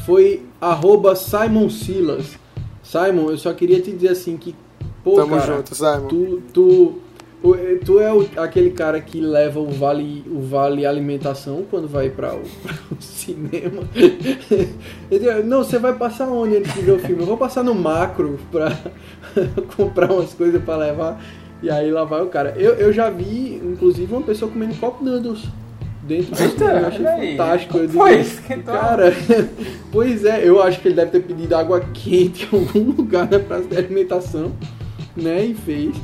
Foi 0.04 0.42
arroba 0.60 1.16
Simon 1.16 1.68
Silas. 1.70 2.38
Simon, 2.82 3.30
eu 3.30 3.38
só 3.38 3.52
queria 3.52 3.80
te 3.80 3.90
dizer 3.92 4.10
assim 4.10 4.36
que, 4.36 4.54
pô, 5.02 5.14
Tamo 5.16 5.36
cara, 5.36 5.56
junto, 5.56 5.74
Simon. 5.74 6.06
tu, 6.08 6.42
tu, 6.52 6.98
o- 7.42 7.56
tu 7.84 7.98
é 8.00 8.12
o- 8.12 8.28
aquele 8.36 8.70
cara 8.70 9.00
que 9.00 9.20
leva 9.20 9.58
o 9.58 9.70
vale, 9.70 10.24
o 10.30 10.40
vale 10.40 10.86
alimentação 10.86 11.64
quando 11.68 11.88
vai 11.88 12.10
para 12.10 12.34
o, 12.36 12.42
o 12.92 13.00
cinema. 13.00 13.82
Ele, 15.10 15.42
Não, 15.42 15.64
você 15.64 15.78
vai 15.78 15.94
passar 15.94 16.28
onde 16.28 16.58
antes 16.58 16.72
de 16.74 16.82
ver 16.82 16.92
o 16.92 16.98
filme? 16.98 17.22
Eu 17.22 17.26
vou 17.26 17.36
passar 17.36 17.64
no 17.64 17.74
macro 17.74 18.38
pra 18.52 18.68
comprar 19.76 20.12
umas 20.12 20.32
coisas 20.34 20.62
pra 20.62 20.76
levar. 20.76 21.20
E 21.62 21.70
aí 21.70 21.90
lá 21.90 22.04
vai 22.04 22.22
o 22.22 22.26
cara. 22.26 22.54
Eu, 22.56 22.74
eu 22.74 22.92
já 22.92 23.08
vi, 23.10 23.60
inclusive, 23.64 24.12
uma 24.12 24.22
pessoa 24.22 24.50
comendo 24.50 24.74
copo 24.76 25.02
noodles 25.04 25.44
dentro 26.02 26.30
do 26.32 26.36
cinema. 26.36 26.72
Eu 26.80 26.86
achei 26.86 27.06
aí. 27.06 27.30
fantástico. 27.36 27.78
Eu 27.78 27.86
digo, 27.86 28.08
então- 28.08 28.74
Cara, 28.74 29.12
pois 29.90 30.24
é, 30.24 30.46
eu 30.46 30.62
acho 30.62 30.80
que 30.80 30.88
ele 30.88 30.94
deve 30.94 31.10
ter 31.12 31.20
pedido 31.22 31.54
água 31.56 31.80
quente 31.94 32.48
em 32.52 32.58
algum 32.58 32.90
lugar 32.96 33.28
na 33.30 33.38
praça 33.38 33.64
de 33.66 33.76
alimentação, 33.76 34.52
né? 35.16 35.44
E 35.46 35.54
fez. 35.54 35.96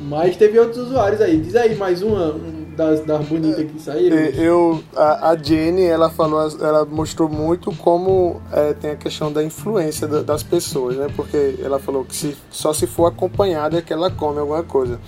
Mas 0.00 0.36
teve 0.36 0.58
outros 0.58 0.78
usuários 0.86 1.20
aí. 1.20 1.38
Diz 1.38 1.56
aí 1.56 1.74
mais 1.74 2.02
uma 2.02 2.32
um 2.34 2.57
das, 2.78 3.00
das 3.04 3.26
bonitas 3.26 3.70
que 3.70 3.78
saíram. 3.82 4.16
É, 4.16 4.32
Eu, 4.36 4.82
a, 4.96 5.30
a 5.30 5.36
Jenny, 5.36 5.82
ela 5.82 6.08
falou, 6.08 6.40
ela 6.60 6.84
mostrou 6.86 7.28
muito 7.28 7.74
como 7.76 8.40
é, 8.52 8.72
tem 8.72 8.92
a 8.92 8.96
questão 8.96 9.30
da 9.32 9.42
influência 9.42 10.06
da- 10.06 10.22
das 10.22 10.42
pessoas, 10.42 10.96
né? 10.96 11.08
Porque 11.14 11.58
ela 11.62 11.78
falou 11.78 12.04
que 12.04 12.14
se, 12.16 12.36
só 12.50 12.72
se 12.72 12.86
for 12.86 13.06
acompanhada 13.06 13.76
é 13.78 13.82
que 13.82 13.92
ela 13.92 14.10
come 14.10 14.38
alguma 14.38 14.62
coisa. 14.62 14.98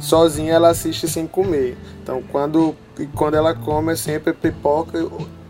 Sozinha 0.00 0.52
ela 0.54 0.68
assiste 0.70 1.08
sem 1.08 1.26
comer. 1.26 1.78
Então 2.02 2.22
quando, 2.30 2.74
quando 3.14 3.34
ela 3.34 3.54
come 3.54 3.92
é 3.92 3.96
sempre 3.96 4.32
pipoca, 4.32 4.98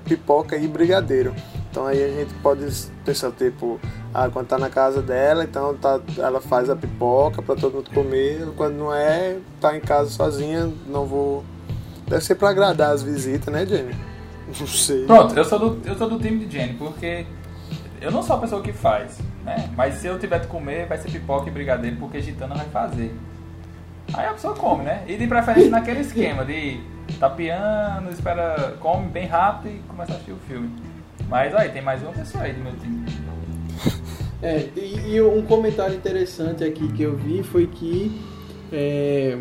pipoca 0.05 0.57
e 0.57 0.69
brigadeiro. 0.69 1.35
Então 1.71 1.87
aí 1.87 2.05
a 2.05 2.09
gente 2.09 2.33
pode 2.35 2.65
pensar, 3.05 3.33
tipo, 3.33 3.81
ah, 4.13 4.29
quando 4.33 4.47
tá 4.47 4.59
na 4.59 4.71
casa 4.71 5.03
dela, 5.03 5.43
então 5.43 5.75
tá, 5.75 5.99
ela 6.19 6.41
faz 6.41 6.71
a 6.71 6.77
pipoca 6.77 7.43
pra 7.43 7.57
todo 7.57 7.75
mundo 7.77 7.91
comer. 7.93 8.47
Quando 8.57 8.75
não 8.77 8.95
é, 8.95 9.39
tá 9.61 9.77
em 9.77 9.81
casa 9.81 10.09
sozinha, 10.11 10.71
não 10.87 11.05
vou 11.05 11.43
Deve 12.07 12.23
ser 12.23 12.35
pra 12.35 12.51
agradar 12.51 12.93
as 12.93 13.03
visitas, 13.03 13.53
né, 13.53 13.65
Jenny? 13.67 13.95
Não 14.47 14.67
sei. 14.67 15.07
Pronto, 15.07 15.35
eu 15.37 15.45
sou, 15.45 15.59
do, 15.59 15.89
eu 15.89 15.95
sou 15.97 16.09
do 16.09 16.19
time 16.19 16.45
de 16.45 16.53
Jenny, 16.53 16.75
porque 16.75 17.27
eu 18.01 18.11
não 18.11 18.23
sou 18.23 18.37
a 18.37 18.41
pessoa 18.41 18.61
que 18.63 18.73
faz, 18.73 19.19
né? 19.45 19.71
Mas 19.77 19.95
se 19.95 20.07
eu 20.07 20.19
tiver 20.19 20.41
de 20.41 20.47
comer, 20.47 20.87
vai 20.87 20.99
ser 20.99 21.11
pipoca 21.11 21.49
e 21.49 21.53
brigadeiro, 21.53 21.97
porque 21.97 22.21
Gitana 22.21 22.55
vai 22.55 22.67
fazer. 22.67 23.15
Aí 24.13 24.27
a 24.27 24.33
pessoa 24.33 24.55
come, 24.55 24.85
né? 24.85 25.03
E 25.09 25.17
de 25.17 25.27
preferência 25.27 25.71
naquele 25.71 26.01
esquema 26.01 26.45
de 26.45 26.81
tapeando, 27.19 28.11
espera, 28.11 28.77
come 28.81 29.09
bem 29.09 29.27
rápido 29.27 29.75
e 29.75 29.79
começa 29.89 30.13
a 30.13 30.15
assistir 30.17 30.33
o 30.33 30.39
filme. 30.47 30.71
Mas 31.29 31.55
aí, 31.55 31.71
tem 31.71 31.83
mais 31.83 32.03
uma 32.03 32.13
pessoa 32.13 32.45
aí 32.45 32.53
do 32.53 32.61
meu 32.61 32.77
time. 32.77 33.05
É, 34.43 34.69
e, 34.77 35.15
e 35.15 35.23
um 35.23 35.43
comentário 35.43 35.95
interessante 35.95 36.63
aqui 36.63 36.87
que 36.93 37.03
eu 37.03 37.17
vi 37.17 37.43
foi 37.43 37.67
que 37.67 38.21
é, 38.71 39.39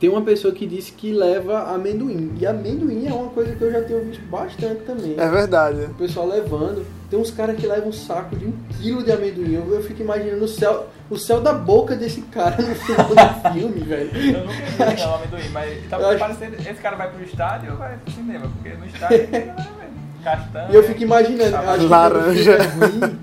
tem 0.00 0.10
uma 0.10 0.22
pessoa 0.22 0.52
que 0.52 0.66
disse 0.66 0.92
que 0.92 1.12
leva 1.12 1.72
amendoim. 1.74 2.32
E 2.38 2.46
amendoim 2.46 3.06
é 3.06 3.12
uma 3.12 3.28
coisa 3.28 3.54
que 3.54 3.62
eu 3.62 3.70
já 3.72 3.80
tenho 3.82 4.04
visto 4.04 4.22
bastante 4.26 4.82
também. 4.82 5.14
É 5.16 5.28
verdade. 5.28 5.84
O 5.84 5.94
pessoal 5.94 6.26
levando. 6.26 6.84
Tem 7.10 7.18
uns 7.18 7.30
caras 7.30 7.56
que 7.56 7.66
levam 7.66 7.88
um 7.90 7.92
saco 7.92 8.34
de 8.34 8.46
um 8.46 8.52
quilo 8.80 9.04
de 9.04 9.12
amendoim. 9.12 9.54
Eu, 9.54 9.72
eu 9.74 9.82
fico 9.82 10.02
imaginando 10.02 10.44
o 10.44 10.48
céu, 10.48 10.88
o 11.08 11.16
céu 11.16 11.40
da 11.40 11.52
boca 11.52 11.94
desse 11.94 12.22
cara 12.22 12.60
no 12.60 12.74
final 12.74 13.06
do 13.08 13.14
filme, 13.52 13.80
velho. 13.80 14.10
Eu 14.16 14.40
nunca 14.40 14.94
vi 14.94 15.00
não, 15.02 15.14
amendoim, 15.14 15.48
mas 15.52 15.88
tá 15.88 15.96
acho- 15.98 16.18
parecendo. 16.18 16.56
Esse 16.56 16.74
cara 16.82 16.96
vai 16.96 17.10
pro 17.10 17.22
estádio 17.24 17.70
ou 17.72 17.78
vai 17.78 17.96
pro 17.98 18.12
cinema? 18.12 18.50
Porque 18.56 18.76
no 18.76 18.86
estádio 18.86 19.26
tem. 19.28 19.52
Castanha. 20.24 20.68
E 20.70 20.74
eu 20.74 20.82
fico 20.82 21.02
imaginando. 21.02 21.86
Laranja. 21.88 22.52
o 22.52 22.54
é 22.54 22.66
ruim, 22.66 23.18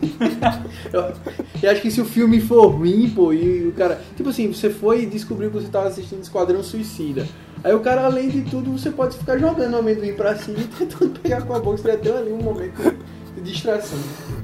eu 1.62 1.70
acho 1.70 1.82
que 1.82 1.90
se 1.90 2.00
o 2.00 2.04
filme 2.04 2.40
for 2.40 2.68
ruim, 2.68 3.10
pô, 3.10 3.32
e 3.32 3.66
o 3.66 3.72
cara. 3.72 4.00
Tipo 4.16 4.30
assim, 4.30 4.52
você 4.52 4.70
foi 4.70 5.02
e 5.02 5.06
descobriu 5.06 5.50
que 5.50 5.56
você 5.56 5.68
tava 5.68 5.88
assistindo 5.88 6.22
Esquadrão 6.22 6.62
Suicida. 6.62 7.26
Aí 7.62 7.74
o 7.74 7.80
cara, 7.80 8.06
além 8.06 8.28
de 8.28 8.42
tudo, 8.42 8.72
você 8.72 8.90
pode 8.90 9.16
ficar 9.16 9.36
jogando 9.36 9.74
o 9.74 9.78
amendoim 9.78 10.14
pra 10.14 10.34
cima 10.36 10.58
e 10.58 10.64
tentando 10.78 11.18
pegar 11.20 11.42
com 11.42 11.54
a 11.54 11.58
boca. 11.58 11.76
Você 11.76 11.96
ter 11.96 12.12
ali 12.12 12.32
um 12.32 12.42
momento 12.42 12.80
de 13.34 13.40
distração. 13.42 13.98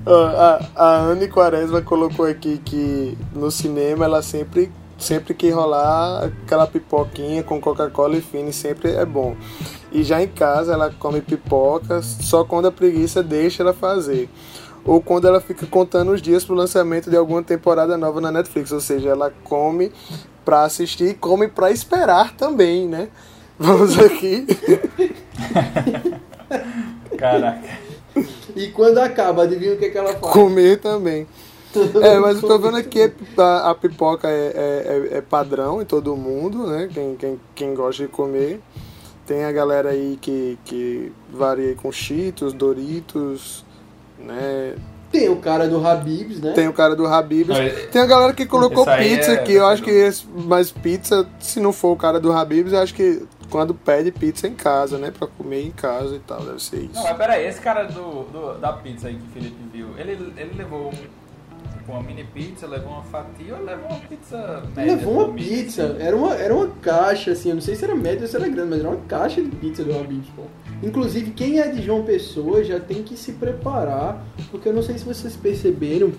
A, 0.07 0.61
a 0.76 1.00
Anne 1.00 1.29
Quaresma 1.29 1.81
colocou 1.81 2.26
aqui 2.26 2.59
que 2.64 3.16
no 3.35 3.50
cinema 3.50 4.05
ela 4.05 4.22
sempre, 4.22 4.70
sempre 4.98 5.35
que 5.35 5.50
rolar 5.50 6.24
aquela 6.24 6.66
pipoquinha 6.66 7.42
com 7.42 7.61
Coca-Cola 7.61 8.16
e 8.16 8.20
Fini 8.20 8.52
sempre 8.52 8.92
é 8.92 9.05
bom. 9.05 9.35
E 9.90 10.05
já 10.05 10.22
em 10.22 10.29
casa 10.29 10.74
ela 10.74 10.92
come 10.98 11.20
pipoca 11.20 12.02
só 12.02 12.44
quando 12.44 12.66
a 12.66 12.72
preguiça 12.72 13.22
deixa 13.22 13.62
ela 13.62 13.72
fazer. 13.72 14.29
Ou 14.87 15.01
quando 15.01 15.27
ela 15.27 15.40
fica 15.40 15.66
contando 15.66 16.12
os 16.12 16.22
dias 16.22 16.44
pro 16.44 16.55
lançamento 16.55 17.11
de 17.11 17.16
alguma 17.16 17.42
temporada 17.42 17.96
nova 17.99 18.20
na 18.20 18.31
Netflix. 18.31 18.70
Ou 18.72 18.81
seja, 18.81 19.11
ela 19.11 19.33
come 19.44 19.92
pra 20.44 20.64
assistir 20.64 21.09
e 21.09 21.14
come 21.14 21.49
pra 21.49 21.70
esperar 21.70 22.35
também, 22.37 22.87
né? 22.87 23.09
Vamos 23.59 23.99
aqui. 23.99 24.46
Caraca. 27.18 27.68
E 28.55 28.68
quando 28.68 28.99
acaba, 28.99 29.42
adivinha 29.42 29.75
o 29.75 29.79
que, 29.79 29.90
que 29.90 29.99
ela 29.99 30.12
faz? 30.14 30.33
comer 30.33 30.79
também. 30.81 31.27
É, 32.01 32.18
mas 32.18 32.40
eu 32.42 32.49
tô 32.49 32.59
vendo 32.59 32.79
aqui 32.79 33.12
a, 33.37 33.68
a 33.70 33.75
pipoca 33.75 34.27
é, 34.31 34.33
é- 34.33 35.09
é- 35.12 35.18
é 35.18 35.20
padrão 35.20 35.83
em 35.83 35.85
todo 35.85 36.16
mundo, 36.16 36.66
né? 36.66 36.89
Quem, 36.91 37.16
quem, 37.16 37.41
quem 37.55 37.74
gosta 37.74 38.05
de 38.05 38.09
comer. 38.09 38.62
Tem 39.26 39.45
a 39.45 39.53
galera 39.53 39.91
aí 39.91 40.16
que, 40.18 40.59
que 40.64 41.12
varia 41.30 41.74
com 41.74 41.93
Cheetos, 41.93 42.55
Doritos, 42.55 43.62
né? 44.19 44.75
Tem 45.11 45.29
o 45.29 45.37
cara 45.37 45.69
do 45.69 45.87
Habibs, 45.87 46.41
né? 46.41 46.53
Tem 46.53 46.69
o 46.69 46.73
cara 46.73 46.95
do 46.97 47.07
Habib's. 47.07 47.57
Tem 47.93 48.03
a 48.03 48.07
galera 48.07 48.33
que 48.33 48.45
colocou 48.45 48.85
pizza 48.85 49.33
é- 49.33 49.35
aqui. 49.35 49.53
Eu 49.53 49.67
acho 49.67 49.83
que 49.83 49.91
esse, 49.91 50.27
mas 50.27 50.71
pizza, 50.73 51.27
se 51.39 51.61
não 51.61 51.73
for 51.73 51.93
o 51.93 51.97
cara 51.97 52.19
do 52.21 52.33
Habib's, 52.33 52.73
eu 52.73 52.81
acho 52.81 52.93
que 52.95 53.23
quando 53.49 53.73
pede 53.73 54.11
pizza 54.11 54.49
em 54.49 54.55
casa, 54.55 54.99
né? 54.99 55.12
Pra 55.17 55.29
comer 55.29 55.64
em 55.64 55.71
casa 55.71 56.17
e 56.17 56.19
tal, 56.19 56.41
deve 56.41 56.61
ser 56.62 56.79
isso. 56.79 56.95
Não, 56.95 57.05
mas 57.05 57.17
peraí, 57.17 57.47
esse 57.47 57.61
cara 57.61 57.85
do, 57.85 58.25
do- 58.25 58.59
da 58.59 58.73
pizza 58.73 59.07
aí 59.09 59.14
que 59.14 59.23
o 59.23 59.31
Felipe 59.33 59.57
viu, 59.73 59.89
ele, 59.97 60.12
ele 60.37 60.55
levou 60.57 60.89
um, 60.89 60.93
tipo, 61.87 61.93
uma 61.93 62.03
mini 62.03 62.24
pizza, 62.24 62.66
levou 62.66 62.93
uma 62.93 63.03
fatia 63.05 63.55
ou 63.55 63.64
levou 63.64 63.89
uma 63.89 64.01
pizza 64.01 64.62
média? 64.74 64.97
Levou 64.97 65.14
uma 65.14 65.32
pizza, 65.32 65.87
assim? 65.87 66.03
era 66.03 66.16
uma, 66.16 66.34
era 66.34 66.55
uma 66.55 66.68
caixa, 66.82 67.30
assim, 67.32 67.51
eu 67.51 67.55
não 67.55 67.62
sei 67.62 67.76
se 67.76 67.84
era 67.84 67.95
média 67.95 68.22
ou 68.22 68.26
se 68.26 68.37
era 68.37 68.49
grande, 68.49 68.70
mas 68.70 68.80
era 68.80 68.89
uma 68.89 69.01
caixa 69.07 69.41
de 69.41 69.51
pizza 69.51 69.84
do 69.84 69.97
Habib's, 69.97 70.28
pô. 70.34 70.43
Inclusive, 70.82 71.30
quem 71.30 71.61
é 71.61 71.68
de 71.68 71.82
João 71.82 72.03
Pessoa 72.03 72.62
já 72.62 72.78
tem 72.78 73.03
que 73.03 73.16
se 73.16 73.32
preparar, 73.32 74.22
porque 74.51 74.68
eu 74.68 74.74
não 74.74 74.82
sei 74.82 74.99
se 74.99 75.05
vocês 75.05 75.37
perceberam 75.37 76.12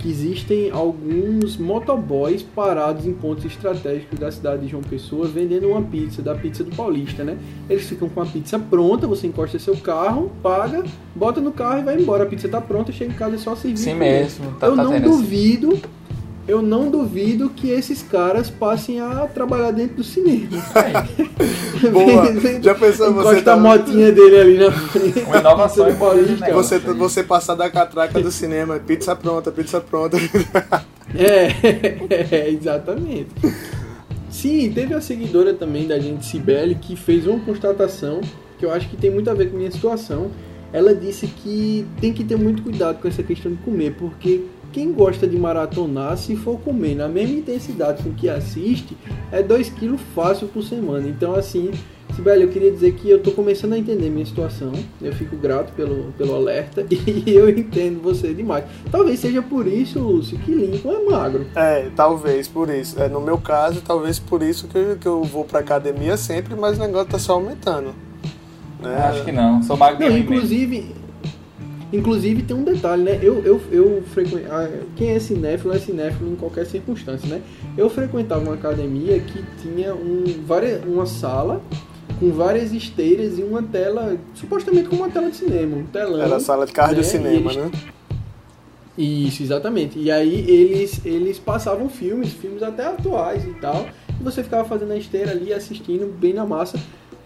que 0.00 0.08
existem 0.08 0.70
alguns 0.70 1.58
motoboys 1.58 2.42
parados 2.42 3.06
em 3.06 3.12
pontos 3.12 3.44
estratégicos 3.44 4.18
da 4.18 4.32
cidade 4.32 4.62
de 4.62 4.68
João 4.68 4.82
Pessoa 4.82 5.26
vendendo 5.28 5.68
uma 5.68 5.82
pizza 5.82 6.22
da 6.22 6.34
pizza 6.34 6.64
do 6.64 6.74
Paulista, 6.74 7.22
né? 7.22 7.36
Eles 7.68 7.84
ficam 7.86 8.08
com 8.08 8.22
a 8.22 8.26
pizza 8.26 8.58
pronta, 8.58 9.06
você 9.06 9.26
encosta 9.26 9.58
seu 9.58 9.76
carro, 9.76 10.32
paga, 10.42 10.82
bota 11.14 11.40
no 11.40 11.52
carro 11.52 11.80
e 11.80 11.82
vai 11.84 12.00
embora. 12.00 12.24
A 12.24 12.26
pizza 12.26 12.48
tá 12.48 12.60
pronta, 12.62 12.90
chega 12.92 13.12
em 13.12 13.14
casa 13.16 13.34
é 13.34 13.38
só 13.38 13.54
servir. 13.54 13.76
Sim 13.78 13.90
e 13.90 13.94
mesmo, 13.94 14.52
tá- 14.58 14.68
Eu 14.68 14.76
tá 14.76 14.84
não 14.84 14.94
esse- 14.96 15.04
duvido. 15.04 15.78
Eu 16.50 16.60
não 16.60 16.90
duvido 16.90 17.48
que 17.48 17.70
esses 17.70 18.02
caras 18.02 18.50
passem 18.50 19.00
a 19.00 19.24
trabalhar 19.28 19.70
dentro 19.70 19.98
do 19.98 20.02
cinema. 20.02 20.48
Boa. 21.92 22.60
Já 22.60 22.74
pensou 22.74 23.14
você 23.14 23.40
tá- 23.40 23.52
a 23.52 23.56
motinha 23.56 24.10
dele 24.10 24.36
ali 24.36 24.58
na 24.58 24.72
frente. 24.72 25.20
Uma 25.20 25.36
inovação 25.36 25.88
importante, 25.88 26.40
né? 26.40 26.50
Você, 26.50 26.80
você 26.80 27.22
passar 27.22 27.54
da 27.54 27.70
catraca 27.70 28.20
do 28.20 28.32
cinema, 28.32 28.80
pizza 28.80 29.14
pronta, 29.14 29.52
pizza 29.52 29.80
pronta. 29.80 30.16
É, 31.14 31.52
é, 32.34 32.50
exatamente. 32.50 33.30
Sim, 34.28 34.72
teve 34.72 34.92
a 34.92 35.00
seguidora 35.00 35.54
também 35.54 35.86
da 35.86 36.00
gente, 36.00 36.26
Cibele, 36.26 36.74
que 36.74 36.96
fez 36.96 37.28
uma 37.28 37.38
constatação 37.38 38.22
que 38.58 38.66
eu 38.66 38.72
acho 38.72 38.88
que 38.88 38.96
tem 38.96 39.08
muito 39.08 39.30
a 39.30 39.34
ver 39.34 39.50
com 39.50 39.54
a 39.54 39.58
minha 39.60 39.70
situação. 39.70 40.32
Ela 40.72 40.96
disse 40.96 41.28
que 41.28 41.86
tem 42.00 42.12
que 42.12 42.24
ter 42.24 42.36
muito 42.36 42.60
cuidado 42.64 43.00
com 43.00 43.06
essa 43.06 43.22
questão 43.22 43.52
de 43.52 43.58
comer, 43.58 43.94
porque 43.96 44.46
quem 44.72 44.92
gosta 44.92 45.26
de 45.26 45.36
maratonar, 45.36 46.16
se 46.16 46.36
for 46.36 46.58
comer 46.60 46.94
na 46.94 47.08
mesma 47.08 47.38
intensidade 47.38 48.02
com 48.02 48.12
que 48.12 48.28
assiste, 48.28 48.96
é 49.32 49.42
2 49.42 49.70
quilos 49.70 50.00
fácil 50.14 50.48
por 50.48 50.62
semana. 50.62 51.08
Então, 51.08 51.34
assim, 51.34 51.70
Sibeli, 52.14 52.42
eu 52.42 52.48
queria 52.48 52.70
dizer 52.70 52.92
que 52.92 53.08
eu 53.08 53.22
tô 53.22 53.30
começando 53.32 53.72
a 53.72 53.78
entender 53.78 54.10
minha 54.10 54.26
situação. 54.26 54.72
Eu 55.00 55.12
fico 55.12 55.36
grato 55.36 55.72
pelo, 55.72 56.12
pelo 56.12 56.34
alerta 56.34 56.84
e 56.90 57.34
eu 57.34 57.48
entendo 57.48 58.00
você 58.02 58.34
demais. 58.34 58.64
Talvez 58.90 59.20
seja 59.20 59.42
por 59.42 59.66
isso, 59.66 59.98
Lúcio, 59.98 60.38
que 60.38 60.52
Lincoln 60.52 60.92
é 60.92 61.10
magro. 61.10 61.46
É, 61.54 61.88
talvez 61.94 62.48
por 62.48 62.68
isso. 62.68 63.00
É, 63.00 63.08
no 63.08 63.20
meu 63.20 63.38
caso, 63.38 63.80
talvez 63.80 64.18
por 64.18 64.42
isso 64.42 64.68
que 64.68 64.76
eu, 64.76 64.96
que 64.96 65.06
eu 65.06 65.22
vou 65.22 65.44
pra 65.44 65.60
academia 65.60 66.16
sempre, 66.16 66.54
mas 66.54 66.78
o 66.78 66.80
negócio 66.80 67.08
tá 67.08 67.18
só 67.18 67.34
aumentando. 67.34 67.94
Né? 68.82 68.96
Acho 68.96 69.24
que 69.24 69.32
não. 69.32 69.62
Sou 69.62 69.76
magro 69.76 70.08
Não, 70.08 70.16
inclusive, 70.16 70.94
inclusive 71.92 72.42
tem 72.42 72.56
um 72.56 72.64
detalhe, 72.64 73.02
né? 73.02 73.18
Eu, 73.22 73.42
eu, 73.44 73.60
eu 73.70 74.02
frequen... 74.12 74.44
ah, 74.50 74.68
Quem 74.96 75.10
é 75.10 75.18
cinéfilo 75.18 75.72
é 75.74 75.78
cinéfilo 75.78 76.30
em 76.32 76.36
qualquer 76.36 76.66
circunstância, 76.66 77.28
né? 77.28 77.40
Eu 77.76 77.88
frequentava 77.90 78.42
uma 78.42 78.54
academia 78.54 79.18
que 79.20 79.42
tinha 79.62 79.94
um, 79.94 80.24
várias, 80.46 80.84
uma 80.84 81.06
sala 81.06 81.60
com 82.18 82.30
várias 82.32 82.72
esteiras 82.72 83.38
e 83.38 83.42
uma 83.42 83.62
tela, 83.62 84.16
supostamente 84.34 84.88
como 84.88 85.02
uma 85.02 85.10
tela 85.10 85.30
de 85.30 85.36
cinema, 85.36 85.76
um 85.76 85.84
telão. 85.86 86.20
Era 86.20 86.36
a 86.36 86.40
sala 86.40 86.66
de 86.66 86.72
cardio 86.72 86.98
né? 86.98 87.02
cinema, 87.02 87.34
E 87.52 87.54
eles- 87.54 87.56
né? 87.56 87.70
Isso, 88.98 89.42
exatamente. 89.42 89.98
E 89.98 90.10
aí 90.10 90.44
eles, 90.50 91.00
eles 91.06 91.38
passavam 91.38 91.88
filmes, 91.88 92.32
filmes 92.34 92.62
até 92.62 92.84
atuais 92.86 93.44
e 93.44 93.52
tal. 93.54 93.86
E 94.20 94.22
você 94.22 94.42
ficava 94.42 94.68
fazendo 94.68 94.92
a 94.92 94.96
esteira 94.96 95.30
ali, 95.30 95.52
assistindo 95.54 96.12
bem 96.18 96.34
na 96.34 96.44
massa. 96.44 96.78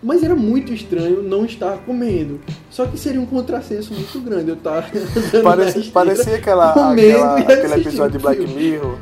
Mas 0.05 0.23
era 0.23 0.35
muito 0.37 0.71
estranho 0.71 1.23
não 1.23 1.47
estar 1.47 1.79
comendo. 1.79 2.39
Só 2.71 2.85
que 2.85 2.99
seria 2.99 3.19
um 3.21 3.25
contrassenso 3.25 3.95
muito 3.95 4.21
grande 4.21 4.51
eu 4.51 4.55
estar 4.55 4.91
Parece, 5.43 5.91
parecia 5.91 6.37
aquela, 6.37 6.75
comendo 6.75 7.17
aquela- 7.25 7.41
e 7.41 7.43
aquele 7.43 7.75
episódio 7.81 8.19
de 8.19 8.19
Black. 8.19 8.47
Mirror. 8.47 8.99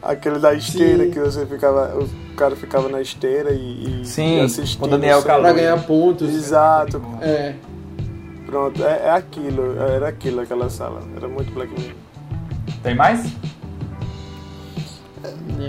Aquele 0.00 0.38
da 0.38 0.54
esteira 0.54 1.04
Sim. 1.04 1.10
que 1.10 1.18
você 1.18 1.44
ficava. 1.46 1.98
O 1.98 2.34
cara 2.36 2.54
ficava 2.54 2.88
na 2.88 3.00
esteira 3.00 3.50
e, 3.52 4.02
e, 4.02 4.06
Sim, 4.06 4.40
assistindo. 4.40 4.86
Daniel 4.88 5.20
só. 5.20 5.26
Kaluuya. 5.26 5.52
Pra 5.52 5.62
ganhar 5.62 5.82
pontos. 5.84 6.32
Exato. 6.32 7.02
É. 7.20 7.54
Pronto, 8.46 8.84
é, 8.84 9.00
é 9.06 9.10
aquilo, 9.10 9.76
era 9.80 10.08
aquilo 10.08 10.40
aquela 10.42 10.68
sala. 10.70 11.02
Era 11.16 11.26
muito 11.26 11.52
Black 11.52 11.72
Mirror. 11.72 11.94
Tem 12.84 12.94
mais? 12.94 13.32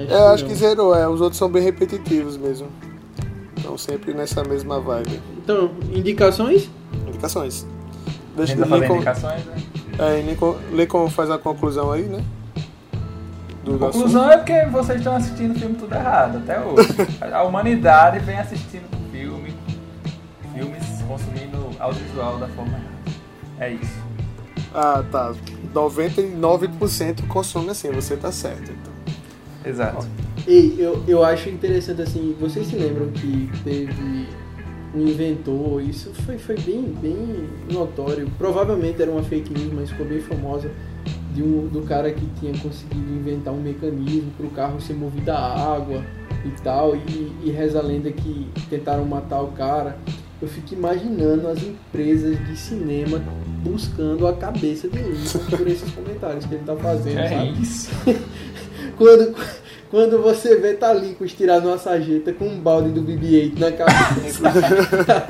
Eu 0.10 0.28
acho 0.30 0.46
que 0.46 0.54
zerou, 0.54 0.96
é. 0.96 1.08
Os 1.08 1.22
outros 1.22 1.38
são 1.38 1.50
bem 1.50 1.62
repetitivos 1.64 2.38
mesmo. 2.38 2.68
Então 3.64 3.78
sempre 3.78 4.14
nessa 4.14 4.44
mesma 4.44 4.78
vibe. 4.82 5.22
Então, 5.38 5.72
indicações? 5.94 6.70
Indicações. 7.08 7.66
Deixa 8.36 8.58
fazendo 8.58 8.76
Lincoln, 8.76 8.96
indicações, 8.98 9.46
né? 9.46 9.56
é, 10.00 10.22
Lincoln, 10.22 10.58
Lincoln 10.74 11.10
faz 11.10 11.32
a 11.32 11.38
conclusão 11.38 11.90
aí, 11.90 12.04
né? 12.04 12.22
Do 13.64 13.76
A 13.76 13.80
conclusão 13.92 14.30
é 14.30 14.38
porque 14.38 14.66
vocês 14.66 14.98
estão 14.98 15.16
assistindo 15.16 15.56
o 15.56 15.60
filme 15.60 15.76
tudo 15.76 15.96
errado 15.96 16.40
até 16.40 16.60
hoje. 16.60 16.90
A 17.32 17.44
humanidade 17.44 18.20
vem 18.20 18.38
assistindo 18.38 18.84
filme, 19.10 19.56
filmes 20.54 20.84
consumindo 21.08 21.70
audiovisual 21.80 22.38
da 22.40 22.50
forma 22.50 22.74
errada. 22.74 22.94
É 23.60 23.70
isso. 23.72 24.04
Ah, 24.74 25.02
tá. 25.10 25.34
99% 25.74 27.26
consome 27.28 27.70
assim, 27.70 27.90
você 27.92 28.18
tá 28.18 28.30
certo. 28.30 28.72
Então. 28.72 28.94
Exato. 29.64 30.06
Ei, 30.48 30.76
eu, 30.78 31.02
eu 31.08 31.24
acho 31.24 31.50
interessante 31.50 32.02
assim, 32.02 32.36
vocês 32.40 32.68
se 32.68 32.76
lembram 32.76 33.08
que 33.12 33.50
teve 33.64 34.28
um 34.94 35.08
inventor, 35.08 35.82
isso 35.82 36.12
foi, 36.26 36.38
foi 36.38 36.56
bem, 36.60 36.82
bem 37.02 37.48
notório, 37.72 38.30
provavelmente 38.38 39.02
era 39.02 39.10
uma 39.10 39.24
fake 39.24 39.54
news, 39.54 39.74
mas 39.74 39.90
ficou 39.90 40.06
bem 40.06 40.20
famosa, 40.20 40.70
de 41.34 41.42
um, 41.42 41.68
do 41.68 41.82
cara 41.82 42.12
que 42.12 42.26
tinha 42.40 42.52
conseguido 42.60 43.12
inventar 43.12 43.54
um 43.54 43.62
mecanismo 43.62 44.32
para 44.38 44.46
o 44.46 44.50
carro 44.52 44.80
ser 44.82 44.94
movido 44.94 45.32
a 45.32 45.38
água 45.76 46.04
e 46.46 46.50
tal, 46.62 46.96
e, 46.96 47.32
e 47.44 47.50
reza 47.50 47.80
a 47.80 47.82
lenda 47.82 48.12
que 48.12 48.48
tentaram 48.70 49.06
matar 49.06 49.42
o 49.42 49.48
cara. 49.54 49.98
Eu 50.42 50.48
fico 50.48 50.74
imaginando 50.74 51.48
as 51.48 51.64
empresas 51.64 52.38
de 52.46 52.58
cinema 52.58 53.20
buscando 53.64 54.28
a 54.28 54.34
cabeça 54.34 54.90
de 54.90 54.98
Lincoln 55.00 55.58
por 55.58 55.68
esses 55.68 55.90
comentários 55.92 56.46
que 56.46 56.54
ele 56.56 56.64
tá 56.66 56.76
fazendo, 56.76 57.18
É 57.18 57.30
sabe? 57.30 57.62
isso. 57.62 57.90
Quando, 58.98 59.34
quando 59.94 60.24
você 60.24 60.56
vê 60.56 60.74
Talicos 60.74 61.34
tirado 61.34 61.66
numa 61.66 61.78
sarjeta 61.78 62.34
com 62.34 62.46
um 62.48 62.60
balde 62.60 62.90
do 62.90 63.00
BB-8 63.04 63.60
na 63.60 63.72
cabeça, 63.72 64.42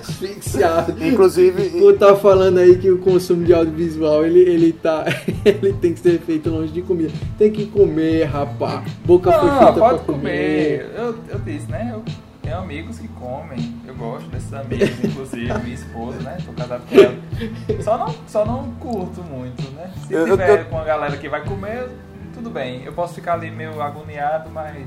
asfixiado. 0.00 0.94
Inclusive, 1.06 1.68
Tu 1.78 1.92
tá 1.98 2.16
falando 2.16 2.56
aí 2.56 2.78
que 2.78 2.90
o 2.90 2.96
consumo 3.00 3.44
de 3.44 3.52
audiovisual 3.52 4.24
ele, 4.24 4.38
ele, 4.40 4.72
tá, 4.72 5.04
ele 5.44 5.74
tem 5.74 5.92
que 5.92 6.00
ser 6.00 6.18
feito 6.20 6.48
longe 6.48 6.72
de 6.72 6.80
comida. 6.80 7.12
Tem 7.36 7.50
que 7.50 7.66
comer, 7.66 8.24
rapá. 8.24 8.82
Boca 9.04 9.30
foi 9.30 9.50
Não, 9.50 9.58
feita 9.58 9.72
pode 9.74 9.98
pra 10.04 10.14
comer. 10.14 10.90
Eu, 10.96 11.14
eu 11.28 11.38
disse, 11.40 11.70
né? 11.70 11.90
Eu 11.92 12.02
tenho 12.42 12.56
amigos 12.56 12.98
que 12.98 13.08
comem. 13.08 13.74
Eu 13.86 13.94
gosto 13.94 14.26
desses 14.30 14.54
amigos, 14.54 14.88
inclusive 15.04 15.52
minha 15.62 15.74
esposa, 15.74 16.18
né? 16.20 16.38
Tô 16.46 16.52
casado 16.54 16.82
com 16.88 16.98
ela. 16.98 17.14
Só 17.82 17.98
não, 17.98 18.14
só 18.26 18.46
não 18.46 18.70
curto 18.80 19.22
muito, 19.22 19.62
né? 19.72 19.90
Se 20.06 20.14
Eu- 20.14 20.26
eu- 20.28 20.38
tiver 20.38 20.60
eu- 20.60 20.64
com 20.64 20.78
a 20.78 20.84
galera 20.84 21.14
que 21.18 21.28
vai 21.28 21.44
comer, 21.44 21.88
tudo 22.44 22.50
bem. 22.52 22.82
Eu 22.84 22.92
posso 22.92 23.14
ficar 23.14 23.32
ali 23.34 23.50
meio 23.50 23.80
agoniado, 23.80 24.50
mas 24.50 24.86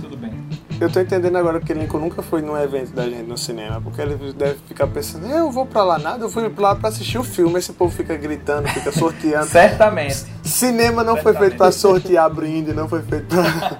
tudo 0.00 0.16
bem. 0.16 0.32
eu 0.80 0.90
tô 0.90 0.98
entendendo 0.98 1.36
agora 1.36 1.60
que 1.60 1.72
Lincoln 1.72 2.00
nunca 2.00 2.22
foi 2.22 2.42
num 2.42 2.56
evento 2.58 2.92
da 2.92 3.04
gente 3.04 3.22
no 3.28 3.38
cinema, 3.38 3.80
porque 3.80 4.02
ele 4.02 4.32
deve 4.32 4.58
ficar 4.66 4.88
pensando, 4.88 5.26
eu 5.26 5.48
vou 5.48 5.64
pra 5.64 5.84
lá 5.84 5.96
nada, 5.96 6.24
eu 6.24 6.28
fui 6.28 6.52
lá 6.58 6.74
pra 6.74 6.88
assistir 6.88 7.18
o 7.18 7.22
filme, 7.22 7.56
esse 7.56 7.72
povo 7.72 7.94
fica 7.94 8.16
gritando, 8.16 8.66
fica 8.68 8.90
sorteando. 8.98 9.46
Certamente. 9.46 10.26
Cinema 10.42 11.04
não 11.04 11.16
foi 11.18 11.32
feito 11.34 11.56
pra 11.56 11.70
sortear 11.70 12.28
brinde, 12.28 12.72
não 12.72 12.88
foi 12.88 13.02
feito 13.02 13.26
pra, 13.28 13.78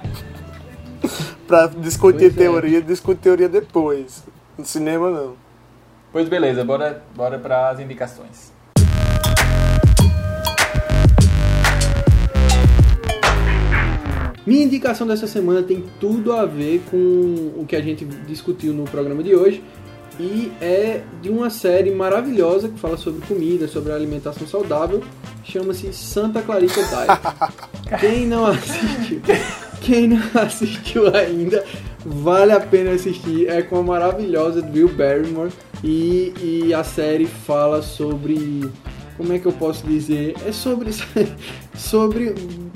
pra 1.45 1.67
discutir 1.67 2.31
Pois 2.31 2.37
é. 2.37 2.37
teoria, 2.37 2.81
discutir 2.81 3.19
teoria 3.19 3.49
depois. 3.49 4.23
No 4.57 4.63
cinema 4.63 5.09
não. 5.11 5.33
Pois 6.09 6.29
beleza, 6.29 6.63
bora, 6.63 7.03
bora 7.13 7.37
para 7.37 7.69
as 7.69 7.81
indicações. 7.81 8.52
Minha 14.45 14.65
indicação 14.65 15.07
dessa 15.07 15.25
semana 15.25 15.63
tem 15.63 15.83
tudo 15.99 16.33
a 16.33 16.45
ver 16.45 16.81
com 16.91 16.97
o 17.57 17.65
que 17.67 17.75
a 17.75 17.81
gente 17.81 18.03
discutiu 18.03 18.73
no 18.73 18.83
programa 18.83 19.23
de 19.23 19.33
hoje 19.33 19.63
e 20.19 20.51
é 20.61 21.01
de 21.21 21.29
uma 21.29 21.49
série 21.49 21.91
maravilhosa 21.91 22.67
que 22.67 22.77
fala 22.77 22.97
sobre 22.97 23.25
comida, 23.25 23.67
sobre 23.67 23.93
alimentação 23.93 24.45
saudável, 24.45 25.01
chama-se 25.43 25.91
Santa 25.93 26.41
Clarita 26.41 26.81
Diet. 26.83 27.99
Quem 27.99 28.27
não 28.27 28.45
assistiu, 28.45 29.21
quem 29.81 30.07
não 30.07 30.41
assistiu 30.41 31.15
ainda, 31.15 31.63
vale 32.05 32.53
a 32.53 32.59
pena 32.59 32.91
assistir. 32.91 33.47
É 33.49 33.61
com 33.61 33.77
a 33.77 33.83
maravilhosa 33.83 34.61
Drew 34.61 34.87
Barrymore 34.87 35.51
e, 35.83 36.33
e 36.41 36.73
a 36.73 36.83
série 36.83 37.27
fala 37.27 37.81
sobre 37.81 38.63
como 39.17 39.33
é 39.33 39.39
que 39.39 39.45
eu 39.45 39.51
posso 39.51 39.85
dizer? 39.85 40.35
É 40.45 40.51
sobre, 40.51 40.91
sobre 41.75 42.35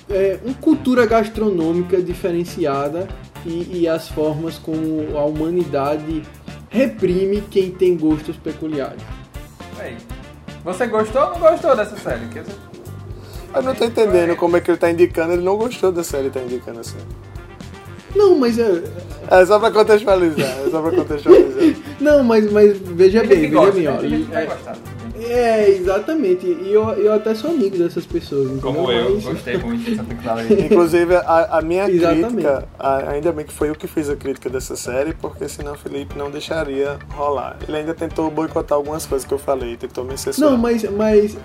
é, 0.10 0.40
uma 0.44 0.54
cultura 0.56 1.06
gastronômica 1.06 2.02
diferenciada 2.02 3.08
e, 3.46 3.82
e 3.82 3.88
as 3.88 4.08
formas 4.10 4.58
como 4.58 5.18
a 5.18 5.26
humanidade 5.26 6.24
reprime 6.70 7.42
quem 7.50 7.72
tem 7.72 7.98
gostos 7.98 8.36
peculiares. 8.38 9.02
Aí. 9.80 9.98
Você 10.64 10.86
gostou 10.88 11.22
ou 11.22 11.30
não 11.32 11.40
gostou 11.40 11.76
dessa 11.76 11.98
série? 11.98 12.28
Eu 13.54 13.64
não 13.64 13.74
tô 13.74 13.86
entendendo 13.86 14.36
como 14.36 14.58
é 14.58 14.62
que 14.62 14.70
ele 14.70 14.78
tá 14.78 14.92
indicando, 14.92 15.34
ele 15.34 15.44
não 15.44 15.56
gostou 15.56 15.92
da 15.92 16.04
série, 16.04 16.30
tá 16.30 16.42
indicando 16.42 16.82
a 16.82 16.84
série. 16.84 17.06
Não, 18.16 18.38
mas 18.38 18.58
é, 18.60 18.84
É 19.30 19.46
só 19.46 19.60
pra 19.60 19.72
contextualizar, 19.72 20.58
é 20.66 20.70
só 20.70 20.82
pra 20.82 20.92
contextualizar. 20.92 21.76
não, 22.02 22.24
mas, 22.24 22.52
mas 22.52 22.78
veja 22.78 23.24
bem, 23.24 23.42
veja 23.42 23.54
gosta, 23.54 24.02
bem, 24.02 24.20
né? 24.20 24.48
ó. 24.68 24.97
É-. 25.30 25.48
É, 25.58 25.70
exatamente. 25.70 26.46
E 26.46 26.72
eu, 26.74 26.84
eu 26.92 27.14
até 27.14 27.34
sou 27.36 27.52
amigo 27.52 27.78
dessas 27.78 28.06
pessoas. 28.06 28.46
entendeu? 28.52 28.62
Como 28.62 28.92
eu, 28.92 29.16
Mas- 29.16 29.24
gostei 29.26 29.58
muito 29.62 29.90
dessa 29.90 30.04
tecnologia. 30.04 30.66
Inclusive, 30.66 31.16
a, 31.16 31.58
a 31.58 31.62
minha 31.62 31.90
Exatamente. 31.90 32.28
crítica, 32.28 32.68
a- 32.80 33.10
ainda 33.12 33.32
bem 33.32 33.46
que 33.46 33.54
foi 33.54 33.70
eu 33.70 33.76
que 33.76 33.88
fiz 33.88 34.10
a 34.10 34.16
crítica 34.16 34.50
dessa 34.50 34.76
série, 34.76 35.14
porque 35.14 35.48
senão 35.48 35.74
o 35.74 35.78
Felipe 35.78 36.18
não 36.18 36.30
deixaria 36.32 36.98
rolar. 37.16 37.58
Ele 37.68 37.78
ainda 37.78 37.94
tentou 37.94 38.30
boicotar 38.30 38.78
algumas 38.78 39.06
coisas 39.06 39.28
que 39.28 39.34
eu 39.34 39.40
falei, 39.40 39.76
tentou 39.78 40.04
me 40.04 40.18
censurar. 40.18 40.52
Não, 40.52 40.58
mas. 40.58 40.84
Mas, 40.84 41.38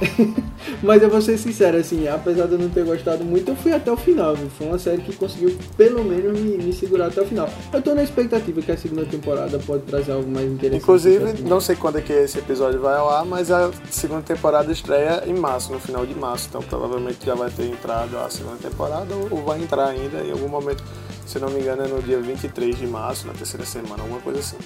mas 0.82 1.02
eu 1.02 1.08
vou 1.08 1.20
ser 1.20 1.38
sincero, 1.38 1.76
assim, 1.76 2.08
apesar 2.08 2.46
de 2.46 2.52
eu 2.52 2.58
não 2.58 2.68
ter 2.68 2.84
gostado 2.84 3.24
muito, 3.24 3.50
eu 3.50 3.56
fui 3.56 3.72
até 3.72 3.90
o 3.90 3.96
final. 3.96 4.34
viu? 4.34 4.48
Foi 4.50 4.66
uma 4.66 4.78
série 4.78 5.02
que 5.02 5.14
conseguiu, 5.14 5.56
pelo 5.76 6.04
menos, 6.04 6.38
me, 6.38 6.58
me 6.58 6.72
segurar 6.72 7.06
até 7.06 7.20
o 7.20 7.26
final. 7.26 7.48
Eu 7.72 7.80
tô 7.80 7.94
na 7.94 8.02
expectativa 8.02 8.60
que 8.60 8.72
a 8.72 8.76
segunda 8.76 9.04
temporada 9.04 9.58
pode 9.58 9.82
trazer 9.82 10.12
algo 10.12 10.30
mais 10.30 10.50
interessante. 10.50 10.82
Inclusive, 10.82 11.24
assim. 11.24 11.42
não 11.44 11.60
sei 11.60 11.76
quando 11.76 11.98
é 11.98 12.00
que 12.00 12.12
esse 12.12 12.38
episódio 12.38 12.80
vai 12.80 12.96
ao 12.96 13.08
ar, 13.08 13.24
mas 13.24 13.50
a 13.50 13.70
segunda 13.90 14.22
temporada 14.22 14.70
estreia 14.72 15.22
em 15.26 15.34
março, 15.34 15.72
no 15.72 15.78
final 15.78 16.04
de 16.04 16.14
março. 16.14 16.48
Então 16.48 16.62
provavelmente 16.62 17.24
já 17.24 17.34
vai 17.34 17.50
ter 17.50 17.64
entrado 17.64 18.16
a 18.18 18.28
segunda 18.28 18.56
temporada 18.56 19.14
ou 19.30 19.42
vai 19.42 19.62
entrar 19.62 19.88
ainda 19.88 20.18
em 20.18 20.32
algum 20.32 20.48
momento, 20.48 20.82
se 21.26 21.38
não 21.38 21.48
me 21.48 21.60
engano, 21.60 21.84
é 21.84 21.88
no 21.88 22.02
dia 22.02 22.20
23 22.20 22.76
de 22.76 22.86
março, 22.86 23.26
na 23.26 23.32
terceira 23.32 23.64
semana, 23.64 24.02
alguma 24.02 24.20
coisa 24.20 24.40
assim. 24.40 24.56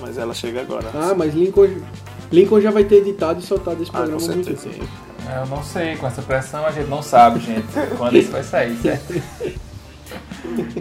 Mas 0.00 0.16
ela 0.16 0.32
chega 0.32 0.60
agora. 0.60 0.88
Ah, 0.94 1.12
mas 1.16 1.34
Lincoln, 1.34 1.68
Lincoln 2.32 2.60
já 2.60 2.70
vai 2.70 2.84
ter 2.84 2.96
editado 2.96 3.40
e 3.40 3.42
soltado 3.42 3.82
esse 3.82 3.90
Ah, 3.94 4.00
com 4.00 4.06
programa 4.06 4.32
há 4.32 4.34
muito 4.34 4.54
tempo. 4.54 4.84
Eu 5.40 5.46
não 5.46 5.62
sei, 5.62 5.96
com 5.96 6.06
essa 6.06 6.22
pressão 6.22 6.64
a 6.64 6.70
gente 6.70 6.88
não 6.88 7.02
sabe, 7.02 7.40
gente, 7.40 7.66
quando 7.96 8.16
isso 8.16 8.30
vai 8.30 8.42
sair, 8.42 8.76
certo? 8.76 9.14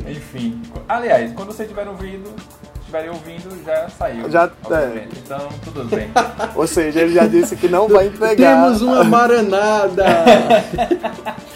Enfim. 0.10 0.62
Aliás, 0.88 1.34
quando 1.34 1.48
vocês 1.48 1.68
tiverem 1.68 1.92
ouvindo, 1.92 2.30
estiverem 2.80 3.10
ouvindo, 3.10 3.64
já 3.66 3.90
saiu. 3.90 4.30
Já- 4.30 4.50
obviamente. 4.64 5.20
Então, 5.26 5.50
tudo 5.66 5.84
bem. 5.86 6.10
Ou 6.56 6.66
seja, 6.68 7.02
ele 7.02 7.14
já 7.14 7.28
disse 7.28 7.56
que 7.58 7.68
não 7.68 7.88
vai 7.90 8.08
entregar. 8.08 8.64
Temos 8.64 8.82
uma 8.82 9.04
maranada! 9.04 10.06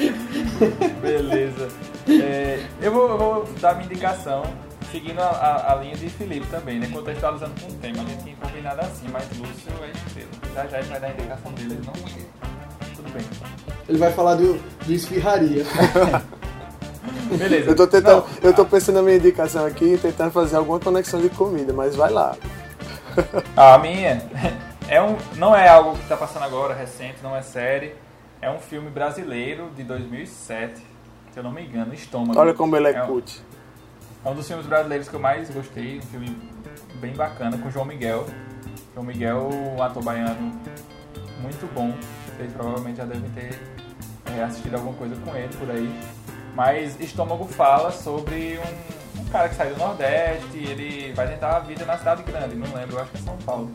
Beleza. 1.01 1.67
É, 2.09 2.59
eu, 2.81 2.91
vou, 2.91 3.09
eu 3.09 3.17
vou 3.17 3.49
dar 3.61 3.75
minha 3.75 3.85
indicação, 3.85 4.43
seguindo 4.91 5.19
a, 5.19 5.27
a- 5.29 5.73
a 5.73 5.75
linha 5.75 5.95
de 5.95 6.09
Felipe 6.09 6.45
também, 6.47 6.79
né? 6.79 6.87
Contextualizando 6.91 7.53
com 7.61 7.71
o 7.71 7.73
tema. 7.75 8.01
A 8.01 8.05
gente 8.05 8.23
tinha 8.23 8.35
combinado 8.35 8.81
assim, 8.81 9.07
mas 9.11 9.23
Lúcio 9.37 9.71
é 9.83 9.91
estrela. 9.91 10.29
Já 10.53 10.67
já 10.67 10.79
ele 10.79 10.87
vai 10.89 10.99
dar 10.99 11.07
a 11.07 11.11
indicação 11.11 11.51
dele, 11.53 11.73
ele 11.73 11.85
não 11.85 11.93
Tudo 12.95 13.11
bem. 13.13 13.25
Ele 13.87 13.97
vai 13.97 14.11
falar 14.11 14.35
do, 14.35 14.53
do 14.85 14.93
esfirraria. 14.93 15.63
Beleza. 17.37 17.69
Eu 17.71 17.75
tô 17.75 17.87
tentando, 17.87 18.25
Não, 18.25 18.49
eu 18.49 18.53
tô 18.53 18.65
pensando 18.65 18.95
na 18.95 19.01
minha 19.01 19.15
indicação 19.17 19.65
aqui 19.65 19.93
e 19.93 19.97
tentando 19.97 20.31
fazer 20.31 20.57
alguma 20.57 20.79
conexão 20.79 21.21
de 21.21 21.29
comida, 21.29 21.71
mas 21.73 21.95
vai 21.95 22.11
lá. 22.11 22.35
A 23.55 23.77
minha 23.77 24.21
é 24.87 25.01
um, 25.01 25.15
não 25.37 25.55
é 25.55 25.67
algo 25.67 25.93
que 25.95 26.03
está 26.03 26.17
passando 26.17 26.43
agora, 26.43 26.73
recente, 26.73 27.17
não 27.23 27.35
é 27.35 27.41
série. 27.41 27.95
É 28.41 28.49
um 28.49 28.59
filme 28.59 28.89
brasileiro 28.89 29.69
de 29.75 29.83
2007, 29.83 30.73
se 30.75 30.83
eu 31.37 31.43
não 31.43 31.51
me 31.51 31.63
engano, 31.65 31.93
Estômago. 31.93 32.39
Olha 32.39 32.53
como 32.53 32.75
ele 32.75 32.87
é 32.87 32.93
cut. 32.93 33.41
É 34.23 34.29
um 34.29 34.35
dos 34.35 34.47
filmes 34.47 34.67
brasileiros 34.67 35.09
que 35.09 35.15
eu 35.15 35.19
mais 35.19 35.49
gostei, 35.49 35.97
um 35.97 36.01
filme 36.03 36.37
bem 36.99 37.13
bacana 37.13 37.57
com 37.57 37.71
João 37.71 37.85
Miguel. 37.85 38.27
João 38.93 39.03
Miguel, 39.03 39.49
um 39.49 39.81
ator 39.81 40.03
baiano 40.03 40.51
muito 41.41 41.73
bom. 41.73 41.91
Vocês 42.27 42.53
provavelmente 42.53 42.97
já 42.97 43.05
devem 43.05 43.29
ter 43.31 43.59
é, 44.37 44.43
assistido 44.43 44.75
alguma 44.75 44.93
coisa 44.93 45.15
com 45.25 45.35
ele 45.35 45.51
por 45.57 45.71
aí. 45.71 45.91
Mas 46.53 46.99
Estômago 46.99 47.45
fala 47.45 47.91
sobre 47.91 48.59
um, 48.59 49.21
um 49.21 49.25
cara 49.25 49.49
que 49.49 49.55
sai 49.55 49.69
do 49.69 49.77
Nordeste, 49.77 50.55
ele 50.55 51.13
vai 51.13 51.27
tentar 51.27 51.57
a 51.57 51.59
vida 51.59 51.83
na 51.83 51.97
cidade 51.97 52.21
grande, 52.21 52.55
não 52.55 52.71
lembro, 52.75 52.97
eu 52.97 53.01
acho 53.01 53.11
que 53.11 53.17
é 53.17 53.21
São 53.21 53.37
Paulo. 53.37 53.71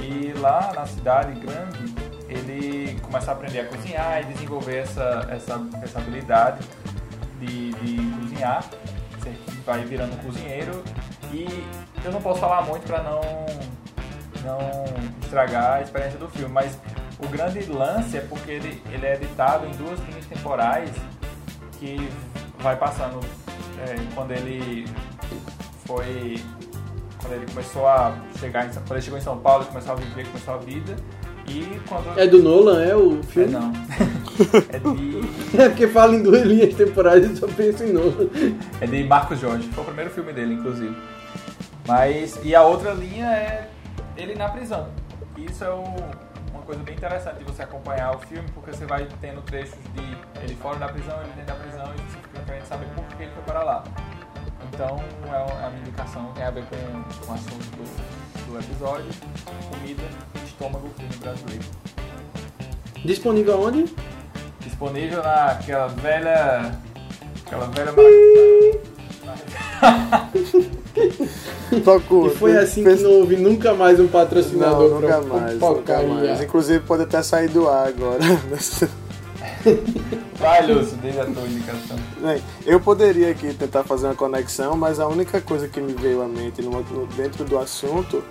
E 0.00 0.32
lá 0.38 0.72
na 0.74 0.86
cidade 0.86 1.38
grande, 1.38 1.94
ele 2.28 2.98
começa 3.00 3.30
a 3.30 3.34
aprender 3.34 3.60
a 3.60 3.66
cozinhar 3.66 4.22
e 4.22 4.32
desenvolver 4.32 4.78
essa, 4.78 5.28
essa, 5.30 5.66
essa 5.82 5.98
habilidade 5.98 6.66
de, 7.38 7.72
de 7.72 8.20
cozinhar. 8.20 8.64
Você 9.22 9.32
vai 9.64 9.84
virando 9.84 10.16
cozinheiro 10.24 10.82
e 11.32 11.46
eu 12.04 12.10
não 12.10 12.20
posso 12.20 12.40
falar 12.40 12.62
muito 12.62 12.84
para 12.84 13.02
não 13.02 13.20
não 14.44 14.58
estragar 15.22 15.74
a 15.74 15.82
experiência 15.82 16.18
do 16.18 16.28
filme, 16.28 16.52
mas 16.52 16.76
o 17.20 17.28
grande 17.28 17.60
lance 17.66 18.16
é 18.16 18.20
porque 18.20 18.50
ele, 18.50 18.82
ele 18.92 19.06
é 19.06 19.14
editado 19.14 19.66
em 19.66 19.70
duas 19.72 20.00
linhas 20.00 20.26
temporais 20.26 20.90
que 21.78 22.08
vai 22.58 22.76
passando 22.76 23.20
é, 23.78 23.94
quando 24.14 24.32
ele 24.32 24.84
foi 25.86 26.42
quando 27.20 27.34
ele 27.34 27.46
começou 27.46 27.86
a 27.86 28.16
chegar 28.40 28.66
em, 28.66 28.70
quando 28.70 28.92
ele 28.92 29.02
chegou 29.02 29.18
em 29.18 29.22
São 29.22 29.38
Paulo, 29.38 29.64
começou 29.66 29.92
a 29.92 29.94
viver, 29.94 30.26
começou 30.26 30.54
a 30.54 30.58
vida 30.58 30.96
e 31.46 31.80
quando 31.88 32.18
É 32.18 32.26
do 32.26 32.42
Nolan, 32.42 32.82
é 32.84 32.96
o 32.96 33.20
é, 33.20 33.22
filme? 33.22 33.52
não 33.52 33.72
é 34.70 34.78
de 34.78 35.58
É 35.62 35.68
porque 35.68 35.86
fala 35.88 36.14
em 36.14 36.22
duas 36.22 36.42
linhas 36.42 36.74
temporais 36.74 37.24
e 37.30 37.36
só 37.36 37.46
penso 37.48 37.84
em 37.84 37.92
Nolan. 37.92 38.28
É 38.80 38.86
de 38.86 39.04
Marcos 39.04 39.38
Jorge, 39.40 39.68
foi 39.72 39.82
o 39.82 39.86
primeiro 39.86 40.10
filme 40.10 40.32
dele, 40.32 40.54
inclusive. 40.54 40.96
Mas, 41.86 42.38
e 42.42 42.54
a 42.54 42.62
outra 42.62 42.92
linha 42.92 43.26
é 43.26 43.68
ele 44.16 44.34
na 44.34 44.48
prisão. 44.48 44.88
Isso 45.36 45.64
é 45.64 45.70
o- 45.70 45.82
uma 46.52 46.62
coisa 46.64 46.82
bem 46.82 46.94
interessante 46.94 47.38
de 47.38 47.44
você 47.44 47.62
acompanhar 47.62 48.14
o 48.14 48.18
filme, 48.20 48.48
porque 48.54 48.70
você 48.72 48.86
vai 48.86 49.06
tendo 49.20 49.40
trechos 49.42 49.74
de 49.94 50.42
ele 50.44 50.54
fora 50.56 50.78
da 50.78 50.88
prisão, 50.88 51.16
ele 51.22 51.32
dentro 51.36 51.46
da 51.46 51.54
prisão, 51.54 51.84
e 51.86 52.00
você 52.12 52.18
fica 52.22 52.40
querendo 52.46 52.64
saber 52.66 52.86
por 52.94 53.04
que 53.16 53.22
ele 53.24 53.32
foi 53.32 53.42
para 53.44 53.62
lá. 53.64 53.84
Então, 54.72 55.02
é 55.26 55.28
uma- 55.36 55.66
a 55.66 55.70
minha 55.70 55.82
indicação 55.82 56.30
tem 56.34 56.44
a 56.44 56.50
ver 56.50 56.64
com, 56.64 56.76
com 57.26 57.32
o 57.32 57.34
assunto 57.34 57.66
do, 57.76 58.52
do 58.52 58.58
episódio: 58.58 59.06
comida, 59.70 60.02
estômago, 60.46 60.88
filme 60.96 61.16
brasileiro. 61.16 61.64
Disponível 63.04 63.54
aonde? 63.54 63.92
Disponível 64.64 65.22
naquela 65.22 65.88
velha. 65.88 66.72
aquela 67.46 67.66
velha 67.66 67.92
Procura. 71.84 72.32
E 72.34 72.36
foi 72.36 72.56
assim 72.56 72.84
que 72.84 72.94
não 73.02 73.10
houve 73.12 73.36
nunca 73.36 73.72
mais 73.74 73.98
um 73.98 74.02
Não, 74.04 74.08
patrocinador 74.10 74.90
nunca 75.00 75.06
pra 75.06 75.20
mais, 75.22 75.58
nunca 75.58 76.02
mais. 76.02 76.40
Inclusive 76.42 76.80
pode 76.80 77.02
até 77.04 77.22
sair 77.22 77.48
do 77.48 77.68
ar 77.68 77.88
agora. 77.88 78.20
Vai, 80.38 80.66
Lúcio, 80.66 80.96
deixa 80.98 81.22
a 81.22 81.26
tua 81.26 81.44
indicação. 81.46 81.96
Bem, 82.20 82.42
Eu 82.66 82.80
poderia 82.80 83.30
aqui 83.30 83.54
tentar 83.54 83.84
fazer 83.84 84.06
uma 84.06 84.14
conexão, 84.14 84.76
mas 84.76 84.98
a 85.00 85.06
única 85.06 85.40
coisa 85.40 85.68
que 85.68 85.80
me 85.80 85.92
veio 85.94 86.20
à 86.22 86.26
mente 86.28 86.60
no- 86.62 86.82
dentro 87.16 87.44
do 87.44 87.56
assunto 87.58 88.22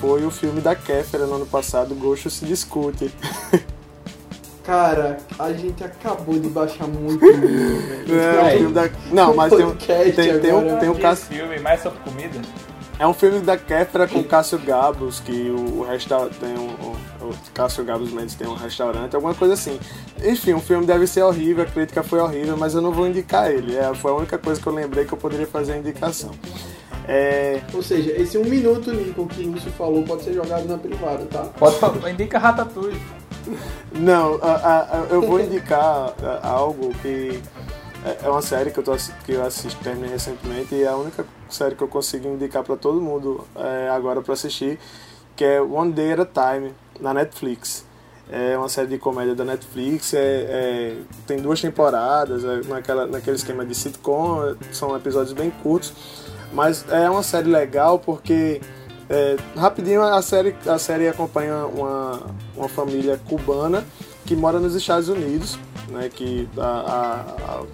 foi 0.00 0.24
o 0.26 0.30
filme 0.30 0.60
da 0.60 0.74
Kéfera 0.74 1.26
no 1.26 1.36
ano 1.36 1.46
passado, 1.46 1.94
Gosto 1.94 2.28
se 2.28 2.44
Discute. 2.44 3.10
Cara, 4.68 5.16
a 5.38 5.50
gente 5.50 5.82
acabou 5.82 6.38
de 6.38 6.50
baixar 6.50 6.86
muito 6.86 7.24
nível. 7.24 7.78
É, 8.20 8.54
o 8.54 8.58
filme 8.58 8.74
da... 8.74 8.90
Não, 9.10 9.34
mas 9.34 9.50
tem 9.50 9.64
um, 9.64 9.70
Podcast 9.70 10.12
tem, 10.12 10.40
tem 10.40 10.52
um, 10.52 10.78
tem 10.78 10.88
um 10.90 10.94
caso... 10.94 11.22
filme 11.22 11.58
mais 11.58 11.82
sobre 11.82 11.98
comida? 12.00 12.38
É 12.98 13.06
um 13.06 13.14
filme 13.14 13.40
da 13.40 13.56
Kéfera 13.56 14.06
com 14.06 14.22
Cássio 14.22 14.58
Gabos, 14.58 15.20
que 15.20 15.48
o, 15.50 15.78
o 15.78 15.86
restaurante 15.88 16.34
tem 16.34 16.50
um, 16.58 16.66
o, 16.66 16.96
o 17.28 17.34
Cássio 17.54 17.82
Gabos 17.82 18.12
Mendes 18.12 18.34
tem 18.34 18.46
um 18.46 18.54
restaurante, 18.54 19.14
alguma 19.14 19.34
coisa 19.34 19.54
assim. 19.54 19.80
Enfim, 20.22 20.52
o 20.52 20.60
filme 20.60 20.84
deve 20.84 21.06
ser 21.06 21.22
horrível, 21.22 21.64
a 21.64 21.66
crítica 21.66 22.02
foi 22.02 22.20
horrível, 22.20 22.54
mas 22.54 22.74
eu 22.74 22.82
não 22.82 22.92
vou 22.92 23.06
indicar 23.08 23.50
ele. 23.50 23.74
É, 23.74 23.94
foi 23.94 24.10
a 24.10 24.14
única 24.16 24.36
coisa 24.36 24.60
que 24.60 24.66
eu 24.66 24.74
lembrei 24.74 25.06
que 25.06 25.14
eu 25.14 25.18
poderia 25.18 25.46
fazer 25.46 25.72
a 25.72 25.78
indicação. 25.78 26.32
É, 27.06 27.62
Ou 27.72 27.82
seja, 27.82 28.12
esse 28.20 28.36
um 28.36 28.44
minuto, 28.44 28.90
Lincoln, 28.90 29.28
que 29.28 29.44
o 29.44 29.52
Lúcio 29.52 29.70
falou, 29.72 30.02
pode 30.02 30.24
ser 30.24 30.34
jogado 30.34 30.68
na 30.68 30.76
privada, 30.76 31.24
tá? 31.24 31.44
Pode 31.58 31.76
falar, 31.76 32.10
indica 32.10 32.38
Ratatouille. 32.38 33.00
Não, 33.92 34.34
a- 34.42 34.46
a- 34.46 34.80
a- 35.00 35.06
eu 35.10 35.22
vou 35.22 35.40
indicar 35.40 36.12
algo 36.42 36.92
que 37.02 37.42
é- 38.04 38.26
é 38.26 38.28
uma 38.28 38.42
série 38.42 38.70
que 38.70 38.78
eu, 38.78 38.84
tô, 38.84 38.94
que 39.24 39.32
eu 39.32 39.44
assisti 39.44 39.78
terminei 39.82 40.10
recentemente 40.10 40.74
e 40.74 40.82
é 40.82 40.88
a 40.88 40.96
única 40.96 41.24
série 41.48 41.74
que 41.74 41.82
eu 41.82 41.88
consigo 41.88 42.28
indicar 42.28 42.62
para 42.62 42.76
todo 42.76 43.00
mundo 43.00 43.44
é, 43.56 43.88
agora 43.90 44.20
para 44.22 44.34
assistir, 44.34 44.78
que 45.36 45.44
é 45.44 45.60
One 45.60 45.92
Day 45.92 46.12
at 46.12 46.20
a 46.20 46.26
Time, 46.54 46.74
na 47.00 47.12
Netflix. 47.14 47.86
É 48.30 48.58
uma 48.58 48.68
série 48.68 48.88
de 48.88 48.98
comédia 48.98 49.34
da 49.34 49.42
Netflix, 49.42 50.12
é, 50.12 50.18
é- 50.20 50.96
tem 51.26 51.38
duas 51.38 51.60
temporadas, 51.62 52.44
é 52.44 52.60
naquela, 52.68 53.06
naquele 53.06 53.36
esquema 53.36 53.64
de 53.64 53.74
sitcom, 53.74 54.54
são 54.70 54.94
episódios 54.94 55.32
bem 55.32 55.50
curtos, 55.50 55.94
mas 56.52 56.84
é 56.90 57.08
uma 57.08 57.22
série 57.22 57.48
legal 57.48 57.98
porque 57.98 58.60
é, 59.10 59.36
rapidinho 59.56 60.02
a 60.02 60.20
série, 60.22 60.54
a 60.66 60.78
série 60.78 61.08
acompanha 61.08 61.66
uma, 61.66 62.20
uma 62.56 62.68
família 62.68 63.18
cubana 63.28 63.84
que 64.26 64.36
mora 64.36 64.58
nos 64.60 64.74
Estados 64.74 65.08
Unidos, 65.08 65.58
né, 65.88 66.10
que 66.12 66.48
a, 66.58 66.62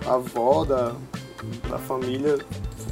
a, 0.06 0.10
a- 0.10 0.14
avó 0.14 0.64
da, 0.64 0.92
da 1.68 1.78
família 1.78 2.38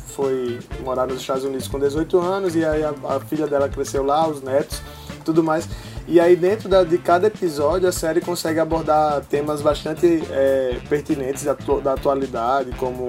foi 0.08 0.58
morar 0.84 1.06
nos 1.06 1.20
Estados 1.20 1.44
Unidos 1.44 1.68
com 1.68 1.78
18 1.78 2.18
anos 2.18 2.56
e 2.56 2.64
aí 2.64 2.82
a, 2.82 2.92
a 3.08 3.20
filha 3.20 3.46
dela 3.46 3.68
cresceu 3.68 4.02
lá, 4.04 4.26
os 4.28 4.42
netos, 4.42 4.82
tudo 5.24 5.42
mais. 5.42 5.68
E 6.08 6.18
aí 6.18 6.34
dentro 6.34 6.68
da- 6.68 6.82
de 6.82 6.98
cada 6.98 7.28
episódio 7.28 7.88
a 7.88 7.92
série 7.92 8.20
consegue 8.20 8.58
abordar 8.58 9.20
temas 9.26 9.62
bastante 9.62 10.22
é, 10.32 10.78
pertinentes 10.88 11.44
da, 11.44 11.54
da 11.82 11.92
atualidade, 11.92 12.72
como 12.72 13.08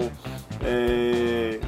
é, 0.64 1.60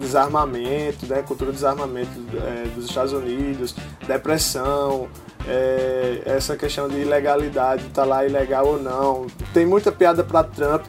desarmamento, 0.00 1.06
né, 1.06 1.22
cultura 1.22 1.50
do 1.50 1.54
desarmamento 1.54 2.10
é, 2.34 2.68
dos 2.74 2.86
Estados 2.86 3.12
Unidos, 3.12 3.74
depressão, 4.06 5.08
é, 5.46 6.22
essa 6.24 6.56
questão 6.56 6.88
de 6.88 6.96
ilegalidade, 6.96 7.84
tá 7.90 8.04
lá 8.04 8.24
ilegal 8.24 8.66
ou 8.66 8.82
não. 8.82 9.26
Tem 9.52 9.64
muita 9.64 9.92
piada 9.92 10.24
para 10.24 10.42
Trump, 10.42 10.84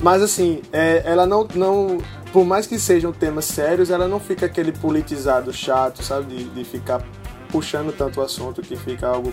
mas 0.00 0.22
assim, 0.22 0.62
é, 0.72 1.02
ela 1.04 1.26
não, 1.26 1.48
não, 1.54 1.98
por 2.32 2.44
mais 2.44 2.66
que 2.66 2.78
sejam 2.78 3.12
temas 3.12 3.46
sérios, 3.46 3.90
ela 3.90 4.06
não 4.06 4.20
fica 4.20 4.46
aquele 4.46 4.72
politizado 4.72 5.52
chato, 5.52 6.02
sabe, 6.02 6.34
de, 6.34 6.44
de 6.44 6.64
ficar 6.64 7.02
puxando 7.50 7.92
tanto 7.92 8.20
o 8.20 8.22
assunto 8.22 8.62
que 8.62 8.76
fica 8.76 9.08
algo, 9.08 9.32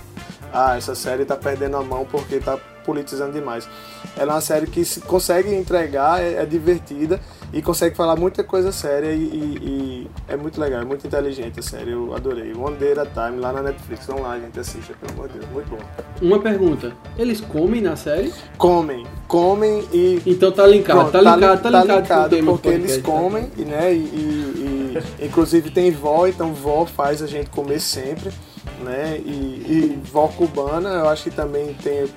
ah, 0.51 0.75
essa 0.75 0.95
série 0.95 1.23
tá 1.25 1.35
perdendo 1.35 1.77
a 1.77 1.83
mão 1.83 2.05
porque 2.09 2.39
tá 2.39 2.57
politizando 2.87 3.33
demais. 3.33 3.67
Ela 4.15 4.31
é 4.31 4.35
uma 4.35 4.41
série 4.41 4.65
que 4.65 4.85
se 4.85 5.01
consegue 5.01 5.53
entregar, 5.53 6.23
é, 6.23 6.35
é 6.35 6.45
divertida 6.45 7.19
e 7.51 7.61
consegue 7.61 7.95
falar 7.95 8.15
muita 8.15 8.45
coisa 8.45 8.71
séria 8.71 9.11
e, 9.11 9.19
e, 9.19 9.57
e, 9.61 10.07
é 10.27 10.37
muito 10.37 10.59
legal, 10.59 10.81
é 10.81 10.85
muito 10.85 11.05
inteligente 11.05 11.59
a 11.59 11.63
série, 11.63 11.91
eu 11.91 12.15
adorei. 12.15 12.53
One 12.53 12.77
Day 12.77 12.93
at 12.93 12.99
a 12.99 13.05
Time 13.05 13.41
lá 13.41 13.51
na 13.51 13.61
Netflix, 13.61 14.05
vamos 14.07 14.21
lá, 14.21 14.31
a 14.31 14.39
gente 14.39 14.57
assiste, 14.57 14.93
pelo 14.93 15.11
amor 15.13 15.27
de 15.27 15.39
Deus, 15.39 15.51
muito 15.51 15.69
bom. 15.69 15.79
Uma 16.21 16.39
pergunta, 16.39 16.93
eles 17.17 17.41
comem 17.41 17.81
na 17.81 17.97
série? 17.97 18.33
Comem, 18.57 19.05
comem 19.27 19.85
e... 19.93 20.21
Então 20.25 20.51
tá 20.51 20.65
linkado, 20.65 20.99
Pronto, 20.99 21.11
tá, 21.11 21.23
tá 21.23 21.35
linkado, 21.35 21.61
tá, 21.61 21.71
tá 21.71 21.81
linkado, 21.81 22.35
linkado 22.35 22.45
porque 22.45 22.69
eles 22.69 22.97
comem, 23.01 23.45
tá 23.47 23.63
né, 23.63 23.93
e, 23.93 23.97
e, 23.97 25.25
inclusive 25.25 25.69
tem 25.69 25.91
vó, 25.91 26.25
então 26.25 26.53
vó 26.53 26.85
faz 26.85 27.21
a 27.21 27.27
gente 27.27 27.49
comer 27.49 27.79
sempre 27.79 28.31
né? 28.79 29.17
E, 29.19 29.29
e 29.29 30.01
vó 30.11 30.27
cubana, 30.27 30.89
eu 30.89 31.09
acho 31.09 31.23
que 31.23 31.31
também 31.31 31.73
tem 31.75 32.09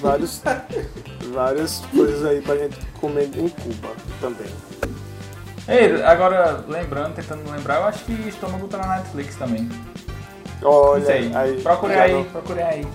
vários, 0.00 0.42
várias 1.32 1.82
coisas 1.92 2.24
aí 2.24 2.40
pra 2.40 2.56
gente 2.56 2.78
comer 3.00 3.30
em 3.36 3.48
Cuba 3.48 3.90
também. 4.20 4.48
Ei, 5.68 6.02
agora 6.02 6.64
lembrando, 6.66 7.14
tentando 7.14 7.50
lembrar, 7.50 7.76
eu 7.76 7.84
acho 7.84 8.04
que 8.04 8.12
Estômago 8.28 8.66
tá 8.68 8.78
na 8.78 8.96
Netflix 8.96 9.36
também. 9.36 9.68
Olha, 10.62 11.12
aí. 11.12 11.60
Procure 11.62 11.94
aí, 11.94 12.12
não... 12.12 12.24
procure 12.24 12.62
aí. 12.62 12.86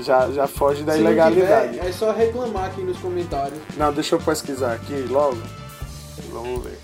Já, 0.00 0.30
já 0.30 0.46
foge 0.46 0.82
da 0.82 0.94
Se 0.94 1.00
ilegalidade. 1.00 1.72
Tiver, 1.74 1.88
é 1.88 1.92
só 1.92 2.12
reclamar 2.12 2.66
aqui 2.66 2.80
nos 2.82 2.98
comentários. 2.98 3.58
Não, 3.76 3.92
deixa 3.92 4.14
eu 4.14 4.20
pesquisar 4.20 4.72
aqui 4.72 4.94
logo. 5.08 5.38
Vamos 6.32 6.64
ver. 6.64 6.78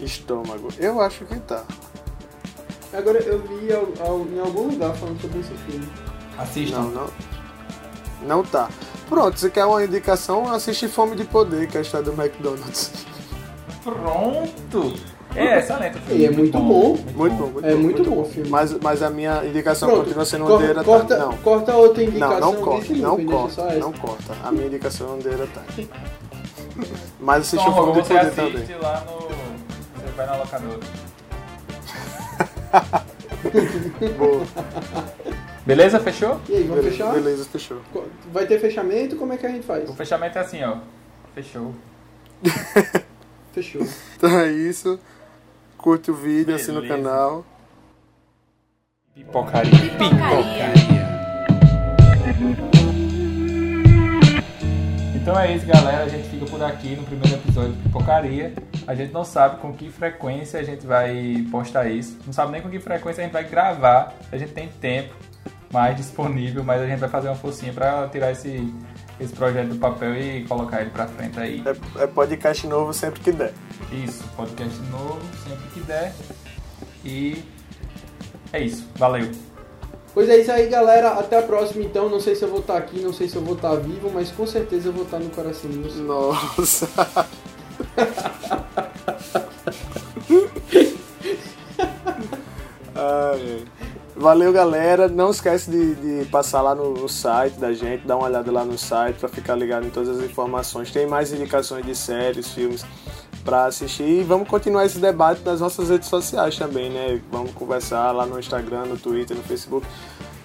Estômago. 0.00 0.68
Eu 0.78 1.00
acho 1.00 1.24
que 1.24 1.38
tá. 1.40 1.64
Agora 2.92 3.18
eu 3.20 3.38
vi 3.40 3.68
em 3.68 4.40
algum 4.40 4.68
lugar 4.68 4.94
falando 4.94 5.20
sobre 5.20 5.40
esse 5.40 5.54
filme. 5.66 5.88
Assista. 6.38 6.76
Não, 6.76 6.90
não. 6.90 7.06
Não 8.26 8.44
tá. 8.44 8.68
Pronto, 9.08 9.38
você 9.38 9.50
quer 9.50 9.64
uma 9.64 9.82
indicação? 9.84 10.52
Assiste 10.52 10.88
Fome 10.88 11.16
de 11.16 11.24
Poder, 11.24 11.68
que 11.68 11.76
é 11.76 11.80
a 11.80 11.82
história 11.82 12.10
do 12.10 12.12
McDonald's. 12.12 13.06
Pronto! 13.82 14.94
É, 15.34 15.58
excelente. 15.58 15.98
E 16.10 16.26
é 16.26 16.30
muito 16.30 16.58
bom. 16.58 16.96
Muito 17.14 17.36
bom. 17.36 17.46
Muito 17.46 17.66
é 17.66 17.74
muito, 17.74 18.04
bom 18.04 18.20
o 18.20 18.24
filme. 18.26 18.50
Mas, 18.50 18.72
mas 18.74 19.02
a 19.02 19.08
minha 19.08 19.44
indicação 19.44 19.88
Pronto, 19.88 20.04
continua 20.04 20.24
sendo 20.26 20.44
cor, 20.44 20.60
Ondeira 20.60 20.84
corta, 20.84 21.18
Não. 21.18 21.36
Corta 21.38 21.74
outra 21.74 22.02
indicação. 22.02 22.40
Não, 22.40 22.52
não 22.52 22.62
corta. 22.62 22.92
Não 22.94 23.26
corta. 23.26 23.74
Não 23.74 23.92
corta. 23.92 24.36
A 24.44 24.52
minha 24.52 24.66
indicação 24.66 25.08
é 25.08 25.10
Ondeira 25.12 25.48
Time. 25.74 25.90
Mas 27.18 27.40
assiste 27.42 27.66
o 27.66 27.72
Fome 27.72 27.92
de 27.94 28.08
Poder 28.08 28.30
também. 28.32 28.64
lá 28.80 29.04
no... 29.06 29.18
Você 29.22 30.12
vai 30.16 30.26
na 30.26 30.36
locadora. 30.36 30.80
Boa. 34.18 34.46
Beleza? 35.66 36.00
Fechou? 36.00 36.40
E 36.48 36.56
aí, 36.56 36.64
vamos 36.64 36.84
fechar? 36.84 37.12
Beleza, 37.14 37.44
fechou. 37.44 37.80
Vai 38.32 38.46
ter 38.46 38.58
fechamento? 38.58 39.16
Como 39.16 39.32
é 39.32 39.36
que 39.36 39.46
a 39.46 39.50
gente 39.50 39.66
faz? 39.66 39.88
O 39.88 39.94
fechamento 39.94 40.38
é 40.38 40.40
assim, 40.40 40.62
ó. 40.62 40.78
Fechou. 41.34 41.74
Fechou. 43.52 43.86
Então 44.16 44.30
é 44.40 44.50
isso. 44.50 44.98
Curte 45.76 46.10
o 46.10 46.14
vídeo, 46.14 46.54
assina 46.54 46.80
o 46.80 46.88
canal. 46.88 47.44
Pipocaria. 49.14 49.70
Pipocaria. 49.70 51.02
Então 55.14 55.38
é 55.38 55.54
isso, 55.54 55.66
galera. 55.66 56.04
A 56.04 56.08
gente 56.08 56.28
fica 56.28 56.46
por 56.46 56.62
aqui 56.62 56.96
no 56.96 57.04
primeiro 57.04 57.36
episódio 57.36 57.72
de 57.72 57.82
Pipocaria. 57.82 58.54
A 58.86 58.94
gente 58.94 59.12
não 59.12 59.24
sabe 59.24 59.60
com 59.60 59.72
que 59.72 59.90
frequência 59.90 60.58
a 60.58 60.62
gente 60.62 60.86
vai 60.86 61.44
postar 61.50 61.88
isso. 61.88 62.18
Não 62.26 62.32
sabe 62.32 62.52
nem 62.52 62.62
com 62.62 62.68
que 62.68 62.80
frequência 62.80 63.22
a 63.22 63.24
gente 63.24 63.32
vai 63.32 63.44
gravar. 63.44 64.14
A 64.30 64.36
gente 64.36 64.52
tem 64.52 64.68
tempo 64.68 65.14
mais 65.72 65.96
disponível, 65.96 66.62
mas 66.62 66.82
a 66.82 66.86
gente 66.86 66.98
vai 66.98 67.08
fazer 67.08 67.28
uma 67.28 67.36
forcinha 67.36 67.72
para 67.72 68.08
tirar 68.08 68.32
esse, 68.32 68.72
esse 69.18 69.32
projeto 69.32 69.68
do 69.68 69.76
papel 69.76 70.16
e 70.16 70.44
colocar 70.44 70.82
ele 70.82 70.90
para 70.90 71.06
frente 71.06 71.38
aí. 71.38 71.62
É, 71.64 72.02
é 72.02 72.06
podcast 72.06 72.66
novo 72.66 72.92
sempre 72.92 73.20
que 73.20 73.32
der. 73.32 73.52
Isso, 73.90 74.24
podcast 74.36 74.78
novo 74.90 75.20
sempre 75.46 75.68
que 75.72 75.80
der. 75.80 76.12
E 77.04 77.44
é 78.52 78.60
isso. 78.60 78.86
Valeu. 78.96 79.30
Pois 80.12 80.28
é 80.28 80.38
isso 80.38 80.52
aí, 80.52 80.68
galera. 80.68 81.12
Até 81.12 81.38
a 81.38 81.42
próxima, 81.42 81.82
então. 81.84 82.08
Não 82.08 82.20
sei 82.20 82.34
se 82.34 82.42
eu 82.42 82.48
vou 82.48 82.60
estar 82.60 82.76
aqui, 82.76 83.00
não 83.00 83.12
sei 83.12 83.28
se 83.28 83.36
eu 83.36 83.42
vou 83.42 83.54
estar 83.54 83.74
vivo, 83.76 84.10
mas 84.12 84.30
com 84.30 84.46
certeza 84.46 84.88
eu 84.88 84.92
vou 84.92 85.04
estar 85.04 85.18
no 85.18 85.30
coração 85.30 85.70
de 85.70 85.78
vocês. 85.78 86.04
Nossa. 86.04 86.88
Valeu, 94.22 94.52
galera. 94.52 95.08
Não 95.08 95.32
esquece 95.32 95.68
de, 95.68 95.94
de 95.96 96.24
passar 96.26 96.62
lá 96.62 96.76
no, 96.76 96.94
no, 96.94 97.08
site 97.08 97.54
da 97.54 97.72
gente, 97.72 98.06
dar 98.06 98.16
uma 98.16 98.26
olhada 98.26 98.52
lá 98.52 98.64
no 98.64 98.78
site 98.78 99.16
para 99.16 99.28
ficar 99.28 99.56
ligado 99.56 99.84
em 99.84 99.90
todas 99.90 100.08
as 100.16 100.24
informações. 100.24 100.92
Tem 100.92 101.08
mais 101.08 101.32
indicações 101.32 101.84
de 101.84 101.92
séries, 101.92 102.52
filmes 102.52 102.84
para 103.44 103.64
assistir 103.64 104.04
e 104.04 104.22
vamos 104.22 104.46
continuar 104.46 104.86
esse 104.86 105.00
debate 105.00 105.42
nas 105.44 105.60
nossas 105.60 105.90
redes 105.90 106.08
sociais 106.08 106.56
também, 106.56 106.88
né? 106.88 107.20
Vamos 107.32 107.50
conversar 107.50 108.12
lá 108.12 108.24
no 108.24 108.38
Instagram, 108.38 108.84
no 108.84 108.96
Twitter, 108.96 109.36
no 109.36 109.42
Facebook. 109.42 109.84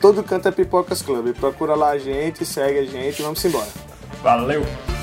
Todo 0.01 0.23
canto 0.23 0.47
é 0.47 0.51
Pipocas 0.51 1.03
Club. 1.03 1.35
Procura 1.35 1.75
lá 1.75 1.91
a 1.91 1.99
gente, 1.99 2.43
segue 2.43 2.79
a 2.79 2.85
gente 2.85 3.19
e 3.19 3.21
vamos 3.21 3.45
embora. 3.45 3.67
Valeu! 4.23 4.96